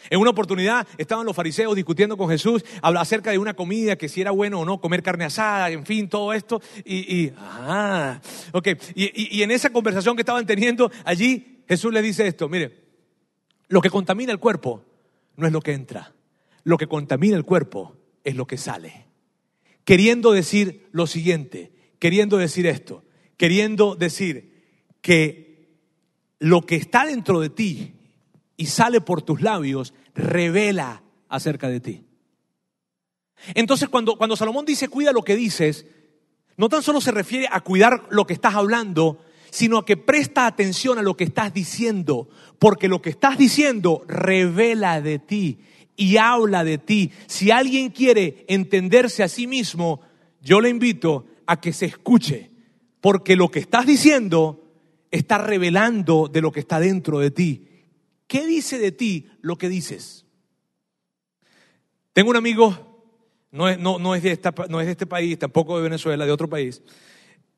En 0.10 0.20
una 0.20 0.30
oportunidad 0.30 0.88
estaban 0.98 1.26
los 1.26 1.36
fariseos 1.36 1.76
discutiendo 1.76 2.18
con 2.18 2.30
Jesús 2.30 2.64
acerca 2.82 3.32
de 3.32 3.38
una 3.38 3.54
comida, 3.54 3.96
que 3.96 4.10
si 4.10 4.22
era 4.22 4.32
bueno 4.32 4.62
o 4.62 4.66
no 4.66 4.80
comer 4.80 5.04
carne 5.04 5.26
asada, 5.26 5.70
en 5.70 5.86
fin, 5.86 6.08
todo 6.08 6.34
esto. 6.34 6.62
Y, 6.86 7.32
ah, 7.38 8.20
y, 8.96 9.38
y 9.38 9.44
en 9.44 9.52
esa 9.52 9.72
conversación 9.72 10.16
que 10.16 10.22
estaban 10.22 10.46
teniendo 10.46 10.92
allí, 11.04 11.64
Jesús 11.68 11.94
les 11.94 12.04
dice 12.04 12.28
esto, 12.28 12.48
mire, 12.48 12.86
lo 13.68 13.82
que 13.82 13.90
contamina 13.90 14.32
el 14.32 14.40
cuerpo 14.40 14.86
no 15.36 15.48
es 15.48 15.54
lo 15.54 15.62
que 15.62 15.74
entra, 15.74 16.14
lo 16.64 16.78
que 16.78 16.88
contamina 16.88 17.36
el 17.36 17.44
cuerpo 17.44 17.96
es 18.24 18.36
lo 18.36 18.48
que 18.48 18.58
sale. 18.58 19.06
Queriendo 19.84 20.32
decir 20.32 20.88
lo 20.92 21.08
siguiente, 21.08 21.72
queriendo 22.00 22.38
decir 22.38 22.68
esto, 22.68 23.04
queriendo 23.38 23.96
decir 23.96 24.58
que 25.02 25.70
lo 26.40 26.62
que 26.62 26.76
está 26.76 27.06
dentro 27.06 27.40
de 27.40 27.50
ti 27.50 27.94
y 28.58 28.66
sale 28.66 29.00
por 29.00 29.22
tus 29.22 29.42
labios, 29.42 29.94
revela 30.16 31.04
acerca 31.30 31.70
de 31.70 31.80
ti. 31.80 32.04
Entonces 33.54 33.88
cuando, 33.88 34.18
cuando 34.18 34.36
Salomón 34.36 34.66
dice 34.66 34.90
cuida 34.90 35.12
lo 35.12 35.22
que 35.22 35.36
dices, 35.36 35.86
no 36.58 36.70
tan 36.70 36.82
solo 36.82 37.00
se 37.00 37.12
refiere 37.12 37.48
a 37.52 37.62
cuidar 37.62 38.08
lo 38.10 38.26
que 38.26 38.34
estás 38.34 38.56
hablando, 38.56 39.20
sino 39.52 39.78
a 39.78 39.86
que 39.86 39.96
presta 39.96 40.48
atención 40.48 40.98
a 40.98 41.04
lo 41.04 41.16
que 41.16 41.24
estás 41.24 41.54
diciendo, 41.54 42.28
porque 42.60 42.88
lo 42.88 43.02
que 43.02 43.12
estás 43.12 43.38
diciendo 43.38 44.04
revela 44.08 45.02
de 45.02 45.20
ti 45.20 45.60
y 45.96 46.18
habla 46.18 46.64
de 46.64 46.80
ti. 46.80 47.12
Si 47.28 47.52
alguien 47.52 47.90
quiere 47.90 48.44
entenderse 48.48 49.24
a 49.24 49.28
sí 49.28 49.48
mismo, 49.48 50.02
yo 50.42 50.60
le 50.60 50.70
invito 50.70 51.26
a 51.46 51.62
que 51.62 51.74
se 51.74 51.86
escuche, 51.86 52.52
porque 53.02 53.36
lo 53.36 53.50
que 53.50 53.60
estás 53.60 53.86
diciendo 53.86 54.64
está 55.12 55.38
revelando 55.38 56.28
de 56.28 56.42
lo 56.42 56.52
que 56.52 56.60
está 56.60 56.80
dentro 56.80 57.20
de 57.20 57.32
ti. 57.32 57.67
¿Qué 58.28 58.46
dice 58.46 58.78
de 58.78 58.92
ti 58.92 59.30
lo 59.42 59.58
que 59.58 59.70
dices? 59.70 60.26
Tengo 62.14 62.30
un 62.30 62.36
amigo, 62.36 62.98
no 63.52 63.70
es, 63.70 63.80
no, 63.80 64.16
es 64.16 64.24
de 64.24 64.40
no 64.70 64.80
es 64.80 64.86
de 64.86 64.92
este 64.92 65.06
país, 65.06 65.40
tampoco 65.40 65.78
de 65.78 65.84
Venezuela, 65.84 66.26
de 66.26 66.32
otro 66.32 66.50
país. 66.50 66.82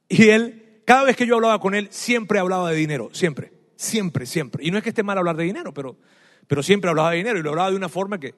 Y 0.07 0.29
él, 0.29 0.81
cada 0.85 1.03
vez 1.03 1.15
que 1.15 1.25
yo 1.25 1.35
hablaba 1.35 1.59
con 1.59 1.75
él, 1.75 1.87
siempre 1.91 2.39
hablaba 2.39 2.69
de 2.69 2.75
dinero, 2.75 3.09
siempre, 3.13 3.53
siempre, 3.75 4.25
siempre. 4.25 4.65
Y 4.65 4.71
no 4.71 4.77
es 4.77 4.83
que 4.83 4.89
esté 4.89 5.01
mal 5.01 5.17
hablar 5.17 5.37
de 5.37 5.45
dinero, 5.45 5.73
pero, 5.73 5.97
pero 6.47 6.61
siempre 6.61 6.89
hablaba 6.89 7.11
de 7.11 7.17
dinero 7.17 7.39
y 7.39 7.41
lo 7.41 7.49
hablaba 7.49 7.71
de 7.71 7.77
una 7.77 7.89
forma 7.89 8.19
que... 8.19 8.35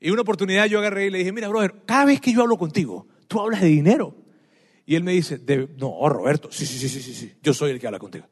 Y 0.00 0.10
una 0.10 0.22
oportunidad 0.22 0.66
yo 0.66 0.80
agarré 0.80 1.06
y 1.06 1.10
le 1.10 1.18
dije, 1.18 1.32
mira, 1.32 1.48
brother, 1.48 1.82
cada 1.86 2.06
vez 2.06 2.20
que 2.20 2.32
yo 2.32 2.42
hablo 2.42 2.58
contigo, 2.58 3.06
tú 3.28 3.40
hablas 3.40 3.60
de 3.60 3.68
dinero. 3.68 4.16
Y 4.86 4.96
él 4.96 5.02
me 5.02 5.12
dice, 5.12 5.40
no, 5.78 6.08
Roberto, 6.08 6.50
sí, 6.50 6.66
sí, 6.66 6.78
sí, 6.78 6.88
sí, 6.88 7.00
sí, 7.00 7.14
sí, 7.14 7.34
yo 7.42 7.54
soy 7.54 7.70
el 7.70 7.80
que 7.80 7.86
habla 7.86 7.98
contigo. 7.98 8.26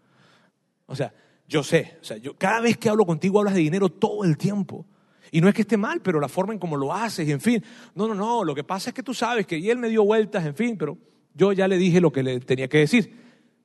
O 0.86 0.94
sea, 0.94 1.14
yo 1.52 1.62
sé, 1.62 1.98
o 2.00 2.04
sea, 2.04 2.16
yo 2.16 2.34
cada 2.34 2.62
vez 2.62 2.78
que 2.78 2.88
hablo 2.88 3.04
contigo 3.04 3.38
hablas 3.38 3.52
de 3.52 3.60
dinero 3.60 3.90
todo 3.90 4.24
el 4.24 4.38
tiempo. 4.38 4.86
Y 5.30 5.42
no 5.42 5.48
es 5.48 5.54
que 5.54 5.62
esté 5.62 5.76
mal, 5.76 6.00
pero 6.00 6.18
la 6.18 6.28
forma 6.28 6.54
en 6.54 6.58
cómo 6.58 6.78
lo 6.78 6.94
haces, 6.94 7.28
y 7.28 7.32
en 7.32 7.42
fin. 7.42 7.62
No, 7.94 8.08
no, 8.08 8.14
no, 8.14 8.42
lo 8.42 8.54
que 8.54 8.64
pasa 8.64 8.88
es 8.88 8.94
que 8.94 9.02
tú 9.02 9.12
sabes 9.12 9.46
que 9.46 9.70
él 9.70 9.76
me 9.76 9.90
dio 9.90 10.02
vueltas, 10.02 10.46
en 10.46 10.54
fin, 10.54 10.78
pero 10.78 10.96
yo 11.34 11.52
ya 11.52 11.68
le 11.68 11.76
dije 11.76 12.00
lo 12.00 12.10
que 12.10 12.22
le 12.22 12.40
tenía 12.40 12.68
que 12.68 12.78
decir. 12.78 13.14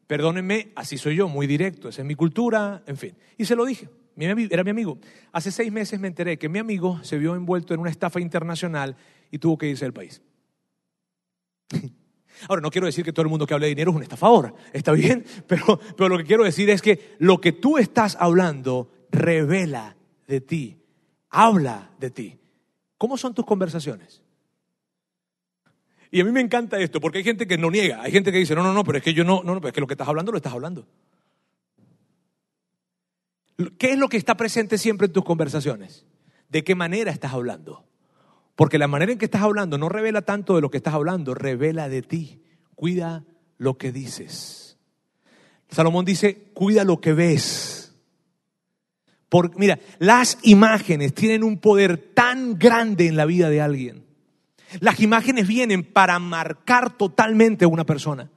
Perdónenme, 0.06 0.73
así 0.76 0.97
soy 0.97 1.15
yo, 1.15 1.30
muy 1.30 1.47
directo, 1.47 1.88
esa 1.88 2.02
es 2.02 2.08
mi 2.08 2.15
cultura, 2.15 2.84
en 2.88 2.97
fin. 2.97 3.15
Y 3.38 3.45
se 3.45 3.56
lo 3.56 3.65
dije, 3.65 3.89
era 4.17 4.63
mi 4.65 4.69
amigo. 4.69 5.00
Hace 5.32 5.50
seis 5.50 5.71
meses 5.71 5.97
me 5.97 6.10
enteré 6.10 6.38
que 6.38 6.50
mi 6.50 6.60
amigo 6.60 7.02
se 7.04 7.17
vio 7.17 7.36
envuelto 7.36 7.73
en 7.73 7.80
una 7.80 7.89
estafa 7.89 8.19
internacional 8.19 8.97
y 9.32 9.38
tuvo 9.39 9.58
que 9.58 9.69
irse 9.69 9.86
del 9.86 9.93
país. 9.93 10.21
Ahora, 12.47 12.62
no 12.62 12.71
quiero 12.71 12.88
decir 12.88 13.04
que 13.04 13.13
todo 13.13 13.23
el 13.23 13.30
mundo 13.30 13.45
que 13.45 13.54
hable 13.54 13.67
de 13.67 13.71
dinero 13.71 13.91
es 13.91 13.97
un 13.97 14.04
estafador, 14.04 14.54
está 14.73 14.91
bien, 14.91 15.26
pero, 15.47 15.80
pero 15.95 16.10
lo 16.10 16.17
que 16.17 16.23
quiero 16.23 16.43
decir 16.43 16.69
es 16.69 16.82
que 16.82 17.15
lo 17.19 17.39
que 17.41 17.52
tú 17.52 17.78
estás 17.78 18.17
hablando 18.19 18.91
revela 19.12 19.97
de 20.28 20.41
ti, 20.41 20.78
habla 21.30 21.91
de 22.00 22.12
ti. 22.12 22.39
¿Cómo 22.97 23.17
son 23.17 23.34
tus 23.34 23.45
conversaciones? 23.45 24.21
Y 26.10 26.21
a 26.21 26.25
mí 26.25 26.31
me 26.31 26.42
encanta 26.42 26.79
esto, 26.79 27.02
porque 27.02 27.19
hay 27.19 27.23
gente 27.23 27.48
que 27.48 27.58
no 27.58 27.69
niega, 27.69 28.02
hay 28.02 28.12
gente 28.12 28.31
que 28.31 28.38
dice, 28.38 28.56
no, 28.56 28.63
no, 28.63 28.73
no, 28.73 28.83
pero 28.83 28.98
es 28.98 29.04
que 29.04 29.13
yo 29.13 29.23
no, 29.23 29.44
no, 29.44 29.54
no, 29.54 29.62
pero 29.62 29.69
es 29.69 29.73
que 29.73 29.81
lo 29.81 29.88
que 29.88 29.94
estás 29.94 30.08
hablando 30.08 30.31
lo 30.31 30.38
estás 30.38 30.54
hablando. 30.54 30.88
¿Qué 33.77 33.94
es 33.94 33.98
lo 33.98 34.08
que 34.08 34.17
está 34.17 34.38
presente 34.38 34.77
siempre 34.77 35.08
en 35.08 35.13
tus 35.13 35.23
conversaciones? 35.23 36.06
¿De 36.50 36.63
qué 36.63 36.75
manera 36.75 37.12
estás 37.12 37.33
hablando? 37.33 37.85
Porque 38.58 38.80
la 38.80 38.88
manera 38.88 39.12
en 39.12 39.20
que 39.20 39.26
estás 39.26 39.44
hablando 39.44 39.78
no 39.78 39.88
revela 39.88 40.24
tanto 40.24 40.56
de 40.56 40.62
lo 40.62 40.72
que 40.72 40.78
estás 40.78 40.96
hablando, 40.96 41.36
revela 41.36 41.90
de 41.90 42.02
ti. 42.02 42.42
Cuida 42.74 43.24
lo 43.60 43.78
que 43.78 43.92
dices. 43.92 44.80
Salomón 45.70 46.06
dice, 46.06 46.50
cuida 46.56 46.84
lo 46.84 47.00
que 47.00 47.14
ves. 47.14 47.96
Porque, 49.30 49.60
mira, 49.60 49.78
las 50.00 50.40
imágenes 50.42 51.14
tienen 51.14 51.44
un 51.44 51.60
poder 51.60 52.00
tan 52.16 52.58
grande 52.58 53.06
en 53.06 53.16
la 53.16 53.26
vida 53.26 53.52
de 53.52 53.62
alguien. 53.62 54.06
Las 54.80 55.02
imágenes 55.02 55.48
vienen 55.48 55.84
para 55.84 56.18
marcar 56.18 56.98
totalmente 56.98 57.66
a 57.66 57.68
una 57.68 57.86
persona. 57.86 58.32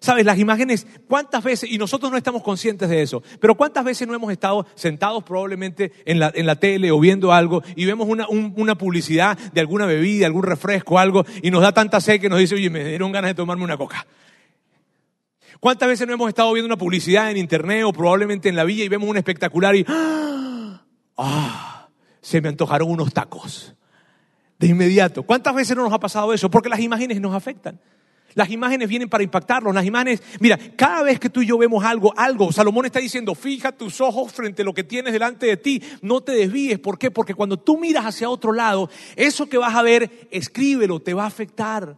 Sabes, 0.00 0.24
las 0.24 0.38
imágenes, 0.38 0.86
¿cuántas 1.06 1.44
veces, 1.44 1.70
y 1.70 1.76
nosotros 1.76 2.10
no 2.10 2.16
estamos 2.16 2.42
conscientes 2.42 2.88
de 2.88 3.02
eso, 3.02 3.22
pero 3.38 3.54
cuántas 3.54 3.84
veces 3.84 4.08
no 4.08 4.14
hemos 4.14 4.32
estado 4.32 4.66
sentados 4.74 5.22
probablemente 5.24 5.92
en 6.06 6.18
la, 6.18 6.32
en 6.34 6.46
la 6.46 6.56
tele 6.56 6.90
o 6.90 6.98
viendo 6.98 7.34
algo 7.34 7.62
y 7.76 7.84
vemos 7.84 8.08
una, 8.08 8.26
una, 8.28 8.76
publicidad 8.76 9.36
de 9.36 9.60
alguna 9.60 9.84
bebida, 9.84 10.26
algún 10.26 10.44
refresco, 10.44 10.98
algo, 10.98 11.26
y 11.42 11.50
nos 11.50 11.60
da 11.60 11.72
tanta 11.72 12.00
sed 12.00 12.18
que 12.18 12.30
nos 12.30 12.38
dice, 12.38 12.54
oye, 12.54 12.70
me 12.70 12.82
dieron 12.82 13.12
ganas 13.12 13.32
de 13.32 13.34
tomarme 13.34 13.62
una 13.62 13.76
coca. 13.76 14.06
¿Cuántas 15.60 15.86
veces 15.86 16.06
no 16.06 16.14
hemos 16.14 16.28
estado 16.28 16.50
viendo 16.54 16.66
una 16.66 16.78
publicidad 16.78 17.30
en 17.30 17.36
internet 17.36 17.84
o 17.84 17.92
probablemente 17.92 18.48
en 18.48 18.56
la 18.56 18.64
villa 18.64 18.84
y 18.84 18.88
vemos 18.88 19.06
un 19.06 19.18
espectacular 19.18 19.76
y, 19.76 19.84
¡ah! 19.86 21.88
Se 22.22 22.40
me 22.40 22.48
antojaron 22.48 22.90
unos 22.90 23.12
tacos. 23.12 23.74
De 24.58 24.66
inmediato. 24.66 25.22
¿Cuántas 25.22 25.54
veces 25.54 25.76
no 25.76 25.82
nos 25.82 25.92
ha 25.92 26.00
pasado 26.00 26.32
eso? 26.32 26.50
Porque 26.50 26.70
las 26.70 26.80
imágenes 26.80 27.20
nos 27.20 27.34
afectan. 27.34 27.78
Las 28.34 28.50
imágenes 28.50 28.88
vienen 28.88 29.08
para 29.08 29.24
impactarnos. 29.24 29.74
Las 29.74 29.84
imágenes, 29.84 30.22
mira, 30.38 30.58
cada 30.76 31.02
vez 31.02 31.18
que 31.18 31.30
tú 31.30 31.42
y 31.42 31.46
yo 31.46 31.58
vemos 31.58 31.84
algo, 31.84 32.12
algo, 32.16 32.52
Salomón 32.52 32.86
está 32.86 33.00
diciendo, 33.00 33.34
fija 33.34 33.72
tus 33.72 34.00
ojos 34.00 34.32
frente 34.32 34.62
a 34.62 34.64
lo 34.64 34.74
que 34.74 34.84
tienes 34.84 35.12
delante 35.12 35.46
de 35.46 35.56
ti, 35.56 35.82
no 36.02 36.20
te 36.20 36.32
desvíes. 36.32 36.78
¿Por 36.78 36.98
qué? 36.98 37.10
Porque 37.10 37.34
cuando 37.34 37.58
tú 37.58 37.78
miras 37.78 38.04
hacia 38.04 38.30
otro 38.30 38.52
lado, 38.52 38.88
eso 39.16 39.48
que 39.48 39.58
vas 39.58 39.74
a 39.74 39.82
ver, 39.82 40.28
escríbelo, 40.30 41.00
te 41.00 41.14
va 41.14 41.24
a 41.24 41.28
afectar. 41.28 41.96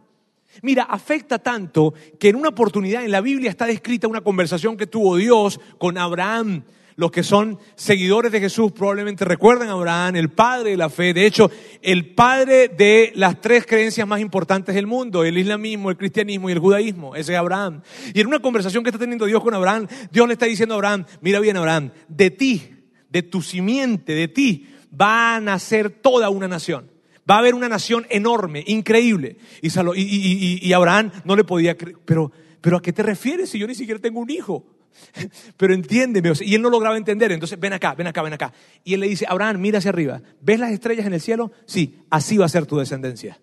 Mira, 0.61 0.83
afecta 0.83 1.39
tanto 1.39 1.93
que 2.19 2.29
en 2.29 2.35
una 2.35 2.49
oportunidad 2.49 3.03
en 3.03 3.11
la 3.11 3.21
Biblia 3.21 3.49
está 3.49 3.65
descrita 3.65 4.07
una 4.07 4.21
conversación 4.21 4.77
que 4.77 4.87
tuvo 4.87 5.17
Dios 5.17 5.59
con 5.77 5.97
Abraham. 5.97 6.63
Los 6.95 7.11
que 7.11 7.23
son 7.23 7.57
seguidores 7.75 8.31
de 8.31 8.39
Jesús 8.39 8.71
probablemente 8.71 9.25
recuerdan 9.25 9.69
a 9.69 9.73
Abraham, 9.73 10.15
el 10.15 10.29
padre 10.29 10.71
de 10.71 10.77
la 10.77 10.89
fe, 10.89 11.13
de 11.13 11.25
hecho, 11.25 11.49
el 11.81 12.13
padre 12.13 12.67
de 12.67 13.11
las 13.15 13.41
tres 13.41 13.65
creencias 13.65 14.07
más 14.07 14.21
importantes 14.21 14.75
del 14.75 14.85
mundo, 14.85 15.23
el 15.23 15.37
islamismo, 15.37 15.89
el 15.89 15.97
cristianismo 15.97 16.49
y 16.49 16.53
el 16.53 16.59
judaísmo, 16.59 17.15
ese 17.15 17.33
es 17.33 17.39
Abraham. 17.39 17.81
Y 18.13 18.21
en 18.21 18.27
una 18.27 18.39
conversación 18.39 18.83
que 18.83 18.89
está 18.89 18.99
teniendo 18.99 19.25
Dios 19.25 19.41
con 19.41 19.53
Abraham, 19.53 19.87
Dios 20.11 20.27
le 20.27 20.33
está 20.33 20.45
diciendo 20.45 20.75
a 20.75 20.77
Abraham, 20.77 21.05
mira 21.21 21.39
bien 21.39 21.57
Abraham, 21.57 21.91
de 22.07 22.29
ti, 22.31 22.69
de 23.09 23.23
tu 23.23 23.41
simiente, 23.41 24.13
de 24.13 24.27
ti, 24.27 24.67
va 24.99 25.35
a 25.35 25.39
nacer 25.39 25.89
toda 25.89 26.29
una 26.29 26.47
nación. 26.47 26.89
Va 27.29 27.35
a 27.35 27.39
haber 27.39 27.55
una 27.55 27.69
nación 27.69 28.05
enorme, 28.09 28.63
increíble. 28.67 29.37
Y, 29.61 30.73
Abraham 30.73 31.11
no 31.23 31.35
le 31.35 31.43
podía 31.43 31.77
creer, 31.77 31.97
pero, 32.05 32.31
pero 32.59 32.77
¿a 32.77 32.81
qué 32.81 32.91
te 32.91 33.01
refieres 33.01 33.49
si 33.49 33.59
yo 33.59 33.67
ni 33.67 33.75
siquiera 33.75 33.99
tengo 33.99 34.19
un 34.19 34.29
hijo? 34.29 34.65
Pero 35.57 35.73
entiéndeme, 35.73 36.31
y 36.41 36.55
él 36.55 36.61
no 36.61 36.69
lograba 36.69 36.97
entender, 36.97 37.31
entonces 37.31 37.59
ven 37.59 37.73
acá, 37.73 37.95
ven 37.95 38.07
acá, 38.07 38.21
ven 38.21 38.33
acá. 38.33 38.53
Y 38.83 38.93
él 38.93 38.99
le 38.99 39.07
dice, 39.07 39.25
Abraham, 39.27 39.59
mira 39.59 39.79
hacia 39.79 39.89
arriba, 39.89 40.21
¿ves 40.41 40.59
las 40.59 40.71
estrellas 40.71 41.05
en 41.05 41.13
el 41.13 41.21
cielo? 41.21 41.51
Sí, 41.65 41.99
así 42.09 42.37
va 42.37 42.45
a 42.45 42.49
ser 42.49 42.65
tu 42.65 42.77
descendencia. 42.77 43.39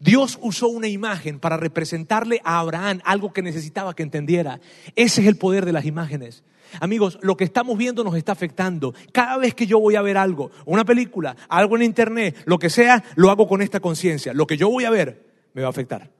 Dios 0.00 0.38
usó 0.40 0.68
una 0.68 0.88
imagen 0.88 1.40
para 1.40 1.56
representarle 1.56 2.40
a 2.44 2.58
Abraham 2.60 3.00
algo 3.04 3.32
que 3.32 3.42
necesitaba 3.42 3.94
que 3.94 4.02
entendiera. 4.02 4.60
Ese 4.94 5.20
es 5.22 5.26
el 5.26 5.36
poder 5.36 5.66
de 5.66 5.72
las 5.72 5.84
imágenes. 5.84 6.44
Amigos, 6.78 7.18
lo 7.22 7.36
que 7.36 7.44
estamos 7.44 7.76
viendo 7.76 8.04
nos 8.04 8.14
está 8.14 8.32
afectando. 8.32 8.94
Cada 9.12 9.38
vez 9.38 9.54
que 9.54 9.66
yo 9.66 9.80
voy 9.80 9.96
a 9.96 10.02
ver 10.02 10.16
algo, 10.16 10.52
una 10.64 10.84
película, 10.84 11.36
algo 11.48 11.76
en 11.76 11.82
internet, 11.82 12.36
lo 12.44 12.58
que 12.58 12.70
sea, 12.70 13.02
lo 13.16 13.30
hago 13.30 13.48
con 13.48 13.60
esta 13.60 13.80
conciencia. 13.80 14.32
Lo 14.32 14.46
que 14.46 14.56
yo 14.56 14.70
voy 14.70 14.84
a 14.84 14.90
ver 14.90 15.26
me 15.52 15.62
va 15.62 15.68
a 15.68 15.70
afectar. 15.70 16.10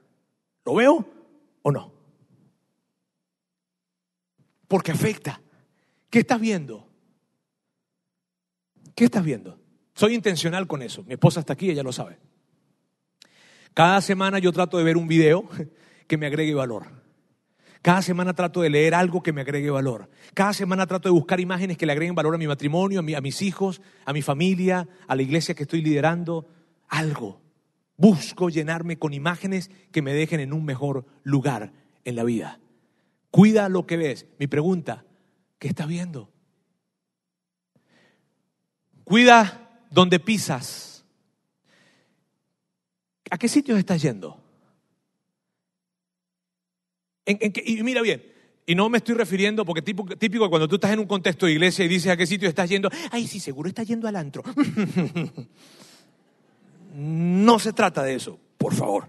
¿Lo 0.64 0.74
veo 0.74 1.07
o 1.62 1.70
no? 1.70 1.99
Porque 4.71 4.93
afecta. 4.93 5.43
¿Qué 6.09 6.21
estás 6.21 6.41
viendo? 6.41 6.89
¿Qué 8.95 9.07
estás 9.07 9.25
viendo? 9.25 9.59
Soy 9.95 10.14
intencional 10.14 10.68
con 10.68 10.81
eso. 10.81 11.03
Mi 11.03 11.14
esposa 11.14 11.41
está 11.41 11.55
aquí, 11.55 11.71
ella 11.71 11.83
lo 11.83 11.91
sabe. 11.91 12.21
Cada 13.75 14.01
semana 14.01 14.39
yo 14.39 14.53
trato 14.53 14.79
de 14.79 14.85
ver 14.85 14.97
un 14.97 15.09
video 15.09 15.49
que 16.07 16.16
me 16.16 16.27
agregue 16.27 16.55
valor. 16.55 16.87
Cada 17.83 18.01
semana 18.01 18.33
trato 18.33 18.61
de 18.61 18.71
leer 18.71 18.95
algo 18.95 19.25
que 19.25 19.33
me 19.33 19.41
agregue 19.41 19.71
valor. 19.71 20.09
Cada 20.35 20.53
semana 20.53 20.87
trato 20.87 21.09
de 21.09 21.14
buscar 21.14 21.41
imágenes 21.41 21.77
que 21.77 21.87
le 21.87 21.91
agreguen 21.91 22.14
valor 22.14 22.37
a 22.37 22.39
mi 22.39 22.47
matrimonio, 22.47 23.01
a, 23.01 23.18
a 23.18 23.21
mis 23.21 23.43
hijos, 23.43 23.83
a 24.05 24.12
mi 24.12 24.23
familia, 24.23 24.87
a 25.09 25.16
la 25.16 25.23
iglesia 25.23 25.57
que 25.57 25.64
estoy 25.64 25.83
liderando. 25.83 26.47
Algo. 26.87 27.41
Busco 27.97 28.49
llenarme 28.49 29.01
con 29.01 29.14
imágenes 29.14 29.68
que 29.91 30.01
me 30.01 30.14
dejen 30.14 30.39
en 30.39 30.53
un 30.53 30.64
mejor 30.64 31.07
lugar 31.25 31.73
en 32.05 32.14
la 32.14 32.23
vida. 32.23 32.61
Cuida 33.31 33.68
lo 33.68 33.87
que 33.87 33.97
ves. 33.97 34.26
Mi 34.39 34.47
pregunta, 34.47 35.05
¿qué 35.59 35.68
estás 35.68 35.87
viendo? 35.87 36.31
Cuida 39.05 39.81
donde 39.91 40.20
pisas. 40.20 41.05
¿A 43.31 43.39
qué 43.39 43.49
sitios 43.49 43.78
estás 43.78 44.03
yendo? 44.03 44.39
y 47.26 47.83
mira 47.85 48.03
bien, 48.03 48.24
y 48.66 48.74
no 48.74 48.89
me 48.89 48.99
estoy 48.99 49.14
refiriendo, 49.14 49.64
porque 49.64 49.83
típico, 49.83 50.16
típico 50.16 50.49
cuando 50.49 50.68
tú 50.68 50.76
estás 50.76 50.93
en 50.93 50.99
un 50.99 51.07
contexto 51.07 51.47
de 51.47 51.53
iglesia 51.53 51.85
y 51.85 51.89
dices 51.89 52.12
a 52.12 52.16
qué 52.16 52.26
sitio 52.26 52.49
estás 52.49 52.68
yendo, 52.68 52.91
ay, 53.11 53.26
sí, 53.26 53.41
seguro 53.41 53.68
estás 53.68 53.87
yendo 53.87 54.07
al 54.07 54.16
antro. 54.16 54.43
no 56.95 57.59
se 57.59 57.72
trata 57.72 58.03
de 58.03 58.14
eso, 58.14 58.39
por 58.59 58.74
favor. 58.74 59.09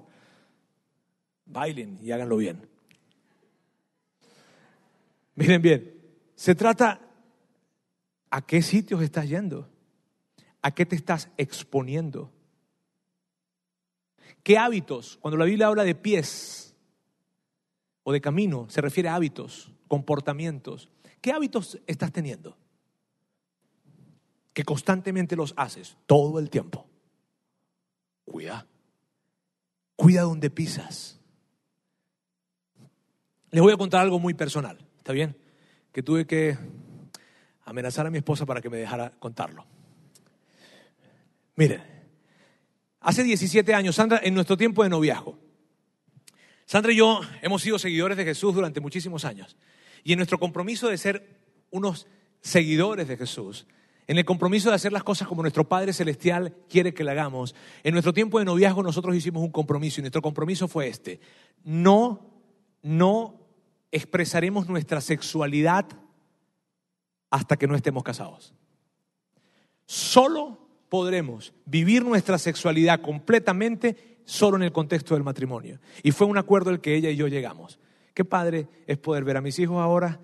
Bailen 1.45 1.99
y 2.01 2.11
háganlo 2.11 2.38
bien. 2.38 2.70
Miren 5.41 5.59
bien, 5.59 5.99
se 6.35 6.53
trata 6.53 7.01
a 8.29 8.45
qué 8.45 8.61
sitios 8.61 9.01
estás 9.01 9.27
yendo, 9.27 9.67
a 10.61 10.69
qué 10.69 10.85
te 10.85 10.95
estás 10.95 11.31
exponiendo, 11.35 12.31
qué 14.43 14.59
hábitos, 14.59 15.17
cuando 15.17 15.39
la 15.39 15.45
Biblia 15.45 15.65
habla 15.65 15.83
de 15.83 15.95
pies 15.95 16.75
o 18.03 18.13
de 18.13 18.21
camino, 18.21 18.67
se 18.69 18.81
refiere 18.81 19.09
a 19.09 19.15
hábitos, 19.15 19.71
comportamientos, 19.87 20.89
¿qué 21.21 21.31
hábitos 21.31 21.79
estás 21.87 22.11
teniendo? 22.11 22.55
Que 24.53 24.63
constantemente 24.63 25.35
los 25.35 25.55
haces 25.57 25.97
todo 26.05 26.37
el 26.37 26.51
tiempo. 26.51 26.85
Cuida, 28.25 28.67
cuida 29.95 30.21
donde 30.21 30.51
pisas. 30.51 31.19
Les 33.49 33.63
voy 33.63 33.73
a 33.73 33.77
contar 33.77 34.01
algo 34.01 34.19
muy 34.19 34.35
personal. 34.35 34.90
¿Está 35.02 35.14
bien? 35.14 35.36
Que 35.91 36.04
tuve 36.04 36.28
que 36.28 36.56
amenazar 37.66 38.06
a 38.06 38.12
mi 38.12 38.20
esposa 38.20 38.45
para 38.45 38.62
que 38.62 38.70
me 38.70 38.78
dejara 38.78 39.10
contarlo. 39.18 39.66
Miren, 41.56 41.82
hace 42.99 43.24
17 43.24 43.74
años, 43.74 43.95
Sandra, 43.95 44.22
en 44.24 44.36
nuestro 44.36 44.58
tiempo 44.58 44.84
de 44.84 44.89
noviazgo, 44.89 45.39
Sandra 46.68 46.93
y 46.93 46.97
yo 46.97 47.20
hemos 47.41 47.64
sido 47.64 47.80
seguidores 47.80 48.16
de 48.16 48.26
Jesús 48.26 48.54
durante 48.54 48.80
muchísimos 48.80 49.26
años. 49.26 49.58
Y 50.04 50.12
en 50.14 50.20
nuestro 50.20 50.38
compromiso 50.38 50.88
de 50.88 50.99
ser 50.99 51.39
unos 51.72 52.06
seguidores 52.41 53.08
de 53.08 53.18
Jesús, 53.18 53.66
en 54.06 54.20
el 54.20 54.26
compromiso 54.26 54.70
de 54.70 54.76
hacer 54.76 54.93
las 54.93 55.04
cosas 55.04 55.28
como 55.28 55.41
nuestro 55.41 55.68
Padre 55.68 55.93
Celestial 55.93 56.56
quiere 56.70 56.93
que 56.93 57.04
la 57.04 57.14
hagamos, 57.14 57.56
en 57.84 57.93
nuestro 57.93 58.14
tiempo 58.14 58.38
de 58.38 58.45
noviazgo 58.45 58.84
nosotros 58.84 59.16
hicimos 59.16 59.41
un 59.41 59.52
compromiso 59.52 59.99
y 59.99 60.04
nuestro 60.04 60.22
compromiso 60.22 60.68
fue 60.68 60.89
este. 60.89 61.20
No, 61.64 62.30
no 62.84 63.40
expresaremos 63.91 64.67
nuestra 64.67 65.01
sexualidad 65.01 65.85
hasta 67.29 67.57
que 67.57 67.67
no 67.67 67.75
estemos 67.75 68.03
casados. 68.03 68.53
Solo 69.85 70.59
podremos 70.89 71.53
vivir 71.65 72.03
nuestra 72.03 72.37
sexualidad 72.37 73.01
completamente 73.01 74.21
solo 74.25 74.57
en 74.57 74.63
el 74.63 74.71
contexto 74.71 75.13
del 75.13 75.23
matrimonio. 75.23 75.79
Y 76.03 76.11
fue 76.11 76.27
un 76.27 76.37
acuerdo 76.37 76.69
al 76.69 76.81
que 76.81 76.95
ella 76.95 77.09
y 77.09 77.15
yo 77.15 77.27
llegamos. 77.27 77.79
Qué 78.13 78.25
padre 78.25 78.67
es 78.87 78.97
poder 78.97 79.23
ver 79.23 79.37
a 79.37 79.41
mis 79.41 79.57
hijos 79.59 79.81
ahora 79.81 80.19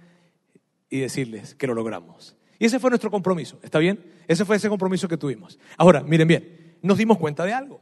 y 0.89 0.99
decirles 0.99 1.55
que 1.55 1.67
lo 1.67 1.73
logramos. 1.73 2.35
Y 2.59 2.65
ese 2.65 2.79
fue 2.79 2.89
nuestro 2.89 3.11
compromiso, 3.11 3.59
¿está 3.61 3.79
bien? 3.79 4.03
Ese 4.27 4.45
fue 4.45 4.55
ese 4.55 4.69
compromiso 4.69 5.07
que 5.07 5.17
tuvimos. 5.17 5.59
Ahora, 5.77 6.01
miren 6.01 6.27
bien, 6.27 6.77
nos 6.81 6.97
dimos 6.97 7.17
cuenta 7.17 7.45
de 7.45 7.53
algo. 7.53 7.81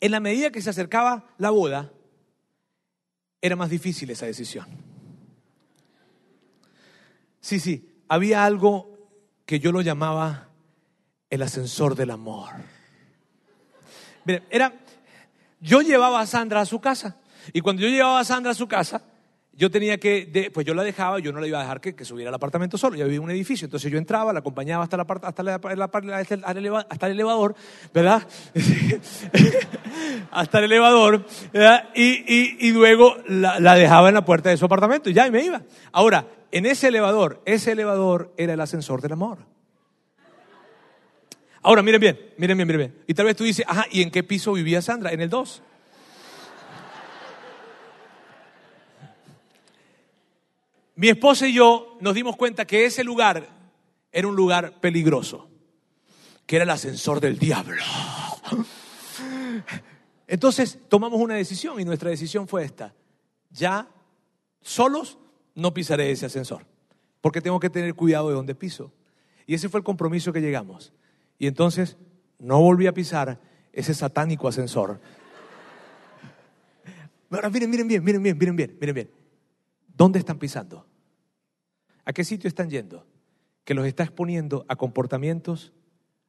En 0.00 0.10
la 0.10 0.20
medida 0.20 0.50
que 0.50 0.60
se 0.60 0.70
acercaba 0.70 1.26
la 1.38 1.50
boda, 1.50 1.92
era 3.42 3.56
más 3.56 3.68
difícil 3.68 4.08
esa 4.10 4.26
decisión. 4.26 4.66
Sí, 7.40 7.58
sí, 7.58 7.90
había 8.08 8.44
algo 8.44 9.10
que 9.44 9.58
yo 9.58 9.72
lo 9.72 9.82
llamaba 9.82 10.48
el 11.28 11.42
ascensor 11.42 11.96
del 11.96 12.12
amor. 12.12 12.50
Miren, 14.24 14.44
era, 14.48 14.72
yo 15.60 15.82
llevaba 15.82 16.20
a 16.20 16.26
Sandra 16.26 16.60
a 16.60 16.66
su 16.66 16.80
casa 16.80 17.16
y 17.52 17.60
cuando 17.60 17.82
yo 17.82 17.88
llevaba 17.88 18.20
a 18.20 18.24
Sandra 18.24 18.52
a 18.52 18.54
su 18.54 18.68
casa, 18.68 19.02
yo 19.54 19.70
tenía 19.70 19.98
que, 19.98 20.50
pues 20.52 20.66
yo 20.66 20.72
la 20.72 20.82
dejaba, 20.82 21.18
yo 21.18 21.30
no 21.30 21.40
la 21.40 21.46
iba 21.46 21.58
a 21.58 21.62
dejar 21.62 21.80
que, 21.80 22.04
subiera 22.04 22.30
al 22.30 22.34
apartamento 22.34 22.78
solo, 22.78 22.96
ya 22.96 23.04
vivía 23.04 23.18
en 23.18 23.24
un 23.24 23.30
edificio, 23.30 23.66
entonces 23.66 23.92
yo 23.92 23.98
entraba, 23.98 24.32
la 24.32 24.38
acompañaba 24.38 24.84
hasta, 24.84 24.96
la, 24.96 25.02
hasta, 25.02 25.26
hasta, 25.28 27.06
el, 27.06 27.12
elevador, 27.12 27.54
¿verdad? 27.92 28.26
hasta 30.30 30.58
el 30.58 30.64
elevador, 30.64 31.26
¿verdad? 31.52 31.90
Y, 31.94 32.72
luego 32.72 33.16
la, 33.28 33.60
la, 33.60 33.74
dejaba 33.74 34.08
en 34.08 34.14
la 34.14 34.24
puerta 34.24 34.48
de 34.48 34.56
su 34.56 34.64
apartamento 34.64 35.10
y 35.10 35.12
ya, 35.12 35.26
y 35.26 35.30
me 35.30 35.44
iba. 35.44 35.62
Ahora, 35.92 36.26
en 36.50 36.64
ese 36.64 36.88
elevador, 36.88 37.42
ese 37.44 37.72
elevador 37.72 38.32
era 38.38 38.54
el 38.54 38.60
ascensor 38.60 39.02
del 39.02 39.12
amor. 39.12 39.38
Ahora, 41.62 41.82
miren 41.82 42.00
bien, 42.00 42.18
miren 42.38 42.56
bien, 42.56 42.66
miren 42.66 42.78
bien. 42.78 43.04
Y 43.06 43.14
tal 43.14 43.26
vez 43.26 43.36
tú 43.36 43.44
dices, 43.44 43.64
ajá, 43.68 43.86
¿y 43.90 44.02
en 44.02 44.10
qué 44.10 44.24
piso 44.24 44.52
vivía 44.52 44.82
Sandra? 44.82 45.12
En 45.12 45.20
el 45.20 45.28
2. 45.28 45.62
Mi 51.02 51.08
esposa 51.08 51.48
y 51.48 51.52
yo 51.52 51.98
nos 52.00 52.14
dimos 52.14 52.36
cuenta 52.36 52.64
que 52.64 52.84
ese 52.84 53.02
lugar 53.02 53.48
era 54.12 54.28
un 54.28 54.36
lugar 54.36 54.78
peligroso, 54.80 55.50
que 56.46 56.54
era 56.54 56.62
el 56.62 56.70
ascensor 56.70 57.18
del 57.18 57.40
diablo. 57.40 57.82
Entonces 60.28 60.78
tomamos 60.88 61.20
una 61.20 61.34
decisión 61.34 61.80
y 61.80 61.84
nuestra 61.84 62.08
decisión 62.08 62.46
fue 62.46 62.62
esta. 62.62 62.94
Ya 63.50 63.88
solos 64.60 65.18
no 65.56 65.74
pisaré 65.74 66.08
ese 66.12 66.26
ascensor, 66.26 66.64
porque 67.20 67.40
tengo 67.40 67.58
que 67.58 67.68
tener 67.68 67.96
cuidado 67.96 68.28
de 68.28 68.36
dónde 68.36 68.54
piso. 68.54 68.92
Y 69.44 69.54
ese 69.54 69.68
fue 69.68 69.80
el 69.80 69.84
compromiso 69.84 70.32
que 70.32 70.40
llegamos. 70.40 70.92
Y 71.36 71.48
entonces 71.48 71.96
no 72.38 72.60
volví 72.60 72.86
a 72.86 72.94
pisar 72.94 73.40
ese 73.72 73.92
satánico 73.92 74.46
ascensor. 74.46 75.00
Ahora 77.28 77.50
miren, 77.50 77.70
miren 77.70 77.88
bien, 77.88 78.04
miren 78.04 78.22
bien, 78.22 78.38
miren 78.38 78.54
bien, 78.54 78.76
miren 78.80 78.94
bien. 78.94 79.10
¿Dónde 79.96 80.20
están 80.20 80.38
pisando? 80.38 80.91
¿A 82.04 82.12
qué 82.12 82.24
sitio 82.24 82.48
están 82.48 82.70
yendo? 82.70 83.06
Que 83.64 83.74
los 83.74 83.86
está 83.86 84.02
exponiendo 84.02 84.64
a 84.68 84.76
comportamientos, 84.76 85.72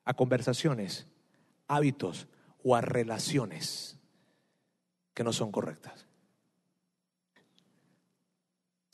a 0.06 0.14
conversaciones, 0.14 1.08
hábitos 1.68 2.28
o 2.64 2.76
a 2.76 2.82
relaciones 2.82 3.98
que 5.14 5.24
no 5.24 5.34
son 5.34 5.52
correctas. 5.52 6.08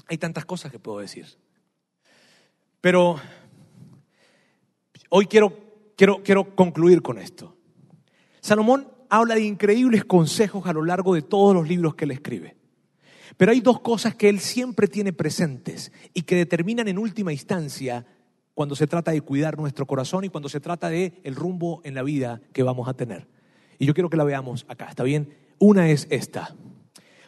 Hay 0.08 0.18
tantas 0.18 0.46
cosas 0.46 0.72
que 0.72 0.80
puedo 0.80 1.00
decir. 1.00 1.28
Pero 2.82 3.20
hoy 5.10 5.28
quiero, 5.28 5.54
quiero, 5.96 6.24
quiero 6.24 6.56
concluir 6.56 7.02
con 7.02 7.20
esto. 7.20 7.56
Salomón 8.42 8.92
habla 9.10 9.36
de 9.36 9.42
increíbles 9.42 10.06
consejos 10.06 10.66
a 10.66 10.74
lo 10.74 10.84
largo 10.84 11.14
de 11.14 11.22
todos 11.22 11.54
los 11.54 11.68
libros 11.68 11.96
que 11.96 12.06
él 12.06 12.12
escribe. 12.12 12.59
Pero 13.40 13.54
hay 13.54 13.62
dos 13.62 13.80
cosas 13.80 14.16
que 14.16 14.28
él 14.28 14.42
siempre 14.42 14.90
tiene 14.90 15.14
presentes 15.14 15.94
y 16.14 16.24
que 16.24 16.36
determinan 16.36 16.90
en 16.90 16.98
última 16.98 17.32
instancia 17.32 18.06
cuando 18.54 18.76
se 18.76 18.86
trata 18.86 19.12
de 19.12 19.22
cuidar 19.22 19.58
nuestro 19.58 19.88
corazón 19.88 20.26
y 20.26 20.30
cuando 20.30 20.50
se 20.50 20.60
trata 20.60 20.90
de 20.90 21.22
el 21.24 21.38
rumbo 21.38 21.80
en 21.86 21.96
la 21.96 22.04
vida 22.04 22.42
que 22.52 22.64
vamos 22.64 22.90
a 22.90 22.96
tener. 22.96 23.30
Y 23.78 23.86
yo 23.86 23.94
quiero 23.94 24.10
que 24.10 24.18
la 24.18 24.26
veamos 24.26 24.66
acá, 24.68 24.88
¿está 24.90 25.04
bien? 25.04 25.38
Una 25.58 25.90
es 25.90 26.06
esta. 26.10 26.54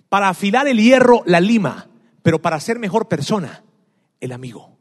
Para 0.10 0.28
afilar 0.28 0.68
el 0.68 0.82
hierro, 0.82 1.24
la 1.26 1.40
lima, 1.40 1.88
pero 2.24 2.42
para 2.42 2.60
ser 2.60 2.78
mejor 2.78 3.08
persona, 3.08 3.64
el 4.20 4.34
amigo. 4.34 4.78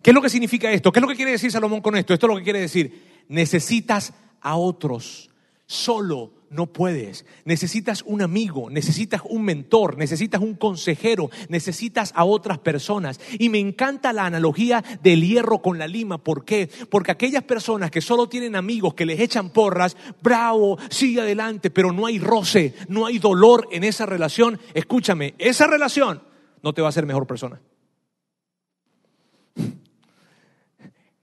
¿Qué 0.00 0.10
es 0.10 0.14
lo 0.14 0.22
que 0.22 0.30
significa 0.30 0.70
esto? 0.70 0.92
¿Qué 0.92 1.00
es 1.00 1.02
lo 1.02 1.08
que 1.08 1.16
quiere 1.16 1.32
decir 1.32 1.50
Salomón 1.50 1.80
con 1.80 1.96
esto? 1.96 2.14
Esto 2.14 2.26
es 2.26 2.30
lo 2.30 2.38
que 2.38 2.44
quiere 2.44 2.60
decir. 2.60 3.24
Necesitas 3.26 4.12
a 4.40 4.54
otros. 4.54 5.28
Solo 5.70 6.32
no 6.48 6.64
puedes. 6.64 7.26
Necesitas 7.44 8.02
un 8.06 8.22
amigo, 8.22 8.70
necesitas 8.70 9.20
un 9.28 9.44
mentor, 9.44 9.98
necesitas 9.98 10.40
un 10.40 10.54
consejero, 10.54 11.28
necesitas 11.50 12.10
a 12.16 12.24
otras 12.24 12.56
personas. 12.56 13.20
Y 13.38 13.50
me 13.50 13.58
encanta 13.58 14.14
la 14.14 14.24
analogía 14.24 14.82
del 15.02 15.28
hierro 15.28 15.60
con 15.60 15.78
la 15.78 15.86
lima. 15.86 16.16
¿Por 16.16 16.46
qué? 16.46 16.70
Porque 16.88 17.12
aquellas 17.12 17.42
personas 17.42 17.90
que 17.90 18.00
solo 18.00 18.30
tienen 18.30 18.56
amigos 18.56 18.94
que 18.94 19.04
les 19.04 19.20
echan 19.20 19.50
porras, 19.50 19.94
bravo, 20.22 20.78
sigue 20.88 21.20
adelante, 21.20 21.68
pero 21.68 21.92
no 21.92 22.06
hay 22.06 22.18
roce, 22.18 22.74
no 22.88 23.04
hay 23.04 23.18
dolor 23.18 23.68
en 23.70 23.84
esa 23.84 24.06
relación. 24.06 24.58
Escúchame, 24.72 25.34
esa 25.36 25.66
relación 25.66 26.22
no 26.62 26.72
te 26.72 26.80
va 26.80 26.88
a 26.88 26.90
hacer 26.90 27.04
mejor 27.04 27.26
persona. 27.26 27.60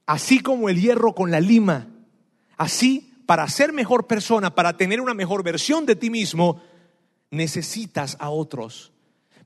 Así 0.06 0.40
como 0.42 0.70
el 0.70 0.80
hierro 0.80 1.16
con 1.16 1.32
la 1.32 1.40
lima, 1.40 1.88
así 2.58 3.15
para 3.26 3.48
ser 3.50 3.74
mejor 3.74 4.08
persona, 4.08 4.54
para 4.54 4.78
tener 4.78 5.02
una 5.02 5.14
mejor 5.14 5.44
versión 5.44 5.86
de 5.86 5.96
ti 5.96 6.10
mismo, 6.10 6.62
necesitas 7.32 8.18
a 8.20 8.30
otros. 8.30 8.92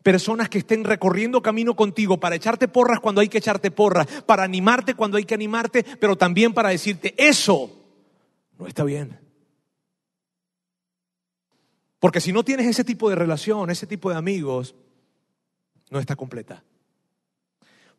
Personas 0.03 0.49
que 0.49 0.59
estén 0.59 0.83
recorriendo 0.83 1.41
camino 1.41 1.75
contigo 1.75 2.19
para 2.19 2.35
echarte 2.35 2.67
porras 2.67 2.99
cuando 2.99 3.21
hay 3.21 3.27
que 3.27 3.39
echarte 3.39 3.71
porras, 3.71 4.07
para 4.25 4.43
animarte 4.43 4.93
cuando 4.93 5.17
hay 5.17 5.25
que 5.25 5.33
animarte, 5.33 5.83
pero 5.99 6.17
también 6.17 6.53
para 6.53 6.69
decirte, 6.69 7.13
eso 7.17 7.69
no 8.57 8.67
está 8.67 8.83
bien. 8.83 9.19
Porque 11.99 12.21
si 12.21 12.31
no 12.31 12.43
tienes 12.43 12.65
ese 12.65 12.85
tipo 12.85 13.09
de 13.09 13.15
relación, 13.15 13.69
ese 13.69 13.87
tipo 13.87 14.09
de 14.09 14.15
amigos, 14.15 14.73
no 15.89 15.99
está 15.99 16.15
completa. 16.15 16.63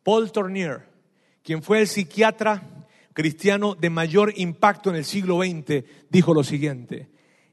Paul 0.03 0.31
Tournier, 0.31 0.87
quien 1.43 1.61
fue 1.61 1.81
el 1.81 1.87
psiquiatra 1.87 2.80
cristiano 3.13 3.75
de 3.75 3.89
mayor 3.89 4.33
impacto 4.35 4.89
en 4.89 4.95
el 4.95 5.05
siglo 5.05 5.41
XX, 5.41 5.83
dijo 6.09 6.33
lo 6.33 6.43
siguiente, 6.43 7.09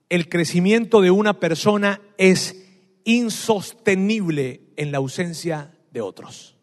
el 0.09 0.29
crecimiento 0.29 1.01
de 1.01 1.11
una 1.11 1.41
persona 1.41 2.01
es 2.17 2.65
insostenible 3.05 4.63
en 4.77 4.93
la 4.93 4.99
ausencia 4.99 5.73
de 5.91 6.01
otros. 6.01 6.57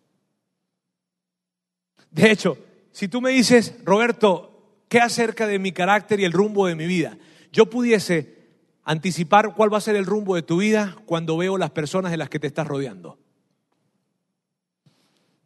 De 2.11 2.31
hecho, 2.31 2.57
si 2.91 3.07
tú 3.07 3.21
me 3.21 3.31
dices, 3.31 3.75
Roberto, 3.83 4.83
¿qué 4.87 4.99
acerca 4.99 5.47
de 5.47 5.59
mi 5.59 5.71
carácter 5.71 6.19
y 6.19 6.25
el 6.25 6.31
rumbo 6.31 6.65
de 6.65 6.75
mi 6.75 6.87
vida? 6.87 7.17
Yo 7.51 7.69
pudiese 7.69 8.35
anticipar 8.83 9.53
cuál 9.55 9.73
va 9.73 9.79
a 9.79 9.81
ser 9.81 9.95
el 9.95 10.05
rumbo 10.05 10.35
de 10.35 10.43
tu 10.43 10.57
vida 10.57 10.95
cuando 11.05 11.35
veo 11.35 11.57
las 11.57 11.71
personas 11.71 12.11
de 12.11 12.17
las 12.17 12.29
que 12.29 12.39
te 12.39 12.47
estás 12.47 12.67
rodeando. 12.67 13.19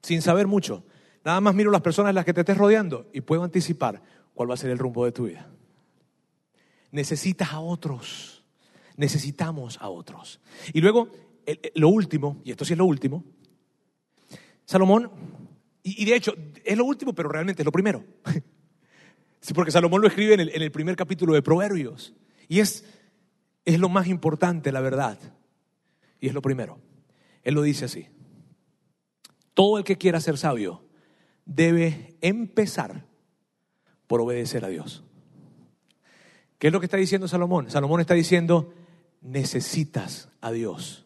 Sin 0.02 0.22
saber 0.22 0.48
mucho. 0.48 0.84
Nada 1.30 1.42
más 1.42 1.54
miro 1.54 1.70
las 1.70 1.82
personas 1.82 2.10
en 2.10 2.16
las 2.16 2.26
que 2.26 2.34
te 2.34 2.40
estés 2.40 2.58
rodeando 2.58 3.08
y 3.14 3.22
puedo 3.22 3.44
anticipar 3.44 4.02
cuál 4.34 4.50
va 4.50 4.56
a 4.56 4.58
ser 4.58 4.72
el 4.72 4.80
rumbo 4.80 5.06
de 5.06 5.12
tu 5.12 5.26
vida. 5.26 5.48
Necesitas 6.90 7.54
a 7.54 7.60
otros. 7.60 8.44
Necesitamos 8.98 9.78
a 9.80 9.90
otros. 9.90 10.42
Y 10.74 10.82
luego, 10.82 11.12
lo 11.76 11.90
último, 11.90 12.42
y 12.44 12.50
esto 12.50 12.66
sí 12.66 12.74
es 12.74 12.80
lo 12.80 12.86
último, 12.86 13.24
Salomón, 14.66 15.12
y, 15.84 16.04
de 16.04 16.16
hecho 16.16 16.34
es 16.66 16.76
lo 16.76 16.86
último, 16.86 17.14
pero 17.14 17.30
realmente 17.30 17.62
es 17.62 17.66
lo 17.66 17.72
primero. 17.72 18.04
Sí, 19.40 19.54
porque 19.54 19.72
Salomón 19.72 20.02
lo 20.02 20.08
escribe 20.08 20.34
en 20.34 20.40
el, 20.40 20.50
en 20.50 20.64
el 20.64 20.72
primer 20.72 20.96
capítulo 20.96 21.34
de 21.36 21.44
Proverbios. 21.44 22.16
Y 22.48 22.60
es, 22.60 22.86
es 23.66 23.80
lo 23.80 23.88
más 23.88 24.08
importante, 24.08 24.72
la 24.72 24.82
verdad. 24.82 25.18
Y 26.20 26.28
es 26.28 26.34
lo 26.34 26.42
primero. 26.42 26.80
Él 27.44 27.54
lo 27.54 27.62
dice 27.62 27.86
así. 27.86 28.08
Todo 29.54 29.78
el 29.78 29.84
que 29.84 29.98
quiera 29.98 30.20
ser 30.20 30.38
sabio 30.38 30.89
debe 31.50 32.16
empezar 32.22 33.06
por 34.08 34.22
obedecer 34.22 34.64
a 34.64 34.70
Dios. 34.70 35.04
¿Qué 36.60 36.68
es 36.68 36.74
lo 36.74 36.80
que 36.80 36.86
está 36.86 36.98
diciendo 36.98 37.28
Salomón? 37.28 37.70
Salomón 37.72 38.02
está 38.02 38.14
diciendo, 38.14 38.74
necesitas 39.22 40.30
a 40.42 40.52
Dios. 40.52 41.06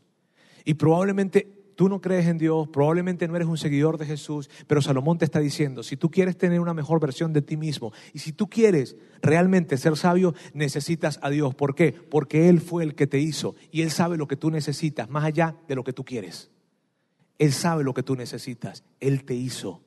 Y 0.65 0.75
probablemente 0.75 1.71
tú 1.75 1.87
no 1.87 2.01
crees 2.01 2.27
en 2.27 2.37
Dios, 2.37 2.67
probablemente 2.67 3.27
no 3.27 3.35
eres 3.35 3.47
un 3.47 3.57
seguidor 3.57 3.97
de 3.97 4.05
Jesús, 4.05 4.49
pero 4.67 4.81
Salomón 4.81 5.17
te 5.17 5.25
está 5.25 5.39
diciendo, 5.39 5.81
si 5.81 5.95
tú 5.95 6.11
quieres 6.11 6.37
tener 6.37 6.59
una 6.59 6.73
mejor 6.73 6.99
versión 6.99 7.33
de 7.33 7.41
ti 7.41 7.55
mismo 7.55 7.93
y 8.13 8.19
si 8.19 8.33
tú 8.33 8.49
quieres 8.49 8.97
realmente 9.21 9.77
ser 9.77 9.95
sabio, 9.95 10.33
necesitas 10.53 11.19
a 11.21 11.29
Dios. 11.29 11.55
¿Por 11.55 11.73
qué? 11.75 11.93
Porque 11.93 12.49
Él 12.49 12.59
fue 12.59 12.83
el 12.83 12.95
que 12.95 13.07
te 13.07 13.19
hizo 13.19 13.55
y 13.71 13.81
Él 13.81 13.91
sabe 13.91 14.17
lo 14.17 14.27
que 14.27 14.35
tú 14.35 14.51
necesitas, 14.51 15.09
más 15.09 15.23
allá 15.23 15.55
de 15.67 15.75
lo 15.75 15.83
que 15.83 15.93
tú 15.93 16.03
quieres. 16.03 16.51
Él 17.39 17.53
sabe 17.53 17.83
lo 17.83 17.93
que 17.93 18.03
tú 18.03 18.15
necesitas, 18.15 18.83
Él 18.99 19.23
te 19.23 19.35
hizo. 19.35 19.81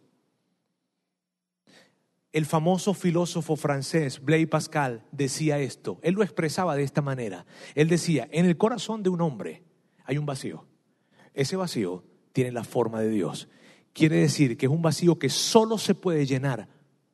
El 2.36 2.44
famoso 2.44 2.92
filósofo 2.92 3.56
francés 3.56 4.20
Blaise 4.20 4.46
Pascal 4.46 5.06
decía 5.10 5.58
esto, 5.58 5.98
él 6.02 6.12
lo 6.12 6.22
expresaba 6.22 6.76
de 6.76 6.82
esta 6.82 7.00
manera. 7.00 7.46
Él 7.74 7.88
decía, 7.88 8.28
en 8.30 8.44
el 8.44 8.58
corazón 8.58 9.02
de 9.02 9.08
un 9.08 9.22
hombre 9.22 9.62
hay 10.04 10.18
un 10.18 10.26
vacío. 10.26 10.66
Ese 11.32 11.56
vacío 11.56 12.04
tiene 12.34 12.52
la 12.52 12.62
forma 12.62 13.00
de 13.00 13.08
Dios. 13.08 13.48
Quiere 13.94 14.16
decir 14.16 14.58
que 14.58 14.66
es 14.66 14.70
un 14.70 14.82
vacío 14.82 15.18
que 15.18 15.30
solo 15.30 15.78
se 15.78 15.94
puede 15.94 16.26
llenar 16.26 16.68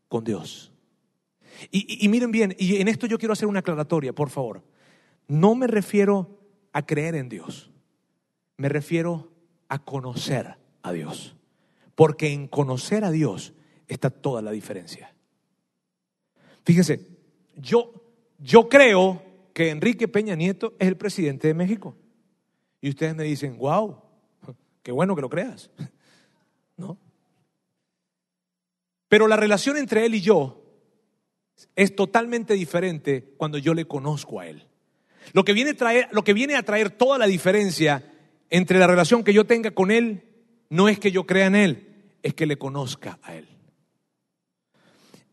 con 0.09 0.25
Dios. 0.25 0.73
Y, 1.71 2.09
miren 2.09 2.33
bien, 2.33 2.57
y 2.59 2.79
en 2.81 2.89
esto 2.89 3.07
yo 3.07 3.17
quiero 3.17 3.35
hacer 3.35 3.47
una 3.47 3.61
aclaratoria, 3.61 4.13
por 4.13 4.29
favor. 4.29 4.65
No 5.29 5.55
me 5.55 5.69
refiero 5.69 6.41
a 6.73 6.85
creer 6.85 7.15
en 7.15 7.29
Dios, 7.29 7.71
me 8.57 8.69
refiero 8.69 9.31
a 9.69 9.79
conocer 9.79 10.57
a 10.83 10.91
Dios. 10.91 11.37
Porque 11.95 12.33
en 12.33 12.49
conocer 12.49 13.05
a 13.05 13.13
Dios 13.13 13.55
está 13.89 14.11
toda 14.11 14.43
la 14.43 14.51
diferencia. 14.51 15.15
Fíjense, 16.65 17.01
yo, 17.57 17.93
yo 18.39 18.69
creo 18.69 19.23
que 19.53 19.71
Enrique 19.71 20.09
Peña 20.09 20.35
Nieto 20.35 20.75
es 20.79 20.89
el 20.89 20.97
presidente 20.97 21.49
de 21.49 21.55
México. 21.55 21.97
Y 22.81 22.91
ustedes 22.91 23.15
me 23.15 23.25
dicen, 23.25 23.59
wow, 23.59 23.97
qué 24.83 24.93
bueno 24.93 25.15
que 25.15 25.23
lo 25.23 25.29
creas. 25.29 25.71
¿No? 26.77 26.99
Pero 29.09 29.29
la 29.29 29.37
relación 29.37 29.77
entre 29.77 30.07
él 30.07 30.15
y 30.15 30.21
yo 30.21 30.63
es 31.77 31.95
totalmente 31.95 32.55
diferente 32.55 33.35
cuando 33.37 33.59
yo 33.59 33.75
le 33.75 33.87
conozco 33.87 34.41
a 34.41 34.47
él. 34.47 34.67
Lo 35.33 35.45
que 35.45 35.53
viene 35.53 35.75
traer, 35.75 36.09
lo 36.13 36.25
que 36.25 36.33
viene 36.33 36.57
a 36.57 36.63
traer 36.63 36.91
toda 36.91 37.19
la 37.19 37.27
diferencia 37.27 38.11
entre 38.51 38.79
la 38.79 38.87
relación 38.87 39.23
que 39.23 39.33
yo 39.33 39.45
tenga 39.45 39.71
con 39.71 39.91
él 39.91 40.25
no 40.69 40.89
es 40.89 40.99
que 40.99 41.13
yo 41.13 41.25
crea 41.27 41.47
en 41.47 41.55
él, 41.55 42.15
es 42.23 42.35
que 42.35 42.47
le 42.47 42.57
conozca 42.57 43.19
a 43.23 43.35
él. 43.35 43.52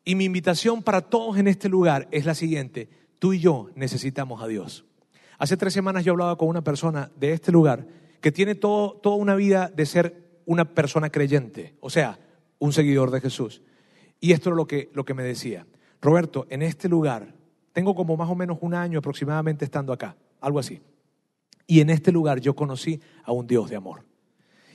Y 0.09 0.15
mi 0.15 0.25
invitación 0.25 0.81
para 0.81 1.01
todos 1.01 1.37
en 1.37 1.47
este 1.47 1.69
lugar 1.69 2.07
es 2.09 2.25
la 2.25 2.33
siguiente. 2.33 2.89
Tú 3.19 3.33
y 3.33 3.39
yo 3.39 3.69
necesitamos 3.75 4.41
a 4.41 4.47
Dios. 4.47 4.83
Hace 5.37 5.55
tres 5.55 5.71
semanas 5.71 6.03
yo 6.03 6.13
hablaba 6.13 6.35
con 6.35 6.47
una 6.47 6.63
persona 6.63 7.11
de 7.15 7.31
este 7.31 7.51
lugar 7.51 7.85
que 8.19 8.31
tiene 8.31 8.55
todo, 8.55 8.93
toda 9.03 9.17
una 9.17 9.35
vida 9.35 9.69
de 9.69 9.85
ser 9.85 10.41
una 10.47 10.73
persona 10.73 11.11
creyente, 11.11 11.75
o 11.79 11.91
sea, 11.91 12.17
un 12.57 12.73
seguidor 12.73 13.11
de 13.11 13.21
Jesús. 13.21 13.61
Y 14.19 14.31
esto 14.31 14.49
es 14.49 14.55
lo 14.55 14.65
que, 14.65 14.89
lo 14.95 15.05
que 15.05 15.13
me 15.13 15.21
decía. 15.21 15.67
Roberto, 16.01 16.47
en 16.49 16.63
este 16.63 16.89
lugar, 16.89 17.35
tengo 17.71 17.93
como 17.93 18.17
más 18.17 18.31
o 18.31 18.35
menos 18.35 18.57
un 18.61 18.73
año 18.73 18.97
aproximadamente 18.97 19.63
estando 19.63 19.93
acá, 19.93 20.17
algo 20.41 20.57
así. 20.57 20.81
Y 21.67 21.81
en 21.81 21.91
este 21.91 22.11
lugar 22.11 22.39
yo 22.39 22.55
conocí 22.55 22.99
a 23.25 23.31
un 23.31 23.45
Dios 23.45 23.69
de 23.69 23.75
amor. 23.75 24.07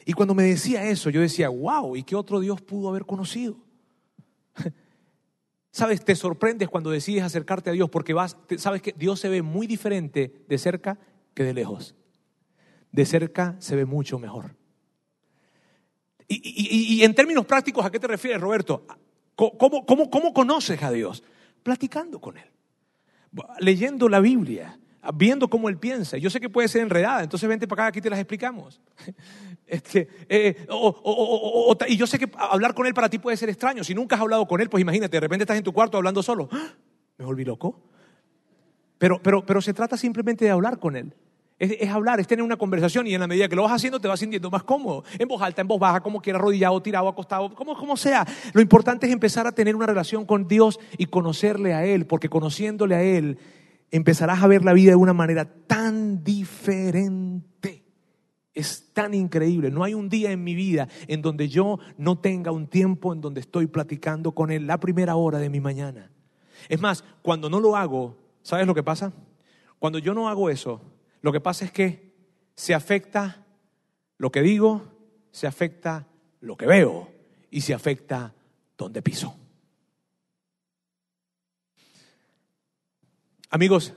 Y 0.05 0.13
cuando 0.13 0.37
me 0.37 0.45
decía 0.45 0.89
eso, 0.89 1.11
yo 1.11 1.21
decía, 1.21 1.49
wow, 1.49 1.97
¿y 1.97 2.05
qué 2.05 2.15
otro 2.15 2.39
Dios 2.39 2.63
pudo 2.63 2.89
haber 2.89 3.05
conocido? 3.05 3.57
Sabes, 5.75 6.05
te 6.05 6.15
sorprendes 6.15 6.69
cuando 6.69 6.91
decides 6.91 7.25
acercarte 7.25 7.69
a 7.69 7.73
Dios 7.73 7.91
porque 7.91 8.15
vas, 8.15 8.37
sabes 8.59 8.81
que 8.81 8.95
Dios 8.97 9.19
se 9.19 9.29
ve 9.29 9.43
muy 9.43 9.67
diferente 9.67 10.33
de 10.47 10.57
cerca 10.57 11.01
que 11.35 11.43
de 11.43 11.53
lejos. 11.53 11.97
De 12.93 13.05
cerca 13.05 13.57
se 13.59 13.75
ve 13.75 13.85
mucho 13.85 14.21
mejor. 14.21 14.55
Y, 16.29 17.03
en 17.03 17.13
términos 17.13 17.45
prácticos, 17.45 17.85
¿a 17.85 17.91
qué 17.91 17.99
te 17.99 18.07
refieres, 18.07 18.41
Roberto? 18.41 18.87
¿Cómo, 19.35 19.85
cómo 19.85 20.33
conoces 20.33 20.81
a 20.81 20.93
Dios? 20.93 21.25
Platicando 21.65 22.21
con 22.21 22.39
Él, 22.39 22.49
leyendo 23.59 24.09
la 24.09 24.21
Biblia, 24.21 24.79
viendo 25.13 25.49
cómo 25.49 25.69
él 25.69 25.79
piensa. 25.79 26.17
Yo 26.17 26.31
sé 26.31 26.41
que 26.41 26.49
puede 26.49 26.69
ser 26.69 26.83
enredada, 26.83 27.23
entonces 27.23 27.49
vente 27.49 27.67
para 27.69 27.83
acá, 27.83 27.89
aquí 27.89 28.01
te 28.01 28.11
las 28.11 28.19
explicamos. 28.19 28.81
Este, 29.67 30.09
eh, 30.29 30.67
y 31.89 31.97
yo 31.97 32.07
sé 32.07 32.19
que 32.19 32.31
hablar 32.37 32.75
con 32.75 32.87
él 32.87 32.93
para 32.93 33.09
ti 33.09 33.19
puede 33.19 33.39
ser 33.39 33.49
extraño. 33.49 33.83
Si 33.83 33.95
nunca 33.95 34.15
has 34.15 34.21
hablado 34.21 34.47
con 34.47 34.61
él, 34.61 34.69
pues 34.69 34.83
imagínate, 34.83 35.17
de 35.17 35.21
repente 35.21 35.45
estás 35.45 35.57
en 35.57 35.65
tu 35.65 35.73
cuarto 35.73 35.97
hablando 35.97 36.23
solo. 36.23 36.51
¡Ah! 36.53 36.75
¿Me 37.17 37.25
volví 37.25 37.47
loco? 37.47 37.81
Pero, 38.99 39.21
pero, 39.23 39.45
pero 39.47 39.63
se 39.63 39.73
trata 39.73 39.97
simplemente 39.97 40.45
de 40.45 40.51
hablar 40.51 40.79
con 40.79 40.97
él. 40.97 41.15
Es, 41.59 41.89
hablar, 41.89 42.19
es 42.19 42.27
tener 42.27 42.43
una 42.43 42.57
conversación 42.57 43.07
y 43.07 43.15
en 43.15 43.21
la 43.21 43.29
medida 43.29 43.49
que 43.49 43.55
lo 43.55 43.63
vas 43.63 43.73
haciendo 43.73 44.01
te 44.01 44.09
vas 44.09 44.19
sintiendo 44.19 44.51
más 44.51 44.65
cómodo. 44.65 45.05
En 45.19 45.29
voz 45.29 45.41
alta, 45.41 45.63
en 45.63 45.69
voz 45.69 45.79
baja, 45.79 46.01
como 46.01 46.21
quiera, 46.21 46.39
arrodillado, 46.39 46.83
tirado, 46.83 47.09
acostado, 47.09 47.55
como, 47.55 47.77
como 47.77 47.97
sea. 47.97 48.27
Lo 48.53 48.61
importante 48.61 49.07
es 49.07 49.13
empezar 49.13 49.47
a 49.47 49.53
tener 49.53 49.77
una 49.77 49.87
relación 49.87 50.27
con 50.27 50.49
Dios 50.49 50.81
y 50.99 51.07
conocerle 51.07 51.73
a 51.73 51.85
Él, 51.87 52.07
porque 52.07 52.29
conociéndole 52.29 52.97
a 52.97 53.03
Él 53.03 53.39
empezarás 53.97 54.43
a 54.43 54.49
ver 54.49 54.65
la 54.65 54.73
vida 54.73 54.91
de 54.91 54.97
una 54.97 55.13
manera 55.13 55.45
tan 55.45 56.25
diferente. 56.25 57.85
Es 58.53 58.93
tan 58.93 59.15
increíble. 59.15 59.71
No 59.71 59.85
hay 59.85 59.95
un 59.95 60.09
día 60.09 60.33
en 60.33 60.43
mi 60.43 60.57
vida 60.57 60.89
en 61.07 61.23
donde 61.23 61.49
yo 61.49 61.79
no 61.97 62.19
tenga 62.19 62.51
un 62.51 62.67
tiempo 62.67 63.13
en 63.13 63.21
donde 63.21 63.41
estoy 63.41 63.69
platicando 63.69 64.33
con 64.33 64.51
Él 64.51 64.67
la 64.67 64.81
primera 64.81 65.15
hora 65.15 65.39
de 65.39 65.49
mi 65.49 65.61
mañana. 65.61 66.11
Es 66.69 66.81
más, 66.81 67.05
cuando 67.23 67.49
no 67.49 67.61
lo 67.61 67.77
hago, 67.77 68.17
¿sabes 68.43 68.67
lo 68.67 68.75
que 68.75 68.83
pasa? 68.83 69.13
Cuando 69.79 70.01
yo 70.01 70.13
no 70.13 70.29
hago 70.29 70.51
eso, 70.51 70.81
lo 71.21 71.31
que 71.31 71.41
pasa 71.41 71.65
es 71.65 71.71
que 71.71 72.17
se 72.57 72.75
afecta 72.75 73.47
lo 74.19 74.33
que 74.33 74.43
digo, 74.43 74.83
se 75.31 75.47
afecta 75.47 76.09
lo 76.41 76.57
que 76.57 76.67
veo 76.67 77.11
y 77.49 77.61
se 77.61 77.75
afecta 77.75 78.35
donde 78.77 79.03
piso. 79.03 79.37
Amigos, 83.55 83.95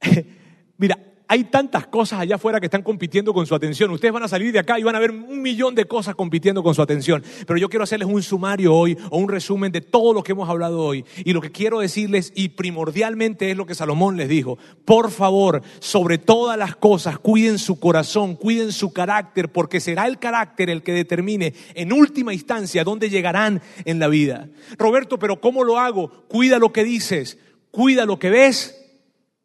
mira, 0.76 0.98
hay 1.28 1.44
tantas 1.44 1.86
cosas 1.86 2.18
allá 2.18 2.34
afuera 2.34 2.58
que 2.58 2.66
están 2.66 2.82
compitiendo 2.82 3.32
con 3.32 3.46
su 3.46 3.54
atención. 3.54 3.92
Ustedes 3.92 4.12
van 4.12 4.24
a 4.24 4.28
salir 4.28 4.50
de 4.50 4.58
acá 4.58 4.76
y 4.76 4.82
van 4.82 4.96
a 4.96 4.98
ver 4.98 5.12
un 5.12 5.40
millón 5.40 5.76
de 5.76 5.84
cosas 5.84 6.16
compitiendo 6.16 6.64
con 6.64 6.74
su 6.74 6.82
atención. 6.82 7.22
Pero 7.46 7.60
yo 7.60 7.68
quiero 7.68 7.84
hacerles 7.84 8.08
un 8.08 8.20
sumario 8.24 8.74
hoy 8.74 8.98
o 9.10 9.18
un 9.18 9.28
resumen 9.28 9.70
de 9.70 9.82
todo 9.82 10.12
lo 10.12 10.24
que 10.24 10.32
hemos 10.32 10.48
hablado 10.48 10.80
hoy. 10.80 11.04
Y 11.18 11.32
lo 11.32 11.40
que 11.40 11.52
quiero 11.52 11.78
decirles, 11.78 12.32
y 12.34 12.48
primordialmente 12.48 13.52
es 13.52 13.56
lo 13.56 13.66
que 13.66 13.76
Salomón 13.76 14.16
les 14.16 14.28
dijo, 14.28 14.58
por 14.84 15.12
favor, 15.12 15.62
sobre 15.78 16.18
todas 16.18 16.58
las 16.58 16.74
cosas, 16.74 17.20
cuiden 17.20 17.60
su 17.60 17.78
corazón, 17.78 18.34
cuiden 18.34 18.72
su 18.72 18.92
carácter, 18.92 19.52
porque 19.52 19.78
será 19.78 20.08
el 20.08 20.18
carácter 20.18 20.70
el 20.70 20.82
que 20.82 20.92
determine 20.92 21.54
en 21.74 21.92
última 21.92 22.34
instancia 22.34 22.82
dónde 22.82 23.10
llegarán 23.10 23.62
en 23.84 24.00
la 24.00 24.08
vida. 24.08 24.48
Roberto, 24.76 25.20
pero 25.20 25.40
¿cómo 25.40 25.62
lo 25.62 25.78
hago? 25.78 26.26
Cuida 26.26 26.58
lo 26.58 26.72
que 26.72 26.82
dices, 26.82 27.38
cuida 27.70 28.06
lo 28.06 28.18
que 28.18 28.30
ves 28.30 28.77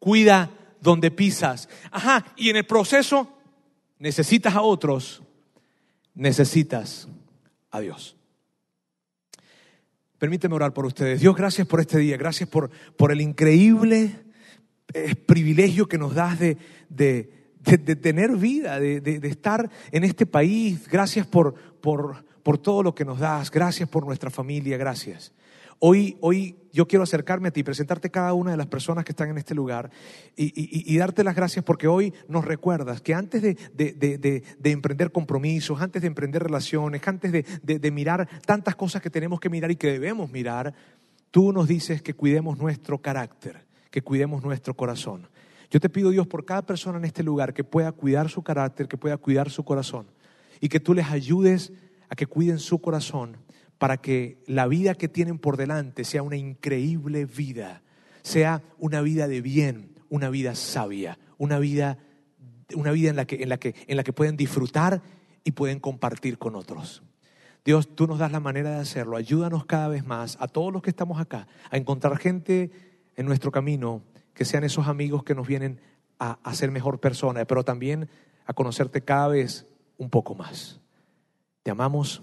cuida 0.04 0.50
donde 0.82 1.10
pisas. 1.10 1.66
Ajá, 1.90 2.26
y 2.36 2.50
en 2.50 2.56
el 2.56 2.66
proceso 2.66 3.38
necesitas 3.98 4.54
a 4.54 4.60
otros, 4.60 5.22
necesitas 6.12 7.08
a 7.70 7.80
Dios. 7.80 8.14
Permíteme 10.18 10.54
orar 10.56 10.74
por 10.74 10.84
ustedes. 10.84 11.20
Dios, 11.20 11.34
gracias 11.34 11.66
por 11.66 11.80
este 11.80 11.96
día, 11.98 12.18
gracias 12.18 12.50
por, 12.50 12.70
por 12.98 13.12
el 13.12 13.22
increíble 13.22 14.14
eh, 14.92 15.14
privilegio 15.14 15.88
que 15.88 15.96
nos 15.96 16.14
das 16.14 16.38
de, 16.38 16.58
de, 16.90 17.32
tener 17.96 18.36
vida, 18.36 18.78
de, 18.78 19.20
estar 19.22 19.70
en 19.90 20.04
este 20.04 20.26
país. 20.26 20.86
Gracias 20.86 21.26
por, 21.26 21.54
por, 21.80 22.26
por 22.42 22.58
todo 22.58 22.82
lo 22.82 22.94
que 22.94 23.06
nos 23.06 23.20
das, 23.20 23.50
gracias 23.50 23.88
por 23.88 24.04
nuestra 24.04 24.28
familia, 24.28 24.76
gracias. 24.76 25.32
Hoy, 25.78 26.16
hoy 26.20 26.56
yo 26.72 26.88
quiero 26.88 27.02
acercarme 27.02 27.48
a 27.48 27.50
ti, 27.50 27.62
presentarte 27.62 28.10
cada 28.10 28.32
una 28.34 28.50
de 28.50 28.56
las 28.56 28.66
personas 28.66 29.04
que 29.04 29.12
están 29.12 29.30
en 29.30 29.38
este 29.38 29.54
lugar 29.54 29.90
y, 30.36 30.96
darte 30.98 31.22
las 31.24 31.36
gracias 31.36 31.64
porque 31.64 31.86
hoy 31.86 32.12
nos 32.28 32.44
recuerdas 32.44 33.00
que 33.00 33.14
antes 33.14 33.42
de, 33.42 34.42
emprender 34.64 35.12
compromisos, 35.12 35.80
antes 35.80 36.02
de 36.02 36.08
emprender 36.08 36.42
relaciones, 36.42 37.06
antes 37.06 37.32
de 37.32 37.90
mirar 37.90 38.28
tantas 38.46 38.74
cosas 38.76 39.02
que 39.02 39.10
tenemos 39.10 39.40
que 39.40 39.50
mirar 39.50 39.70
y 39.70 39.76
que 39.76 39.92
debemos 39.92 40.30
mirar, 40.30 40.74
tú 41.30 41.52
nos 41.52 41.68
dices 41.68 42.02
que 42.02 42.14
cuidemos 42.14 42.58
nuestro 42.58 42.98
carácter, 42.98 43.66
que 43.90 44.02
cuidemos 44.02 44.42
nuestro 44.42 44.74
corazón. 44.74 45.28
Yo 45.70 45.80
te 45.80 45.88
pido, 45.88 46.10
Dios, 46.10 46.26
por 46.26 46.44
cada 46.44 46.62
persona 46.62 46.98
en 46.98 47.04
este 47.04 47.22
lugar 47.22 47.52
que 47.52 47.64
pueda 47.64 47.90
cuidar 47.92 48.28
su 48.30 48.42
carácter, 48.42 48.86
que 48.88 48.96
pueda 48.96 49.16
cuidar 49.16 49.50
su 49.50 49.64
corazón 49.64 50.06
y 50.60 50.68
que 50.68 50.80
tú 50.80 50.94
les 50.94 51.06
ayudes 51.06 51.72
a 52.08 52.16
que 52.16 52.26
cuiden 52.26 52.58
su 52.58 52.80
corazón 52.80 53.43
para 53.78 53.96
que 53.98 54.42
la 54.46 54.66
vida 54.66 54.94
que 54.94 55.08
tienen 55.08 55.38
por 55.38 55.56
delante 55.56 56.04
sea 56.04 56.22
una 56.22 56.36
increíble 56.36 57.26
vida, 57.26 57.82
sea 58.22 58.62
una 58.78 59.00
vida 59.00 59.28
de 59.28 59.40
bien, 59.40 59.94
una 60.08 60.30
vida 60.30 60.54
sabia, 60.54 61.18
una 61.38 61.58
vida, 61.58 61.98
una 62.74 62.92
vida 62.92 63.10
en, 63.10 63.16
la 63.16 63.26
que, 63.26 63.42
en, 63.42 63.48
la 63.48 63.58
que, 63.58 63.74
en 63.86 63.96
la 63.96 64.04
que 64.04 64.12
pueden 64.12 64.36
disfrutar 64.36 65.02
y 65.42 65.52
pueden 65.52 65.80
compartir 65.80 66.38
con 66.38 66.54
otros. 66.54 67.02
Dios, 67.64 67.94
tú 67.94 68.06
nos 68.06 68.18
das 68.18 68.30
la 68.30 68.40
manera 68.40 68.70
de 68.70 68.80
hacerlo. 68.80 69.16
Ayúdanos 69.16 69.64
cada 69.64 69.88
vez 69.88 70.04
más 70.04 70.36
a 70.40 70.48
todos 70.48 70.72
los 70.72 70.82
que 70.82 70.90
estamos 70.90 71.20
acá 71.20 71.46
a 71.70 71.76
encontrar 71.76 72.18
gente 72.18 72.70
en 73.16 73.26
nuestro 73.26 73.50
camino 73.50 74.02
que 74.34 74.44
sean 74.44 74.64
esos 74.64 74.86
amigos 74.86 75.24
que 75.24 75.34
nos 75.34 75.46
vienen 75.46 75.80
a, 76.18 76.38
a 76.42 76.54
ser 76.54 76.70
mejor 76.70 77.00
persona, 77.00 77.44
pero 77.44 77.64
también 77.64 78.08
a 78.46 78.52
conocerte 78.52 79.02
cada 79.02 79.28
vez 79.28 79.66
un 79.96 80.10
poco 80.10 80.34
más. 80.34 80.80
Te 81.62 81.70
amamos 81.70 82.22